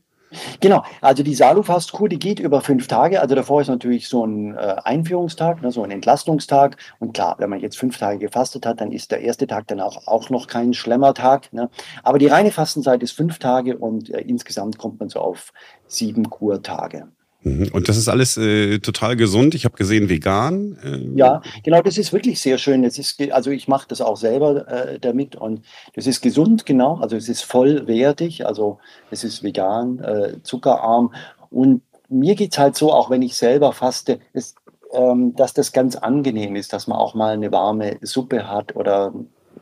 Genau, 0.59 0.83
also 1.01 1.23
die 1.23 1.35
Salufastkur, 1.35 2.07
die 2.07 2.19
geht 2.19 2.39
über 2.39 2.61
fünf 2.61 2.87
Tage. 2.87 3.21
Also 3.21 3.35
davor 3.35 3.61
ist 3.61 3.67
natürlich 3.67 4.07
so 4.07 4.25
ein 4.25 4.55
äh, 4.55 4.75
Einführungstag, 4.83 5.61
ne, 5.61 5.71
so 5.71 5.83
ein 5.83 5.91
Entlastungstag. 5.91 6.77
Und 6.99 7.13
klar, 7.13 7.35
wenn 7.39 7.49
man 7.49 7.59
jetzt 7.59 7.77
fünf 7.77 7.97
Tage 7.97 8.19
gefastet 8.19 8.65
hat, 8.65 8.81
dann 8.81 8.91
ist 8.91 9.11
der 9.11 9.21
erste 9.21 9.47
Tag 9.47 9.67
dann 9.67 9.81
auch, 9.81 10.07
auch 10.07 10.29
noch 10.29 10.47
kein 10.47 10.73
Schlemmertag. 10.73 11.51
Ne. 11.53 11.69
Aber 12.03 12.17
die 12.17 12.27
reine 12.27 12.51
Fastenzeit 12.51 13.03
ist 13.03 13.11
fünf 13.11 13.39
Tage 13.39 13.77
und 13.77 14.09
äh, 14.09 14.21
insgesamt 14.21 14.77
kommt 14.77 14.99
man 14.99 15.09
so 15.09 15.19
auf 15.19 15.51
sieben 15.87 16.29
Kurtage. 16.29 17.07
Mhm. 17.43 17.69
Und 17.73 17.89
das 17.89 17.97
ist 17.97 18.07
alles 18.07 18.37
äh, 18.37 18.79
total 18.79 19.15
gesund. 19.15 19.55
Ich 19.55 19.65
habe 19.65 19.75
gesehen, 19.75 20.09
vegan. 20.09 20.77
Äh. 20.83 21.17
Ja, 21.17 21.41
genau, 21.63 21.81
das 21.81 21.97
ist 21.97 22.13
wirklich 22.13 22.39
sehr 22.39 22.57
schön. 22.57 22.83
Das 22.83 22.97
ist, 22.97 23.19
also 23.31 23.49
ich 23.51 23.67
mache 23.67 23.87
das 23.87 24.01
auch 24.01 24.17
selber 24.17 24.67
äh, 24.67 24.99
damit 24.99 25.35
und 25.35 25.61
das 25.95 26.07
ist 26.07 26.21
gesund, 26.21 26.65
genau. 26.65 26.97
Also 26.97 27.15
es 27.15 27.29
ist 27.29 27.41
vollwertig, 27.41 28.45
also 28.45 28.79
es 29.09 29.23
ist 29.23 29.43
vegan, 29.43 29.99
äh, 29.99 30.43
zuckerarm. 30.43 31.13
Und 31.49 31.81
mir 32.09 32.35
geht 32.35 32.53
es 32.53 32.59
halt 32.59 32.75
so, 32.75 32.93
auch 32.93 33.09
wenn 33.09 33.21
ich 33.21 33.35
selber 33.35 33.73
faste, 33.73 34.19
ist, 34.33 34.57
ähm, 34.93 35.35
dass 35.35 35.53
das 35.53 35.71
ganz 35.71 35.95
angenehm 35.95 36.55
ist, 36.55 36.73
dass 36.73 36.87
man 36.87 36.97
auch 36.97 37.15
mal 37.15 37.33
eine 37.33 37.51
warme 37.51 37.97
Suppe 38.01 38.47
hat 38.47 38.75
oder 38.75 39.13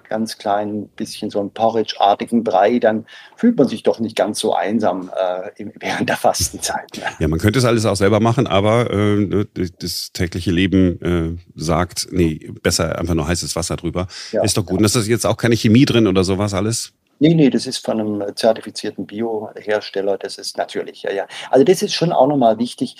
ganz 0.09 0.37
klein 0.37 0.89
bisschen 0.89 1.29
so 1.29 1.39
einen 1.39 1.51
Porridge-artigen 1.51 2.43
Brei, 2.43 2.79
dann 2.79 3.05
fühlt 3.35 3.57
man 3.57 3.67
sich 3.67 3.83
doch 3.83 3.99
nicht 3.99 4.15
ganz 4.15 4.39
so 4.39 4.53
einsam 4.53 5.09
äh, 5.15 5.65
während 5.79 6.09
der 6.09 6.17
Fastenzeit. 6.17 6.89
Ne? 6.97 7.03
Ja, 7.19 7.27
man 7.27 7.39
könnte 7.39 7.59
es 7.59 7.65
alles 7.65 7.85
auch 7.85 7.95
selber 7.95 8.19
machen, 8.19 8.47
aber 8.47 8.91
äh, 8.91 9.45
das 9.79 10.11
tägliche 10.11 10.51
Leben 10.51 11.01
äh, 11.01 11.41
sagt, 11.55 12.07
nee, 12.11 12.51
besser 12.61 12.99
einfach 12.99 13.13
nur 13.13 13.27
heißes 13.27 13.55
Wasser 13.55 13.77
drüber. 13.77 14.07
Ja, 14.31 14.43
ist 14.43 14.57
doch 14.57 14.65
gut. 14.65 14.71
Ja. 14.71 14.77
Und 14.77 14.83
das 14.83 14.95
ist 14.95 15.07
jetzt 15.07 15.25
auch 15.25 15.37
keine 15.37 15.55
Chemie 15.55 15.85
drin 15.85 16.07
oder 16.07 16.23
sowas 16.23 16.53
alles? 16.53 16.93
Nee, 17.21 17.33
nee, 17.33 17.49
das 17.49 17.67
ist 17.67 17.85
von 17.85 17.99
einem 17.99 18.35
zertifizierten 18.35 19.05
Biohersteller. 19.05 20.17
Das 20.17 20.37
ist 20.37 20.57
natürlich, 20.57 21.03
ja, 21.03 21.11
ja. 21.11 21.27
Also 21.51 21.65
das 21.65 21.81
ist 21.81 21.93
schon 21.93 22.13
auch 22.13 22.27
nochmal 22.27 22.57
wichtig 22.59 22.95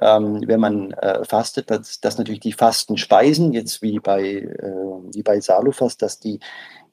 ähm, 0.00 0.42
wenn 0.46 0.60
man 0.60 0.92
äh, 0.92 1.24
fastet, 1.24 1.70
dass, 1.70 2.00
dass 2.00 2.18
natürlich 2.18 2.40
die 2.40 2.52
Fastenspeisen, 2.52 3.52
jetzt 3.52 3.82
wie 3.82 3.98
bei, 3.98 4.22
äh, 4.22 4.72
wie 5.12 5.22
bei 5.22 5.40
Salufast, 5.40 6.02
dass 6.02 6.18
die 6.18 6.40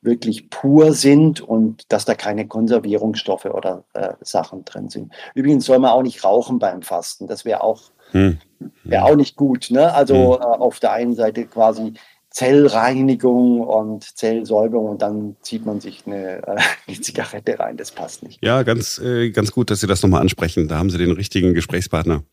wirklich 0.01 0.49
pur 0.49 0.93
sind 0.93 1.41
und 1.41 1.91
dass 1.91 2.05
da 2.05 2.13
keine 2.13 2.47
Konservierungsstoffe 2.47 3.45
oder 3.45 3.85
äh, 3.93 4.13
Sachen 4.21 4.65
drin 4.65 4.89
sind. 4.89 5.13
Übrigens 5.33 5.65
soll 5.65 5.79
man 5.79 5.91
auch 5.91 6.03
nicht 6.03 6.23
rauchen 6.23 6.59
beim 6.59 6.81
Fasten. 6.81 7.27
Das 7.27 7.45
wäre 7.45 7.63
auch, 7.63 7.83
hm. 8.11 8.37
wär 8.83 9.05
auch 9.05 9.15
nicht 9.15 9.35
gut. 9.35 9.69
Ne? 9.71 9.93
Also 9.93 10.35
hm. 10.35 10.41
äh, 10.41 10.45
auf 10.45 10.79
der 10.79 10.91
einen 10.91 11.15
Seite 11.15 11.45
quasi 11.45 11.93
Zellreinigung 12.33 13.61
und 13.61 14.03
Zellsäuberung 14.17 14.89
und 14.89 15.01
dann 15.03 15.35
zieht 15.41 15.65
man 15.65 15.79
sich 15.79 16.03
eine, 16.05 16.45
äh, 16.47 16.57
eine 16.87 17.01
Zigarette 17.01 17.59
rein. 17.59 17.77
Das 17.77 17.91
passt 17.91 18.23
nicht. 18.23 18.43
Ja, 18.43 18.63
ganz, 18.63 18.99
äh, 18.99 19.29
ganz 19.29 19.51
gut, 19.51 19.69
dass 19.69 19.79
Sie 19.81 19.87
das 19.87 20.01
nochmal 20.01 20.21
ansprechen. 20.21 20.67
Da 20.67 20.77
haben 20.77 20.89
Sie 20.89 20.97
den 20.97 21.11
richtigen 21.11 21.53
Gesprächspartner. 21.53 22.23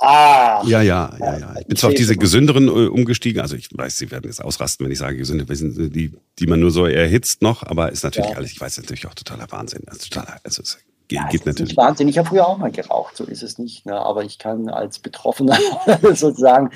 Ah. 0.00 0.62
Ja, 0.64 0.80
ja, 0.80 1.14
ja, 1.20 1.38
ja. 1.38 1.54
Ich 1.60 1.66
bin 1.66 1.76
zwar 1.76 1.90
auf 1.90 1.96
diese 1.96 2.16
gesünderen 2.16 2.68
äh, 2.68 2.88
umgestiegen, 2.88 3.42
also 3.42 3.54
ich 3.54 3.68
weiß, 3.70 3.98
Sie 3.98 4.10
werden 4.10 4.24
jetzt 4.24 4.42
ausrasten, 4.42 4.86
wenn 4.86 4.92
ich 4.92 4.98
sage 4.98 5.18
gesünde, 5.18 5.44
die, 5.44 6.14
die 6.38 6.46
man 6.46 6.58
nur 6.58 6.70
so 6.70 6.86
erhitzt 6.86 7.42
noch, 7.42 7.62
aber 7.62 7.92
ist 7.92 8.02
natürlich 8.02 8.30
ja. 8.30 8.36
alles, 8.36 8.50
ich 8.52 8.60
weiß 8.60 8.78
natürlich 8.78 9.06
auch 9.06 9.14
totaler 9.14 9.46
Wahnsinn. 9.50 9.82
Also 9.88 10.08
totaler, 10.08 10.38
also 10.42 10.62
es 10.62 10.78
geht, 11.08 11.18
ja, 11.18 11.28
geht 11.28 11.44
natürlich. 11.44 11.76
Wahnsinn. 11.76 12.08
Ich 12.08 12.16
habe 12.16 12.28
früher 12.28 12.46
auch 12.46 12.56
mal 12.56 12.70
geraucht, 12.70 13.14
so 13.14 13.24
ist 13.24 13.42
es 13.42 13.58
nicht, 13.58 13.84
ne? 13.84 13.94
aber 13.94 14.24
ich 14.24 14.38
kann 14.38 14.70
als 14.70 15.00
Betroffener 15.00 15.58
sozusagen, 16.14 16.70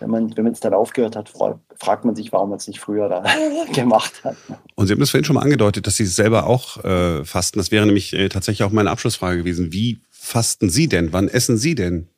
wenn 0.00 0.10
man 0.10 0.36
wenn 0.36 0.46
es 0.48 0.60
dann 0.60 0.74
aufgehört 0.74 1.16
hat, 1.16 1.32
fragt 1.78 2.04
man 2.04 2.14
sich, 2.14 2.32
warum 2.32 2.50
man 2.50 2.58
es 2.58 2.68
nicht 2.68 2.80
früher 2.80 3.08
da 3.08 3.24
gemacht 3.72 4.24
hat. 4.24 4.36
Ne? 4.48 4.58
Und 4.74 4.88
Sie 4.88 4.92
haben 4.92 5.00
das 5.00 5.08
vorhin 5.08 5.24
schon 5.24 5.34
mal 5.34 5.42
angedeutet, 5.42 5.86
dass 5.86 5.96
Sie 5.96 6.04
selber 6.04 6.46
auch 6.46 6.84
äh, 6.84 7.24
fasten. 7.24 7.58
Das 7.58 7.70
wäre 7.70 7.86
nämlich 7.86 8.12
äh, 8.12 8.28
tatsächlich 8.28 8.64
auch 8.64 8.72
meine 8.72 8.90
Abschlussfrage 8.90 9.38
gewesen. 9.38 9.72
Wie 9.72 10.00
fasten 10.10 10.68
Sie 10.68 10.86
denn? 10.86 11.14
Wann 11.14 11.28
essen 11.28 11.56
Sie 11.56 11.74
denn? 11.74 12.08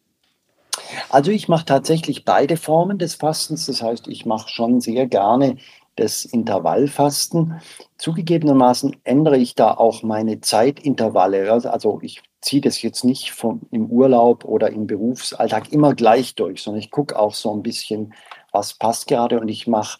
Also 1.11 1.33
ich 1.33 1.49
mache 1.49 1.65
tatsächlich 1.65 2.25
beide 2.25 2.57
Formen 2.57 2.99
des 2.99 3.17
Fastens. 3.17 3.67
Das 3.67 3.83
heißt, 3.83 4.07
ich 4.09 4.27
mache 4.27 4.49
schon 4.49 4.81
sehr 4.81 5.07
gerne 5.07 5.57
das 5.97 6.25
Intervallfasten. 6.25 7.61
Zugegebenermaßen 7.99 8.97
ändere 9.05 9.37
ich 9.37 9.55
da 9.57 9.75
auch 9.75 10.03
meine 10.03 10.41
Zeitintervalle. 10.41 11.51
Also 11.53 11.99
ich 12.03 12.23
ziehe 12.41 12.63
das 12.63 12.81
jetzt 12.81 13.05
nicht 13.05 13.33
vom, 13.33 13.63
im 13.73 13.87
Urlaub 13.87 14.45
oder 14.45 14.71
im 14.71 14.87
Berufsalltag 14.87 15.73
immer 15.73 15.95
gleich 15.95 16.37
durch, 16.37 16.63
sondern 16.63 16.81
ich 16.81 16.91
gucke 16.91 17.19
auch 17.19 17.35
so 17.35 17.53
ein 17.53 17.63
bisschen, 17.63 18.15
was 18.53 18.75
passt 18.75 19.09
gerade 19.09 19.41
und 19.41 19.49
ich 19.49 19.67
mache 19.67 19.99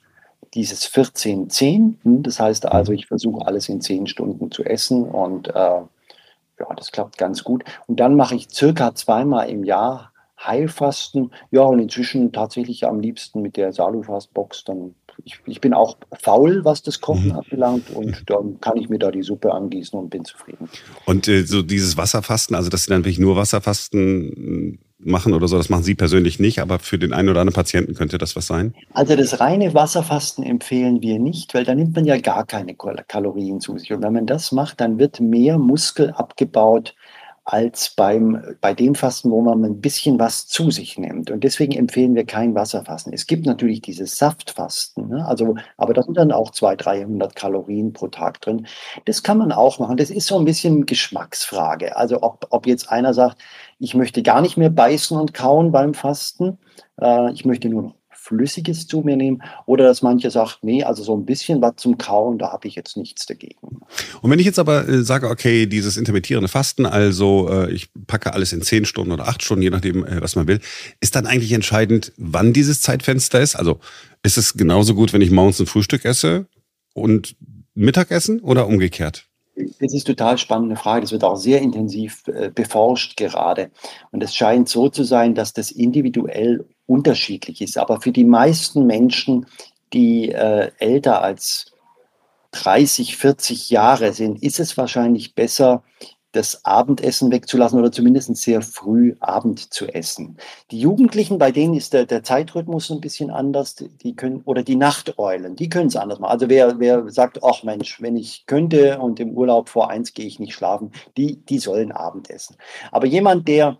dieses 0.55 0.89
14-10. 0.89 1.97
Das 2.05 2.41
heißt 2.41 2.67
also, 2.67 2.93
ich 2.93 3.07
versuche 3.07 3.47
alles 3.47 3.69
in 3.69 3.81
10 3.81 4.07
Stunden 4.07 4.51
zu 4.51 4.65
essen 4.65 5.05
und 5.05 5.49
äh, 5.49 5.53
ja, 5.53 6.75
das 6.77 6.93
klappt 6.93 7.19
ganz 7.19 7.43
gut. 7.43 7.65
Und 7.87 7.99
dann 7.99 8.15
mache 8.15 8.37
ich 8.37 8.49
circa 8.51 8.95
zweimal 8.95 9.51
im 9.51 9.65
Jahr 9.65 10.13
Heilfasten, 10.43 11.31
ja, 11.51 11.63
und 11.63 11.79
inzwischen 11.79 12.33
tatsächlich 12.33 12.87
am 12.87 13.01
liebsten 13.01 13.43
mit 13.43 13.57
der 13.57 13.73
Salufast-Box. 13.73 14.65
Dann, 14.65 14.95
ich, 15.25 15.39
ich, 15.47 15.61
bin 15.61 15.75
auch 15.75 15.99
faul, 16.19 16.65
was 16.65 16.83
das 16.83 17.01
Kochen 17.01 17.27
mhm. 17.27 17.37
anbelangt, 17.37 17.91
und 17.91 18.23
dann 18.27 18.61
kann 18.61 18.77
ich 18.79 18.89
mir 18.89 18.99
da 18.99 19.11
die 19.11 19.23
Suppe 19.23 19.53
angießen 19.53 19.99
und 19.99 20.11
bin 20.11 20.25
zufrieden. 20.25 20.69
Und 21.05 21.29
äh, 21.29 21.43
so 21.43 21.63
dieses 21.63 21.97
Wasserfasten, 21.97 22.57
also 22.57 22.71
dass 22.71 22.85
Sie 22.85 22.91
dann 22.91 23.01
wirklich 23.01 23.19
nur 23.19 23.37
Wasserfasten 23.37 24.79
machen 25.03 25.33
oder 25.33 25.49
so, 25.49 25.57
das 25.57 25.69
machen 25.69 25.83
Sie 25.83 25.95
persönlich 25.95 26.39
nicht, 26.39 26.61
aber 26.61 26.79
für 26.79 26.99
den 26.99 27.13
einen 27.13 27.29
oder 27.29 27.41
anderen 27.41 27.55
Patienten 27.55 27.95
könnte 27.95 28.19
das 28.19 28.37
was 28.37 28.47
sein? 28.47 28.75
Also 28.93 29.17
das 29.17 29.41
reine 29.41 29.75
Wasserfasten 29.75 30.45
empfehlen 30.45 31.01
wir 31.03 31.19
nicht, 31.19 31.55
weil 31.55 31.65
da 31.65 31.75
nimmt 31.75 31.95
man 31.95 32.05
ja 32.05 32.19
gar 32.19 32.47
keine 32.47 32.75
Kalorien 32.75 33.61
zu 33.61 33.79
sich. 33.79 33.93
Und 33.93 34.03
wenn 34.03 34.13
man 34.13 34.27
das 34.27 34.53
macht, 34.53 34.81
dann 34.81 34.99
wird 34.99 35.21
mehr 35.21 35.59
Muskel 35.59 36.11
abgebaut, 36.11 36.95
als 37.53 37.91
beim, 37.91 38.57
bei 38.61 38.75
dem 38.75 38.95
Fasten, 38.95 39.29
wo 39.33 39.41
man 39.41 39.65
ein 39.65 39.81
bisschen 39.81 40.21
was 40.21 40.47
zu 40.47 40.71
sich 40.71 40.99
nimmt. 40.99 41.33
Und 41.33 41.43
deswegen 41.43 41.73
empfehlen 41.73 42.15
wir 42.15 42.25
kein 42.25 42.55
Wasserfasten. 42.55 43.13
Es 43.13 43.27
gibt 43.27 43.45
natürlich 43.45 43.81
dieses 43.81 44.17
Saftfasten, 44.17 45.09
ne? 45.09 45.27
also, 45.27 45.57
aber 45.77 45.93
da 45.93 46.05
sind 46.05 46.17
dann 46.17 46.31
auch 46.31 46.53
200, 46.53 46.87
300 46.87 47.35
Kalorien 47.35 47.93
pro 47.93 48.07
Tag 48.07 48.41
drin. 48.41 48.69
Das 49.05 49.25
kann 49.25 49.39
man 49.39 49.51
auch 49.51 49.81
machen. 49.81 49.97
Das 49.97 50.11
ist 50.11 50.29
so 50.29 50.39
ein 50.39 50.45
bisschen 50.45 50.87
Geschmacksfrage. 50.87 51.97
Also 51.97 52.23
ob, 52.23 52.47
ob 52.51 52.69
jetzt 52.69 52.89
einer 52.89 53.15
sagt, 53.15 53.39
ich 53.81 53.95
möchte 53.97 54.23
gar 54.23 54.43
nicht 54.43 54.57
mehr 54.57 54.71
beißen 54.71 55.19
und 55.19 55.35
kauen 55.35 55.73
beim 55.73 55.93
Fasten, 55.93 56.57
äh, 57.01 57.33
ich 57.33 57.45
möchte 57.45 57.69
nur 57.69 57.83
noch 57.83 58.00
Flüssiges 58.23 58.87
zu 58.87 59.01
mir 59.01 59.17
nehmen 59.17 59.43
oder 59.65 59.85
dass 59.85 60.03
manche 60.03 60.31
sagen, 60.31 60.53
nee, 60.61 60.85
also 60.85 61.03
so 61.03 61.17
ein 61.17 61.25
bisschen 61.25 61.63
was 61.63 61.77
zum 61.77 61.97
Kauen, 61.97 62.37
da 62.39 62.53
habe 62.53 62.69
ich 62.69 62.75
jetzt 62.75 62.99
nichts 62.99 63.25
dagegen. 63.25 63.81
Und 64.21 64.31
wenn 64.31 64.39
ich 64.39 64.45
jetzt 64.45 64.59
aber 64.59 64.87
äh, 64.87 65.03
sage, 65.03 65.29
okay, 65.29 65.65
dieses 65.67 65.97
intermittierende 65.97 66.49
Fasten, 66.49 66.85
also 66.85 67.49
äh, 67.49 67.73
ich 67.73 67.89
packe 68.07 68.35
alles 68.35 68.53
in 68.53 68.61
zehn 68.61 68.85
Stunden 68.85 69.13
oder 69.13 69.27
acht 69.27 69.43
Stunden, 69.43 69.63
je 69.63 69.71
nachdem, 69.71 70.05
äh, 70.05 70.21
was 70.21 70.37
man 70.37 70.47
will, 70.47 70.61
ist 71.01 71.17
dann 71.17 71.27
eigentlich 71.27 71.53
entscheidend, 71.53 72.13
wann 72.19 72.53
dieses 72.53 72.83
Zeitfenster 72.83 73.41
ist? 73.41 73.57
Also 73.57 73.81
Ist 74.23 74.37
es 74.37 74.53
genauso 74.53 74.95
gut, 74.95 75.15
wenn 75.15 75.23
ich 75.23 75.31
morgens 75.31 75.59
ein 75.61 75.67
Frühstück 75.67 76.05
esse 76.05 76.47
und 76.93 77.37
Mittagessen 77.75 78.41
oder 78.41 78.67
umgekehrt? 78.67 79.31
Das 79.81 79.95
ist 79.95 80.07
total 80.07 80.39
spannende 80.39 80.77
Frage. 80.77 81.03
Das 81.03 81.13
wird 81.13 81.25
auch 81.25 81.37
sehr 81.37 81.61
intensiv 81.61 82.23
äh, 82.29 82.51
beforscht 82.51 83.17
gerade. 83.17 83.71
Und 84.11 84.23
es 84.23 84.35
scheint 84.35 84.69
so 84.69 84.89
zu 84.89 85.05
sein, 85.05 85.35
dass 85.35 85.53
das 85.53 85.71
individuell 85.71 86.67
unterschiedlich 86.91 87.63
ist. 87.63 87.79
Aber 87.79 88.01
für 88.01 88.13
die 88.13 88.25
meisten 88.25 88.87
Menschen, 88.87 89.47
die 89.93 90.31
äh, 90.31 90.71
älter 90.79 91.23
als 91.23 91.73
30, 92.53 93.17
40 93.17 93.71
Jahre 93.71 94.13
sind, 94.13 94.43
ist 94.43 94.59
es 94.59 94.77
wahrscheinlich 94.77 95.35
besser, 95.35 95.85
das 96.33 96.65
Abendessen 96.65 97.33
wegzulassen 97.33 97.79
oder 97.79 97.91
zumindest 97.91 98.37
sehr 98.37 98.63
früh 98.63 99.17
Abend 99.19 99.73
zu 99.73 99.89
essen. 99.89 100.37
Die 100.71 100.79
Jugendlichen, 100.79 101.39
bei 101.39 101.51
denen 101.51 101.75
ist 101.75 101.93
der, 101.93 102.07
der 102.07 102.23
Zeitrhythmus 102.23 102.91
ein 102.91 103.01
bisschen 103.01 103.31
anders, 103.31 103.75
die 103.75 104.15
können, 104.15 104.43
oder 104.45 104.63
die 104.63 104.77
Nachteulen, 104.77 105.57
die 105.57 105.69
können 105.69 105.89
es 105.89 105.97
anders 105.97 106.21
machen. 106.21 106.31
Also 106.31 106.49
wer, 106.49 106.79
wer 106.79 107.09
sagt, 107.11 107.43
ach 107.43 107.65
Mensch, 107.65 108.01
wenn 108.01 108.17
ich 108.17 108.47
könnte 108.47 109.01
und 109.01 109.19
im 109.19 109.37
Urlaub 109.37 109.69
vor 109.69 109.91
eins 109.91 110.13
gehe 110.15 110.27
ich 110.27 110.39
nicht 110.39 110.55
schlafen, 110.55 110.93
die, 111.17 111.45
die 111.45 111.59
sollen 111.59 111.91
Abend 111.91 112.31
essen. 112.31 112.57
Aber 112.93 113.07
jemand, 113.07 113.49
der, 113.49 113.79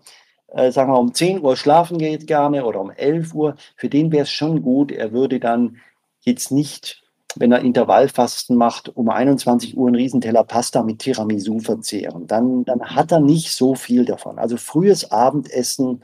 äh, 0.53 0.71
sagen 0.71 0.91
wir, 0.91 0.99
um 0.99 1.13
10 1.13 1.41
Uhr 1.41 1.55
schlafen 1.55 1.97
geht 1.97 2.27
gerne 2.27 2.65
oder 2.65 2.81
um 2.81 2.91
11 2.91 3.33
Uhr, 3.33 3.55
für 3.75 3.89
den 3.89 4.11
wäre 4.11 4.23
es 4.23 4.31
schon 4.31 4.61
gut, 4.61 4.91
er 4.91 5.11
würde 5.11 5.39
dann 5.39 5.77
jetzt 6.21 6.51
nicht 6.51 7.01
wenn 7.35 7.51
er 7.51 7.61
Intervallfasten 7.61 8.55
macht, 8.55 8.95
um 8.95 9.09
21 9.09 9.77
Uhr 9.77 9.87
einen 9.87 9.95
Riesenteller 9.95 10.43
Pasta 10.43 10.83
mit 10.83 10.99
Tiramisu 10.99 11.59
verzehren. 11.59 12.27
Dann, 12.27 12.65
dann 12.65 12.81
hat 12.81 13.11
er 13.11 13.19
nicht 13.19 13.51
so 13.51 13.75
viel 13.75 14.05
davon. 14.05 14.39
Also 14.39 14.57
frühes 14.57 15.11
Abendessen, 15.11 16.03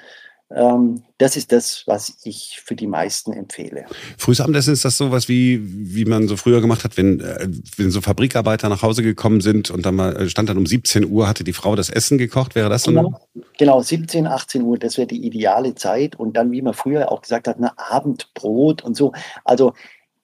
das 0.50 1.36
ist 1.36 1.52
das, 1.52 1.84
was 1.88 2.20
ich 2.24 2.62
für 2.64 2.76
die 2.76 2.88
meisten 2.88 3.34
empfehle. 3.34 3.86
Frühes 4.18 4.40
Abendessen 4.40 4.72
ist 4.72 4.86
das 4.86 4.98
sowas 4.98 5.28
wie, 5.28 5.60
wie 5.62 6.06
man 6.06 6.30
so 6.30 6.38
früher 6.38 6.62
gemacht 6.62 6.86
hat, 6.86 6.96
wenn, 6.96 7.20
äh, 7.20 7.50
wenn 7.76 7.92
so 7.92 8.00
Fabrikarbeiter 8.00 8.70
nach 8.70 8.82
Hause 8.82 9.04
gekommen 9.04 9.42
sind 9.42 9.70
und 9.70 9.86
dann 9.86 9.96
mal 9.96 10.16
äh, 10.16 10.30
stand 10.30 10.48
dann 10.48 10.58
um 10.58 10.66
17 10.66 11.06
Uhr, 11.06 11.28
hatte 11.28 11.44
die 11.44 11.52
Frau 11.52 11.76
das 11.76 11.90
Essen 11.90 12.18
gekocht, 12.18 12.56
wäre 12.56 12.70
das 12.70 12.84
so? 12.84 12.92
Genau, 12.92 13.20
genau 13.58 13.82
17, 13.82 14.26
18 14.26 14.62
Uhr, 14.62 14.78
das 14.78 14.98
wäre 14.98 15.08
die 15.08 15.26
ideale 15.26 15.76
Zeit. 15.76 16.16
Und 16.16 16.38
dann, 16.38 16.52
wie 16.52 16.62
man 16.62 16.74
früher 16.74 17.12
auch 17.12 17.22
gesagt 17.22 17.50
hat, 17.50 17.60
ein 17.60 17.70
Abendbrot 17.76 18.86
und 18.86 18.96
so. 18.96 19.12
Also 19.44 19.74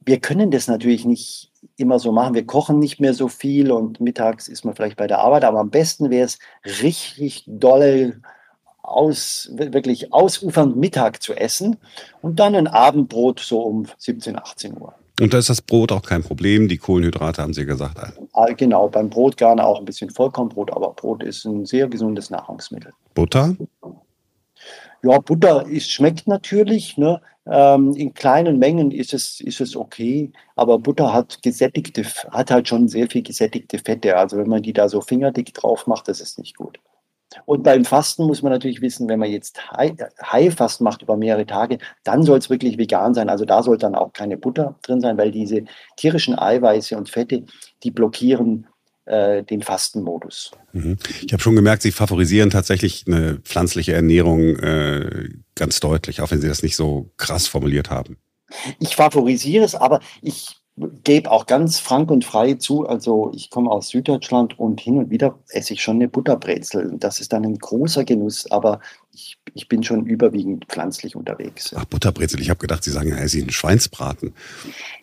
wir 0.06 0.20
können 0.20 0.52
das 0.52 0.70
natürlich 0.70 1.04
nicht 1.04 1.52
immer 1.76 2.00
so 2.00 2.14
machen. 2.14 2.34
Wir 2.34 2.46
kochen 2.46 2.80
nicht 2.80 3.02
mehr 3.02 3.14
so 3.14 3.28
viel 3.28 3.72
und 3.72 4.00
mittags 4.00 4.48
ist 4.48 4.64
man 4.64 4.74
vielleicht 4.74 4.98
bei 4.98 5.08
der 5.08 5.20
Arbeit, 5.20 5.44
aber 5.44 5.60
am 5.60 5.70
besten 5.70 6.10
wäre 6.10 6.26
es 6.26 6.40
richtig 6.82 7.44
dolle 7.46 8.22
aus, 8.94 9.50
wirklich 9.54 10.14
ausufernd 10.14 10.76
Mittag 10.76 11.22
zu 11.22 11.34
essen 11.34 11.78
und 12.22 12.40
dann 12.40 12.56
ein 12.56 12.68
Abendbrot 12.68 13.40
so 13.40 13.62
um 13.62 13.88
17, 13.98 14.38
18 14.38 14.78
Uhr. 14.80 14.94
Und 15.22 15.34
da 15.34 15.38
ist 15.38 15.50
das 15.50 15.62
Brot 15.62 15.92
auch 15.92 16.02
kein 16.02 16.24
Problem. 16.24 16.68
Die 16.68 16.78
Kohlenhydrate 16.78 17.42
haben 17.42 17.54
Sie 17.54 17.66
gesagt. 17.66 17.98
Ah, 18.34 18.46
genau, 18.58 18.90
beim 18.90 19.10
Brot 19.10 19.38
gerne 19.38 19.64
auch 19.64 19.80
ein 19.80 19.86
bisschen 19.86 20.10
Vollkornbrot, 20.10 20.72
aber 20.72 20.94
Brot 20.94 21.24
ist 21.24 21.46
ein 21.46 21.66
sehr 21.66 21.88
gesundes 21.88 22.32
Nahrungsmittel. 22.32 22.94
Butter? 23.14 23.56
Ja, 25.04 25.20
Butter 25.20 25.68
ist, 25.68 25.92
schmeckt 25.92 26.28
natürlich. 26.28 26.98
Ne? 26.98 27.22
Ähm, 27.46 27.94
in 27.96 28.14
kleinen 28.14 28.58
Mengen 28.58 28.90
ist 28.92 29.14
es, 29.14 29.40
ist 29.40 29.62
es 29.62 29.76
okay, 29.76 30.32
aber 30.56 30.80
Butter 30.80 31.14
hat 31.14 31.44
gesättigte, 31.44 32.04
hat 32.32 32.50
halt 32.50 32.68
schon 32.68 32.88
sehr 32.88 33.08
viel 33.10 33.22
gesättigte 33.22 33.78
Fette. 33.78 34.18
Also 34.18 34.38
wenn 34.38 34.50
man 34.50 34.64
die 34.64 34.74
da 34.74 34.90
so 34.90 35.02
fingerdick 35.02 35.54
drauf 35.54 35.86
macht, 35.86 36.08
das 36.08 36.22
ist 36.22 36.40
nicht 36.40 36.56
gut. 36.56 36.80
Und 37.46 37.64
beim 37.64 37.86
Fasten 37.86 38.26
muss 38.26 38.42
man 38.42 38.52
natürlich 38.52 38.82
wissen, 38.82 39.08
wenn 39.10 39.20
man 39.20 39.32
jetzt 39.32 39.60
Heilfasten 39.72 40.84
macht 40.84 41.02
über 41.02 41.18
mehrere 41.18 41.46
Tage, 41.46 41.78
dann 42.04 42.24
soll 42.24 42.40
es 42.40 42.50
wirklich 42.50 42.78
vegan 42.78 43.14
sein. 43.14 43.30
Also 43.30 43.46
da 43.46 43.64
soll 43.64 43.78
dann 43.78 43.96
auch 43.96 44.14
keine 44.14 44.38
Butter 44.38 44.76
drin 44.82 45.02
sein, 45.02 45.18
weil 45.18 45.32
diese 45.32 45.64
tierischen 45.98 46.38
Eiweiße 46.38 46.98
und 46.98 47.10
Fette, 47.10 47.44
die 47.84 47.92
blockieren 47.92 48.68
äh, 49.06 49.44
den 49.44 49.62
Fastenmodus. 49.62 50.52
Mhm. 50.72 50.98
Ich 51.26 51.34
habe 51.34 51.44
schon 51.44 51.56
gemerkt, 51.56 51.82
Sie 51.82 51.92
favorisieren 51.92 52.50
tatsächlich 52.50 53.06
eine 53.08 53.36
pflanzliche 53.44 53.94
Ernährung 53.94 54.58
äh, 54.58 55.30
ganz 55.56 55.80
deutlich, 55.80 56.22
auch 56.22 56.32
wenn 56.32 56.42
Sie 56.42 56.48
das 56.48 56.64
nicht 56.64 56.76
so 56.76 57.12
krass 57.18 57.48
formuliert 57.48 57.90
haben. 57.90 58.18
Ich 58.80 58.96
favorisiere 58.96 59.66
es, 59.66 59.76
aber 59.76 60.00
ich 60.22 60.63
gebe 60.76 61.30
auch 61.30 61.46
ganz 61.46 61.80
frank 61.80 62.10
und 62.10 62.26
frei 62.26 62.56
zu, 62.56 62.88
also 62.88 63.32
ich 63.36 63.52
komme 63.52 63.70
aus 63.70 63.90
Süddeutschland 63.90 64.58
und 64.58 64.82
hin 64.82 64.98
und 64.98 65.12
wieder 65.12 65.38
esse 65.50 65.74
ich 65.74 65.84
schon 65.84 65.98
eine 65.98 66.08
Butterbrezel. 66.08 66.96
Das 66.98 67.20
ist 67.20 67.32
dann 67.32 67.46
ein 67.46 67.60
großer 67.60 68.04
Genuss, 68.04 68.50
aber 68.50 68.80
ich, 69.14 69.38
ich 69.54 69.68
bin 69.68 69.84
schon 69.84 70.08
überwiegend 70.08 70.66
pflanzlich 70.66 71.16
unterwegs. 71.16 71.76
Ach, 71.78 71.86
Butterbrezel, 71.86 72.42
ich 72.42 72.50
habe 72.50 72.60
gedacht, 72.60 72.84
Sie 72.84 72.90
sagen, 72.90 73.10
ja, 73.10 73.28
Sie 73.28 73.42
einen 73.42 73.52
Schweinsbraten. 73.52 74.34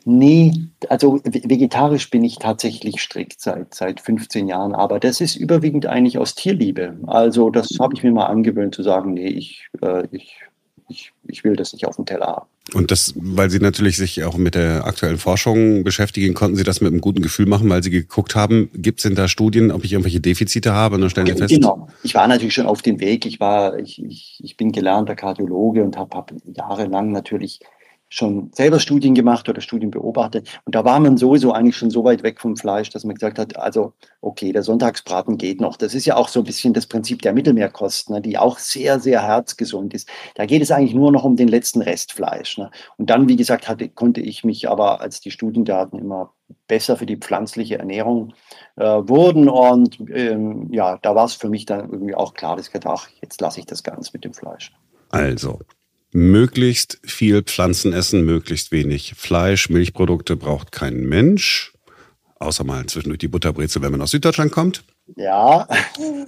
Nee, 0.04 0.52
also 0.88 1.20
vegetarisch 1.22 2.10
bin 2.10 2.24
ich 2.24 2.38
tatsächlich 2.38 3.00
strikt 3.00 3.40
seit, 3.40 3.72
seit 3.72 4.00
15 4.00 4.48
Jahren, 4.48 4.74
aber 4.74 4.98
das 4.98 5.20
ist 5.20 5.36
überwiegend 5.36 5.86
eigentlich 5.86 6.18
aus 6.18 6.34
Tierliebe. 6.34 6.98
Also 7.06 7.50
das 7.50 7.68
habe 7.78 7.94
ich 7.94 8.02
mir 8.02 8.10
mal 8.10 8.26
angewöhnt 8.26 8.74
zu 8.74 8.82
sagen, 8.82 9.14
nee, 9.14 9.28
ich, 9.28 9.68
äh, 9.82 10.08
ich, 10.10 10.40
ich, 10.90 11.12
ich 11.26 11.44
will 11.44 11.56
das 11.56 11.72
nicht 11.72 11.86
auf 11.86 11.96
dem 11.96 12.06
Teller 12.06 12.26
haben. 12.26 12.46
Und 12.74 12.90
das, 12.90 13.14
weil 13.16 13.50
Sie 13.50 13.58
natürlich 13.58 13.96
sich 13.96 14.22
auch 14.24 14.36
mit 14.36 14.54
der 14.54 14.84
aktuellen 14.84 15.18
Forschung 15.18 15.82
beschäftigen, 15.82 16.34
konnten 16.34 16.56
Sie 16.56 16.64
das 16.64 16.80
mit 16.80 16.92
einem 16.92 17.00
guten 17.00 17.22
Gefühl 17.22 17.46
machen, 17.46 17.68
weil 17.68 17.82
Sie 17.82 17.90
geguckt 17.90 18.34
haben, 18.34 18.70
gibt 18.74 19.00
es 19.00 19.04
denn 19.04 19.14
da 19.14 19.28
Studien, 19.28 19.72
ob 19.72 19.84
ich 19.84 19.92
irgendwelche 19.92 20.20
Defizite 20.20 20.72
habe? 20.72 20.96
Und 20.96 21.00
dann 21.00 21.10
stellen 21.10 21.26
Sie 21.26 21.34
fest. 21.34 21.54
Genau. 21.54 21.88
Ich 22.02 22.14
war 22.14 22.28
natürlich 22.28 22.54
schon 22.54 22.66
auf 22.66 22.82
dem 22.82 23.00
Weg. 23.00 23.26
Ich 23.26 23.40
war, 23.40 23.78
ich, 23.78 24.02
ich, 24.04 24.40
ich 24.42 24.56
bin 24.56 24.72
gelernter 24.72 25.16
Kardiologe 25.16 25.82
und 25.82 25.96
habe 25.96 26.16
hab 26.16 26.32
jahrelang 26.44 27.12
natürlich 27.12 27.60
schon 28.10 28.50
selber 28.52 28.80
Studien 28.80 29.14
gemacht 29.14 29.48
oder 29.48 29.60
Studien 29.60 29.90
beobachtet. 29.90 30.60
Und 30.64 30.74
da 30.74 30.84
war 30.84 30.98
man 30.98 31.16
sowieso 31.16 31.52
eigentlich 31.52 31.76
schon 31.76 31.90
so 31.90 32.04
weit 32.04 32.24
weg 32.24 32.40
vom 32.40 32.56
Fleisch, 32.56 32.90
dass 32.90 33.04
man 33.04 33.14
gesagt 33.14 33.38
hat, 33.38 33.56
also 33.56 33.92
okay, 34.20 34.52
der 34.52 34.64
Sonntagsbraten 34.64 35.38
geht 35.38 35.60
noch. 35.60 35.76
Das 35.76 35.94
ist 35.94 36.04
ja 36.04 36.16
auch 36.16 36.28
so 36.28 36.40
ein 36.40 36.44
bisschen 36.44 36.74
das 36.74 36.86
Prinzip 36.86 37.22
der 37.22 37.32
Mittelmeerkosten, 37.32 38.16
ne, 38.16 38.20
die 38.20 38.36
auch 38.36 38.58
sehr, 38.58 38.98
sehr 38.98 39.22
herzgesund 39.22 39.94
ist. 39.94 40.08
Da 40.34 40.44
geht 40.44 40.60
es 40.60 40.72
eigentlich 40.72 40.94
nur 40.94 41.12
noch 41.12 41.22
um 41.22 41.36
den 41.36 41.48
letzten 41.48 41.80
Rest 41.82 42.12
Fleisch. 42.12 42.58
Ne. 42.58 42.70
Und 42.96 43.10
dann, 43.10 43.28
wie 43.28 43.36
gesagt, 43.36 43.68
hatte, 43.68 43.88
konnte 43.88 44.20
ich 44.20 44.42
mich 44.42 44.68
aber, 44.68 45.00
als 45.00 45.20
die 45.20 45.30
Studiendaten 45.30 45.96
immer 45.96 46.34
besser 46.66 46.96
für 46.96 47.06
die 47.06 47.16
pflanzliche 47.16 47.78
Ernährung 47.78 48.34
äh, 48.74 48.82
wurden. 48.84 49.48
Und 49.48 50.00
ähm, 50.12 50.68
ja, 50.72 50.98
da 51.00 51.14
war 51.14 51.26
es 51.26 51.34
für 51.34 51.48
mich 51.48 51.64
dann 51.64 51.90
irgendwie 51.90 52.16
auch 52.16 52.34
klar, 52.34 52.56
dass 52.56 52.66
ich 52.66 52.72
gedacht, 52.72 53.02
ach, 53.02 53.08
jetzt 53.22 53.40
lasse 53.40 53.60
ich 53.60 53.66
das 53.66 53.84
ganz 53.84 54.12
mit 54.12 54.24
dem 54.24 54.34
Fleisch. 54.34 54.72
Also, 55.10 55.60
möglichst 56.12 57.00
viel 57.04 57.42
Pflanzen 57.42 57.92
essen, 57.92 58.24
möglichst 58.24 58.72
wenig 58.72 59.14
Fleisch, 59.16 59.68
Milchprodukte 59.68 60.36
braucht 60.36 60.72
kein 60.72 61.00
Mensch. 61.08 61.72
Außer 62.38 62.64
mal 62.64 62.86
zwischendurch 62.86 63.18
die 63.18 63.28
Butterbrezel, 63.28 63.82
wenn 63.82 63.92
man 63.92 64.00
aus 64.00 64.12
Süddeutschland 64.12 64.50
kommt. 64.50 64.82
Ja. 65.16 65.68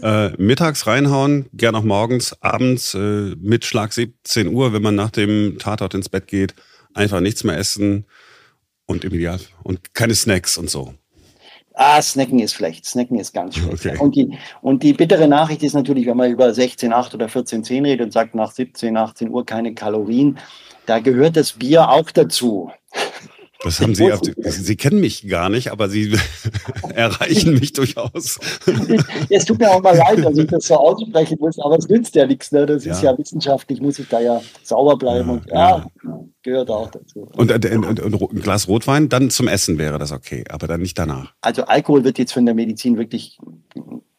Äh, 0.02 0.30
mittags 0.36 0.88
reinhauen, 0.88 1.46
gern 1.52 1.76
auch 1.76 1.84
morgens, 1.84 2.36
abends 2.42 2.94
äh, 2.94 3.36
mit 3.40 3.64
Schlag 3.64 3.92
17 3.92 4.48
Uhr, 4.48 4.72
wenn 4.72 4.82
man 4.82 4.96
nach 4.96 5.10
dem 5.10 5.58
Tatort 5.58 5.94
ins 5.94 6.08
Bett 6.08 6.26
geht, 6.26 6.54
einfach 6.92 7.20
nichts 7.20 7.44
mehr 7.44 7.56
essen 7.56 8.04
und 8.86 9.04
im 9.04 9.14
Ideal 9.14 9.38
und 9.62 9.94
keine 9.94 10.14
Snacks 10.16 10.58
und 10.58 10.68
so. 10.68 10.94
Ah, 11.74 12.00
Snacken 12.02 12.38
ist 12.38 12.54
schlecht. 12.54 12.84
Snacken 12.84 13.18
ist 13.18 13.32
ganz 13.32 13.56
schlecht. 13.56 13.82
Okay. 13.82 13.98
Und, 13.98 14.14
die, 14.14 14.38
und 14.60 14.82
die 14.82 14.92
bittere 14.92 15.28
Nachricht 15.28 15.62
ist 15.62 15.74
natürlich, 15.74 16.06
wenn 16.06 16.16
man 16.16 16.30
über 16.30 16.46
16,8 16.46 17.14
oder 17.14 17.26
14,10 17.26 17.84
redet 17.84 18.06
und 18.06 18.12
sagt 18.12 18.34
nach 18.34 18.50
17, 18.50 18.96
18 18.96 19.30
Uhr 19.30 19.46
keine 19.46 19.74
Kalorien, 19.74 20.38
da 20.86 20.98
gehört 20.98 21.36
das 21.36 21.52
Bier 21.52 21.88
auch 21.88 22.10
dazu. 22.10 22.70
Das 23.64 23.80
haben 23.80 23.94
Sie, 23.94 24.10
Sie 24.44 24.76
kennen 24.76 25.00
mich 25.00 25.28
gar 25.28 25.48
nicht, 25.48 25.70
aber 25.70 25.88
Sie 25.88 26.16
erreichen 26.94 27.54
mich 27.54 27.72
durchaus. 27.72 28.40
es 29.28 29.44
tut 29.44 29.58
mir 29.58 29.70
auch 29.70 29.82
mal 29.82 29.96
leid, 29.96 30.24
dass 30.24 30.36
ich 30.36 30.46
das 30.48 30.66
so 30.66 30.74
aussprechen 30.74 31.36
muss, 31.40 31.58
aber 31.58 31.78
es 31.78 31.88
nützt 31.88 32.14
ja 32.14 32.26
nichts. 32.26 32.50
Ne? 32.52 32.66
Das 32.66 32.84
ja. 32.84 32.92
ist 32.92 33.02
ja 33.02 33.16
wissenschaftlich, 33.16 33.80
muss 33.80 33.98
ich 33.98 34.08
da 34.08 34.20
ja 34.20 34.40
sauber 34.62 34.96
bleiben. 34.96 35.28
Ja, 35.28 35.34
und 35.34 35.46
ja, 35.50 35.86
ja, 36.04 36.24
gehört 36.42 36.70
auch 36.70 36.90
dazu. 36.90 37.28
Und, 37.36 37.52
und, 37.52 38.00
und, 38.00 38.00
und, 38.00 38.32
ein 38.32 38.40
Glas 38.40 38.68
Rotwein, 38.68 39.08
dann 39.08 39.30
zum 39.30 39.48
Essen 39.48 39.78
wäre 39.78 39.98
das 39.98 40.12
okay, 40.12 40.44
aber 40.50 40.66
dann 40.66 40.80
nicht 40.80 40.98
danach. 40.98 41.32
Also 41.40 41.64
Alkohol 41.64 42.04
wird 42.04 42.18
jetzt 42.18 42.32
von 42.32 42.44
der 42.44 42.54
Medizin 42.54 42.98
wirklich 42.98 43.38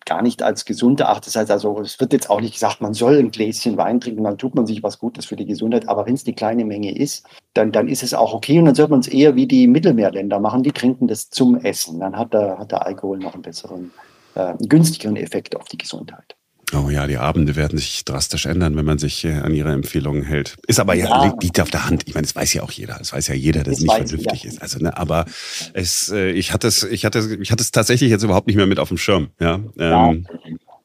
gar 0.06 0.22
nicht 0.22 0.42
als 0.42 0.66
gesund 0.66 1.00
erachtet. 1.00 1.28
Das 1.28 1.36
heißt 1.36 1.52
also, 1.52 1.80
es 1.82 2.00
wird 2.00 2.14
jetzt 2.14 2.30
auch 2.30 2.42
nicht 2.42 2.54
gesagt, 2.54 2.82
man 2.82 2.94
soll 2.94 3.18
ein 3.18 3.32
Gläschen 3.32 3.78
Wein 3.78 4.00
trinken, 4.00 4.24
dann 4.24 4.38
tut 4.38 4.56
man 4.56 4.66
sich 4.66 4.84
was 4.84 5.00
Gutes 5.00 5.26
für 5.26 5.36
die 5.36 5.46
Gesundheit. 5.46 5.88
Aber 5.88 6.06
wenn 6.06 6.16
es 6.16 6.24
die 6.24 6.34
kleine 6.34 6.66
Menge 6.66 6.96
ist, 6.96 7.26
dann, 7.54 7.72
dann 7.72 7.88
ist 7.88 8.04
es 8.04 8.14
auch 8.14 8.34
okay. 8.34 8.60
Und 8.60 8.66
dann 8.66 8.76
sollte 8.76 8.92
man 8.92 9.00
es 9.00 9.08
eher 9.08 9.36
wie 9.36 9.48
die 9.48 9.68
Mittelmeerländer 9.68 10.40
machen, 10.40 10.64
die 10.64 10.72
trinken 10.72 11.08
das 11.08 11.30
zum 11.30 11.56
Essen. 11.56 12.00
Dann 12.00 12.18
hat 12.18 12.34
der, 12.34 12.58
hat 12.58 12.72
der 12.72 12.86
Alkohol 12.86 13.20
noch 13.20 13.34
einen 13.34 13.44
besseren, 13.44 13.92
äh, 14.36 14.54
günstigeren 14.68 15.16
Effekt 15.16 15.56
auf 15.56 15.66
die 15.66 15.78
Gesundheit. 15.78 16.36
Oh 16.76 16.90
ja, 16.90 17.08
die 17.08 17.18
Abende 17.18 17.56
werden 17.56 17.78
sich 17.78 18.04
drastisch 18.04 18.46
ändern, 18.46 18.76
wenn 18.76 18.86
man 18.86 18.98
sich 18.98 19.24
äh, 19.26 19.34
an 19.34 19.54
ihre 19.54 19.72
Empfehlungen 19.72 20.24
hält. 20.24 20.56
Ist 20.68 20.80
aber 20.80 20.96
ja, 20.96 21.06
ja. 21.06 21.36
liegt 21.42 21.60
auf 21.60 21.70
der 21.70 21.86
Hand. 21.86 22.04
Ich 22.08 22.14
meine, 22.14 22.26
das 22.26 22.36
weiß 22.36 22.54
ja 22.54 22.64
auch 22.64 22.72
jeder. 22.72 22.96
Das 22.98 23.14
weiß 23.14 23.28
ja 23.28 23.36
jeder, 23.36 23.64
dass 23.64 23.76
es 23.76 23.82
nicht 23.82 23.94
vernünftig 23.94 24.44
ja. 24.44 24.50
ist. 24.50 24.62
Also, 24.62 24.80
ne, 24.80 24.98
aber 24.98 25.26
es, 25.74 26.10
äh, 26.10 26.32
ich 26.32 26.52
hatte 26.52 26.68
es, 26.68 26.84
ich 26.84 27.06
hatte, 27.06 27.38
ich 27.42 27.52
hatte 27.52 27.62
es 27.62 27.72
tatsächlich 27.72 28.10
jetzt 28.10 28.24
überhaupt 28.24 28.48
nicht 28.48 28.56
mehr 28.56 28.66
mit 28.66 28.80
auf 28.80 28.88
dem 28.88 28.98
Schirm. 28.98 29.30
Ja. 29.40 29.60
Ähm, 29.78 30.28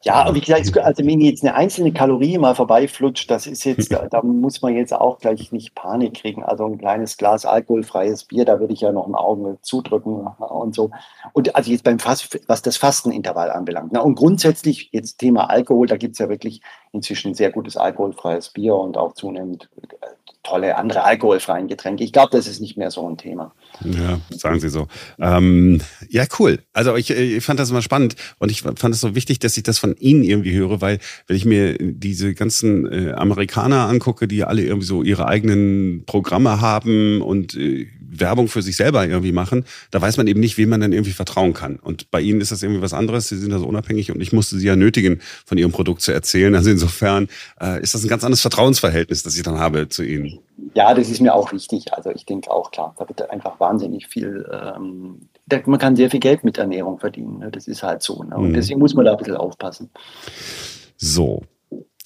Ja, 0.05 0.33
wie 0.33 0.41
gesagt, 0.41 0.79
also 0.79 1.05
wenn 1.05 1.21
jetzt 1.21 1.43
eine 1.43 1.57
einzelne 1.57 1.93
Kalorie 1.93 2.39
mal 2.39 2.55
vorbeiflutscht, 2.55 3.29
das 3.29 3.49
ist 3.49 3.65
jetzt, 3.65 3.93
da, 3.93 4.07
da, 4.07 4.23
muss 4.23 4.63
man 4.63 4.77
jetzt 4.77 4.93
auch 4.93 5.19
gleich 5.19 5.51
nicht 5.51 5.75
Panik 5.75 6.15
kriegen. 6.15 6.45
Also 6.45 6.67
ein 6.67 6.79
kleines 6.79 7.17
Glas 7.17 7.45
alkoholfreies 7.45 8.25
Bier, 8.25 8.45
da 8.45 8.61
würde 8.61 8.75
ich 8.75 8.81
ja 8.81 8.93
noch 8.93 9.09
ein 9.09 9.17
Auge 9.17 9.59
zudrücken 9.63 10.29
und 10.39 10.75
so. 10.75 10.91
Und 11.33 11.55
also 11.57 11.73
jetzt 11.73 11.83
beim 11.83 11.99
Fast, 11.99 12.39
was 12.47 12.63
das 12.63 12.77
Fastenintervall 12.77 13.51
anbelangt. 13.51 13.91
Na, 13.93 14.01
und 14.01 14.15
grundsätzlich 14.15 14.91
jetzt 14.93 15.19
Thema 15.19 15.51
Alkohol, 15.51 15.89
da 15.89 15.97
gibt 15.97 16.13
es 16.13 16.21
ja 16.21 16.29
wirklich 16.29 16.63
inzwischen 16.93 17.35
sehr 17.35 17.51
gutes 17.51 17.77
alkoholfreies 17.77 18.51
Bier 18.51 18.75
und 18.75 18.97
auch 18.97 19.15
zunehmend 19.15 19.69
äh, 19.83 20.07
tolle 20.43 20.77
andere 20.77 21.05
alkoholfreien 21.05 21.69
Getränke. 21.69 22.05
Ich 22.05 22.13
glaube, 22.13 22.31
das 22.33 22.47
ist 22.47 22.61
nicht 22.61 22.77
mehr 22.77 22.91
so 22.91 23.07
ein 23.09 23.19
Thema. 23.19 23.53
Ja, 23.85 24.19
sagen 24.31 24.61
Sie 24.61 24.69
so. 24.69 24.89
Ähm, 25.19 25.81
ja, 26.09 26.25
cool. 26.39 26.61
Also 26.73 26.97
ich, 26.97 27.11
ich 27.11 27.45
fand 27.45 27.61
das 27.61 27.71
immer 27.71 27.83
spannend 27.83 28.17
und 28.39 28.51
ich 28.51 28.63
fand 28.63 28.95
es 28.95 29.01
so 29.01 29.15
wichtig, 29.15 29.39
dass 29.41 29.57
ich 29.57 29.63
das 29.63 29.79
von 29.79 29.97
Ihnen 29.97 30.25
irgendwie 30.25 30.53
höre, 30.53 30.81
weil 30.81 31.01
wenn 31.27 31.37
ich 31.37 31.45
mir 31.45 31.77
diese 31.79 32.35
ganzen 32.35 32.91
äh, 32.91 33.13
Amerikaner 33.13 33.89
angucke, 33.89 34.27
die 34.27 34.45
alle 34.45 34.63
irgendwie 34.63 34.87
so 34.87 35.03
ihre 35.03 35.27
eigenen 35.27 36.05
Programme 36.07 36.61
haben 36.61 37.21
und 37.21 37.55
äh, 37.55 37.87
Werbung 38.11 38.49
für 38.49 38.63
sich 38.63 38.77
selber 38.77 39.07
irgendwie 39.07 39.33
machen, 39.33 39.65
da 39.91 40.01
weiß 40.01 40.17
man 40.17 40.27
eben 40.27 40.41
nicht, 40.41 40.59
wem 40.59 40.71
man 40.71 40.81
dann 40.81 40.93
irgendwie 40.93 41.13
vertrauen 41.13 41.53
kann. 41.53 41.77
Und 41.77 42.11
bei 42.11 42.21
Ihnen 42.21 42.41
ist 42.41 42.53
das 42.53 42.63
irgendwie 42.63 42.83
was 42.83 42.95
anderes. 42.95 43.29
Sie 43.29 43.39
sind 43.39 43.51
da 43.51 43.59
so 43.59 43.67
unabhängig 43.67 44.11
und 44.11 44.21
ich 44.21 44.33
musste 44.33 44.59
Sie 44.59 44.67
ja 44.67 44.77
nötigen, 44.77 45.21
von 45.45 45.59
Ihrem 45.59 45.73
Produkt 45.73 46.03
zu 46.03 46.13
erzählen. 46.13 46.55
Also 46.55 46.71
insofern 46.71 47.29
äh, 47.61 47.81
ist 47.83 47.95
das 47.95 48.05
ein 48.05 48.09
ganz 48.09 48.25
anderes 48.25 48.41
Vertrauensverhältnis, 48.41 49.23
das 49.23 49.37
ich 49.37 49.43
dann 49.43 49.59
habe 49.59 49.89
zu 49.89 50.03
Ihnen. 50.03 50.39
Ja, 50.75 50.95
das 50.95 51.09
ist 51.09 51.21
mir 51.21 51.35
auch 51.35 51.53
wichtig. 51.53 51.93
Also 51.93 52.11
ich 52.11 52.27
denke 52.27 52.51
auch 52.51 52.71
klar, 52.71 52.95
da 52.99 53.09
wird 53.09 53.31
einfach 53.31 53.61
wahnsinnig 53.61 54.07
viel, 54.07 54.49
ähm, 54.53 55.29
man 55.67 55.79
kann 55.79 55.97
sehr 55.97 56.11
viel 56.11 56.21
Geld 56.21 56.45
mit 56.45 56.59
Ernährung 56.59 56.99
verdienen. 56.99 57.39
Ne? 57.39 57.51
Das 57.51 57.69
ist 57.69 57.83
halt 57.83 58.03
so. 58.03 58.23
Ne? 58.23 58.37
Und 58.37 58.51
mhm. 58.51 58.55
deswegen 58.55 58.81
muss 58.81 58.95
man 58.95 59.05
da 59.05 59.13
ein 59.13 59.19
bisschen 59.19 59.37
aufpassen. 59.37 59.91
So, 60.97 61.45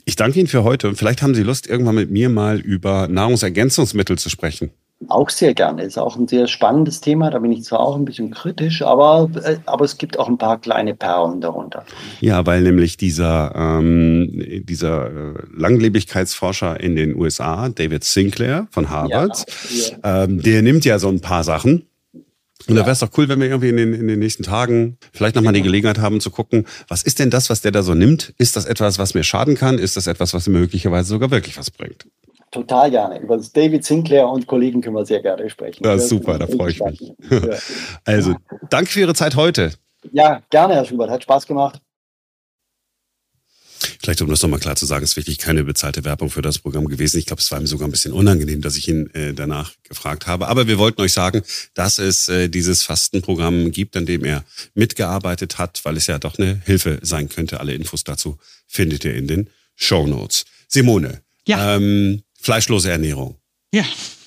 ich 0.05 0.17
danke 0.17 0.39
Ihnen 0.39 0.49
für 0.49 0.65
heute. 0.65 0.95
Vielleicht 0.95 1.23
haben 1.23 1.35
Sie 1.35 1.43
Lust, 1.43 1.67
irgendwann 1.67 1.95
mit 1.95 2.11
mir 2.11 2.29
mal 2.29 2.59
über 2.59 3.09
Nahrungsergänzungsmittel 3.09 4.19
zu 4.19 4.29
sprechen. 4.29 4.71
Auch 5.09 5.31
sehr 5.31 5.55
gerne. 5.55 5.83
Ist 5.83 5.99
auch 5.99 6.17
ein 6.17 6.29
sehr 6.29 6.47
spannendes 6.47 7.01
Thema. 7.01 7.31
Da 7.31 7.39
bin 7.39 7.53
ich 7.53 7.65
zwar 7.65 7.81
auch 7.81 7.97
ein 7.97 8.05
bisschen 8.05 8.31
kritisch, 8.31 8.83
aber, 8.83 9.31
äh, 9.43 9.57
aber 9.67 9.85
es 9.85 9.99
gibt 9.99 10.19
auch 10.19 10.29
ein 10.29 10.39
paar 10.39 10.61
kleine 10.61 10.95
Perlen 10.95 11.41
darunter. 11.41 11.85
Ja, 12.21 12.47
weil 12.47 12.63
nämlich 12.63 12.97
dieser, 12.97 13.55
ähm, 13.55 14.63
dieser 14.65 15.07
äh, 15.07 15.35
Langlebigkeitsforscher 15.57 16.81
in 16.81 16.97
den 16.97 17.17
USA, 17.17 17.69
David 17.69 18.05
Sinclair 18.05 18.69
von 18.71 18.91
Harvard, 18.91 19.45
ja, 19.71 19.97
ja. 20.03 20.25
Ähm, 20.25 20.43
der 20.43 20.63
nimmt 20.63 20.85
ja 20.85 20.99
so 20.99 21.09
ein 21.09 21.21
paar 21.21 21.45
Sachen. 21.45 21.87
Und 22.69 22.77
da 22.77 22.83
wäre 22.83 22.93
es 22.93 23.01
doch 23.01 23.11
cool, 23.17 23.29
wenn 23.29 23.41
wir 23.41 23.49
irgendwie 23.49 23.71
in 23.71 23.77
den, 23.77 23.93
in 23.93 24.07
den 24.07 24.21
nächsten 24.21 24.45
Tagen 24.45 24.97
vielleicht 25.13 25.35
nochmal 25.35 25.53
die 25.53 25.63
Gelegenheit 25.63 25.99
haben 25.99 26.21
zu 26.21 26.31
gucken, 26.31 26.67
was 26.87 27.03
ist 27.03 27.19
denn 27.19 27.31
das, 27.31 27.51
was 27.51 27.61
der 27.61 27.73
da 27.73 27.83
so 27.83 27.95
nimmt? 27.95 28.35
Ist 28.39 28.55
das 28.57 28.67
etwas, 28.67 28.99
was 28.99 29.15
mir 29.15 29.25
schaden 29.25 29.57
kann? 29.57 29.79
Ist 29.79 29.97
das 29.97 30.07
etwas, 30.07 30.33
was 30.33 30.47
möglicherweise 30.49 31.09
sogar 31.09 31.31
wirklich 31.31 31.59
was 31.59 31.71
bringt? 31.71 32.07
Total 32.53 32.91
gerne. 32.91 33.19
Über 33.19 33.39
das 33.39 33.51
David 33.51 33.83
Sinclair 33.83 34.29
und 34.29 34.47
Kollegen 34.47 34.83
können 34.83 34.95
wir 34.95 35.07
sehr 35.07 35.23
gerne 35.23 35.49
sprechen. 35.49 35.83
Das 35.83 36.05
ist 36.05 36.11
super, 36.11 36.39
da 36.39 36.47
freue 36.47 36.71
ich 36.71 36.81
mich. 36.81 37.13
Also, 38.05 38.37
danke 38.69 38.91
für 38.91 39.01
Ihre 39.01 39.15
Zeit 39.15 39.37
heute. 39.37 39.73
Ja, 40.13 40.43
gerne, 40.51 40.75
Herr 40.75 40.85
Schubert. 40.85 41.11
Hat 41.11 41.23
Spaß 41.23 41.47
gemacht. 41.47 41.81
Vielleicht, 44.01 44.21
um 44.21 44.29
das 44.29 44.43
nochmal 44.43 44.61
klar 44.61 44.77
zu 44.77 44.85
sagen, 44.85 45.03
ist 45.03 45.17
wirklich 45.17 45.39
keine 45.39 45.65
bezahlte 45.65 46.05
Werbung 46.05 46.29
für 46.29 46.43
das 46.43 46.59
Programm 46.59 46.89
gewesen. 46.89 47.19
Ich 47.19 47.27
glaube, 47.27 47.41
es 47.41 47.51
war 47.51 47.59
ihm 47.59 47.67
sogar 47.67 47.89
ein 47.89 47.91
bisschen 47.91 48.13
unangenehm, 48.13 48.61
dass 48.61 48.77
ich 48.77 48.87
ihn 48.89 49.09
äh, 49.15 49.33
danach 49.33 49.73
gefragt 49.85 50.27
habe. 50.27 50.49
Aber 50.49 50.67
wir 50.67 50.77
wollten 50.77 51.01
euch 51.01 51.13
sagen, 51.13 51.43
dass 51.75 51.99
es 51.99 52.29
äh, 52.29 52.49
dieses 52.49 52.83
Fastenprogramm 52.83 53.71
gibt, 53.71 53.97
an 53.97 54.05
dem 54.05 54.25
er 54.25 54.45
mitgearbeitet 54.75 55.59
hat, 55.59 55.81
weil 55.85 55.97
es 55.97 56.07
ja 56.07 56.19
doch 56.19 56.39
eine 56.39 56.61
Hilfe 56.67 56.99
sein 57.03 57.29
könnte. 57.29 57.61
Alle 57.61 57.75
Infos 57.75 58.05
dazu 58.05 58.39
findet 58.67 59.05
ihr 59.05 59.15
in 59.15 59.27
den 59.27 59.51
Show 59.75 60.07
Notes. 60.07 60.45
Simone, 60.69 61.23
ja. 61.47 61.77
ähm, 61.77 62.23
Fleischlose 62.43 62.91
Ernährung. 62.91 63.37
Ja. 63.73 63.85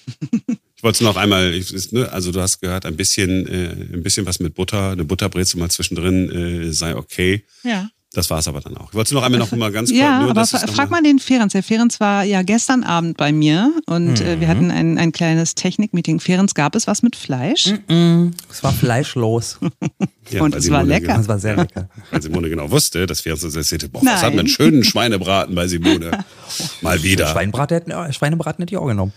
ich 0.76 0.84
wollte 0.84 0.95
es 0.95 1.01
noch 1.01 1.18
einmal, 1.18 1.53
ich, 1.53 1.91
ne, 1.91 2.11
also 2.11 2.32
du 2.32 2.39
hast 2.39 2.61
gehört, 2.61 2.86
ein 2.86 2.95
bisschen, 2.95 3.45
äh, 3.47 3.93
ein 3.93 4.03
bisschen 4.03 4.26
was 4.26 4.39
mit 4.39 4.55
Butter, 4.55 4.91
eine 4.91 5.03
Butterbrezel 5.03 5.59
mal 5.59 5.70
zwischendrin 5.70 6.32
äh, 6.32 6.72
sei 6.72 6.95
okay. 6.95 7.43
Ja. 7.63 7.89
Das 8.16 8.30
war 8.30 8.39
es 8.39 8.47
aber 8.47 8.61
dann 8.61 8.78
auch. 8.78 8.88
Ich 8.91 8.93
wollte 8.93 9.13
noch 9.13 9.24
einmal 9.24 9.39
noch 9.39 9.51
mal 9.51 9.74
ganz 9.74 9.89
kurz. 9.89 9.99
Ja, 9.99 10.22
nur, 10.22 10.30
aber 10.30 10.45
frag 10.45 10.89
mal 10.89 11.03
den 11.03 11.20
Ferenc. 11.20 11.51
Der 11.51 11.61
Ferenc 11.61 11.99
war 11.99 12.24
ja 12.24 12.43
gestern 12.43 12.86
Abend 12.86 13.18
bei 13.18 13.34
mir 13.34 13.74
und 13.88 14.22
mhm. 14.22 14.26
äh, 14.26 14.39
wir 14.39 14.47
mhm. 14.47 14.51
hatten 14.51 14.72
ein, 14.72 14.97
ein 14.97 15.11
kleines 15.11 15.53
Technikmeeting. 15.53 16.22
Ferenc, 16.22 16.55
gab 16.55 16.76
es 16.76 16.88
was 16.88 17.03
mit 17.03 17.18
Fleisch? 17.18 17.74
Mhm. 17.89 18.32
Es 18.49 18.63
war 18.63 18.72
fleischlos. 18.72 19.59
ja, 20.32 20.41
und 20.41 20.55
es 20.55 20.72
war 20.72 20.84
lecker. 20.84 21.07
Genau, 21.07 21.20
es 21.20 21.28
war 21.28 21.39
sehr 21.39 21.57
lecker. 21.57 21.89
Weil 22.09 22.22
Simone 22.22 22.49
genau 22.49 22.72
wusste, 22.72 23.05
dass 23.05 23.20
Ferenc 23.20 23.43
uns 23.43 23.53
erzählte, 23.53 23.89
boah, 23.89 24.01
was 24.05 24.24
hat 24.24 24.32
einen 24.32 24.47
schönen 24.47 24.86
Schweinebraten 24.86 25.53
bei 25.53 25.68
Simone. 25.68 26.24
Mal 26.82 27.03
wieder. 27.03 27.28
Schweinebraten 27.28 27.91
hätte, 27.91 28.13
Schweinebraten 28.13 28.61
hätte 28.61 28.76
ich 28.76 28.78
auch 28.78 28.88
genommen. 28.88 29.11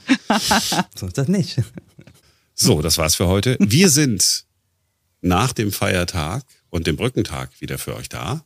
so 0.97 1.07
ist 1.07 1.17
das 1.17 1.29
nicht. 1.29 1.63
So, 2.55 2.83
das 2.83 2.99
war's 2.99 3.15
für 3.15 3.29
heute. 3.29 3.57
Wir 3.61 3.91
sind 3.91 4.45
nach 5.21 5.53
dem 5.53 5.71
Feiertag 5.71 6.43
und 6.71 6.89
dem 6.89 6.97
Brückentag 6.97 7.51
wieder 7.61 7.79
für 7.79 7.95
euch 7.95 8.09
da. 8.09 8.43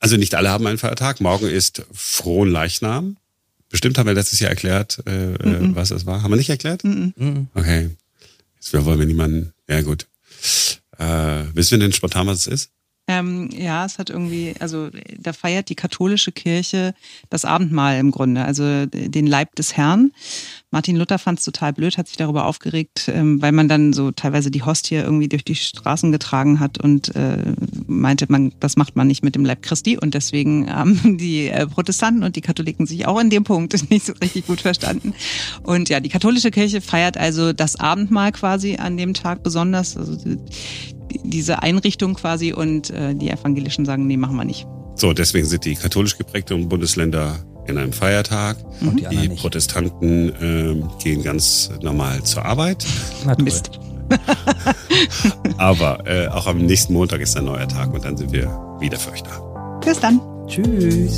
Also 0.00 0.16
nicht 0.16 0.34
alle 0.34 0.48
haben 0.50 0.66
einen 0.66 0.78
Feiertag. 0.78 1.20
Morgen 1.20 1.46
ist 1.46 1.82
Frohen 1.92 2.50
Leichnam. 2.50 3.18
Bestimmt 3.68 3.98
haben 3.98 4.06
wir 4.06 4.14
letztes 4.14 4.40
Jahr 4.40 4.50
erklärt, 4.50 5.00
äh, 5.06 5.28
mm 5.28 5.36
-mm. 5.36 5.74
was 5.76 5.92
es 5.92 6.06
war. 6.06 6.22
Haben 6.22 6.32
wir 6.32 6.36
nicht 6.36 6.50
erklärt? 6.50 6.82
Mm 6.82 7.46
okay. 7.54 7.90
Jetzt 8.56 8.72
wollen 8.84 8.98
wir 8.98 9.06
niemanden. 9.06 9.52
Ja, 9.68 9.80
gut. 9.82 10.06
Äh, 10.98 11.44
wissen 11.54 11.72
wir 11.72 11.78
denn 11.78 11.92
spontan, 11.92 12.26
was 12.26 12.40
es 12.40 12.46
ist? 12.46 12.70
Ähm, 13.12 13.48
ja, 13.50 13.84
es 13.84 13.98
hat 13.98 14.08
irgendwie, 14.08 14.54
also 14.60 14.88
da 15.18 15.32
feiert 15.32 15.68
die 15.68 15.74
katholische 15.74 16.30
Kirche 16.30 16.94
das 17.28 17.44
Abendmahl 17.44 17.98
im 17.98 18.12
Grunde, 18.12 18.44
also 18.44 18.86
den 18.86 19.26
Leib 19.26 19.56
des 19.56 19.76
Herrn. 19.76 20.12
Martin 20.70 20.94
Luther 20.94 21.18
fand 21.18 21.40
es 21.40 21.44
total 21.44 21.72
blöd, 21.72 21.98
hat 21.98 22.06
sich 22.06 22.16
darüber 22.16 22.44
aufgeregt, 22.46 23.10
ähm, 23.12 23.42
weil 23.42 23.50
man 23.50 23.66
dann 23.66 23.92
so 23.92 24.12
teilweise 24.12 24.52
die 24.52 24.62
Hostie 24.62 24.94
irgendwie 24.94 25.28
durch 25.28 25.42
die 25.42 25.56
Straßen 25.56 26.12
getragen 26.12 26.60
hat 26.60 26.78
und 26.78 27.12
äh, 27.16 27.38
meinte, 27.88 28.26
man, 28.28 28.52
das 28.60 28.76
macht 28.76 28.94
man 28.94 29.08
nicht 29.08 29.24
mit 29.24 29.34
dem 29.34 29.44
Leib 29.44 29.62
Christi. 29.62 29.98
Und 29.98 30.14
deswegen 30.14 30.72
haben 30.72 31.18
die 31.18 31.48
äh, 31.48 31.66
Protestanten 31.66 32.22
und 32.22 32.36
die 32.36 32.42
Katholiken 32.42 32.86
sich 32.86 33.08
auch 33.08 33.18
in 33.18 33.30
dem 33.30 33.42
Punkt 33.42 33.74
nicht 33.90 34.06
so 34.06 34.12
richtig 34.22 34.46
gut 34.46 34.60
verstanden. 34.60 35.14
Und 35.64 35.88
ja, 35.88 35.98
die 35.98 36.10
katholische 36.10 36.52
Kirche 36.52 36.80
feiert 36.80 37.16
also 37.16 37.52
das 37.52 37.74
Abendmahl 37.74 38.30
quasi 38.30 38.76
an 38.76 38.96
dem 38.96 39.14
Tag 39.14 39.42
besonders. 39.42 39.96
Also 39.96 40.16
diese 41.22 41.62
Einrichtung 41.62 42.14
quasi 42.14 42.52
und 42.52 42.90
äh, 42.90 43.14
die 43.14 43.30
Evangelischen 43.30 43.84
sagen, 43.84 44.06
nee, 44.06 44.16
machen 44.16 44.36
wir 44.36 44.44
nicht. 44.44 44.66
So, 44.94 45.12
deswegen 45.12 45.46
sind 45.46 45.64
die 45.64 45.74
katholisch 45.74 46.18
geprägten 46.18 46.68
Bundesländer 46.68 47.38
in 47.66 47.78
einem 47.78 47.92
Feiertag. 47.92 48.58
Mhm. 48.80 48.96
Die, 48.96 49.16
die 49.16 49.28
Protestanten 49.30 50.28
äh, 50.28 51.02
gehen 51.02 51.22
ganz 51.22 51.70
normal 51.82 52.22
zur 52.24 52.44
Arbeit. 52.44 52.84
Mist. 53.38 53.70
Aber 55.56 56.06
äh, 56.06 56.26
auch 56.28 56.46
am 56.46 56.58
nächsten 56.58 56.92
Montag 56.92 57.20
ist 57.20 57.36
ein 57.36 57.44
neuer 57.44 57.68
Tag 57.68 57.94
und 57.94 58.04
dann 58.04 58.16
sind 58.16 58.32
wir 58.32 58.46
wieder 58.80 58.98
für 58.98 59.12
euch 59.12 59.22
da. 59.22 59.80
Bis 59.84 60.00
dann. 60.00 60.20
Tschüss. 60.48 61.16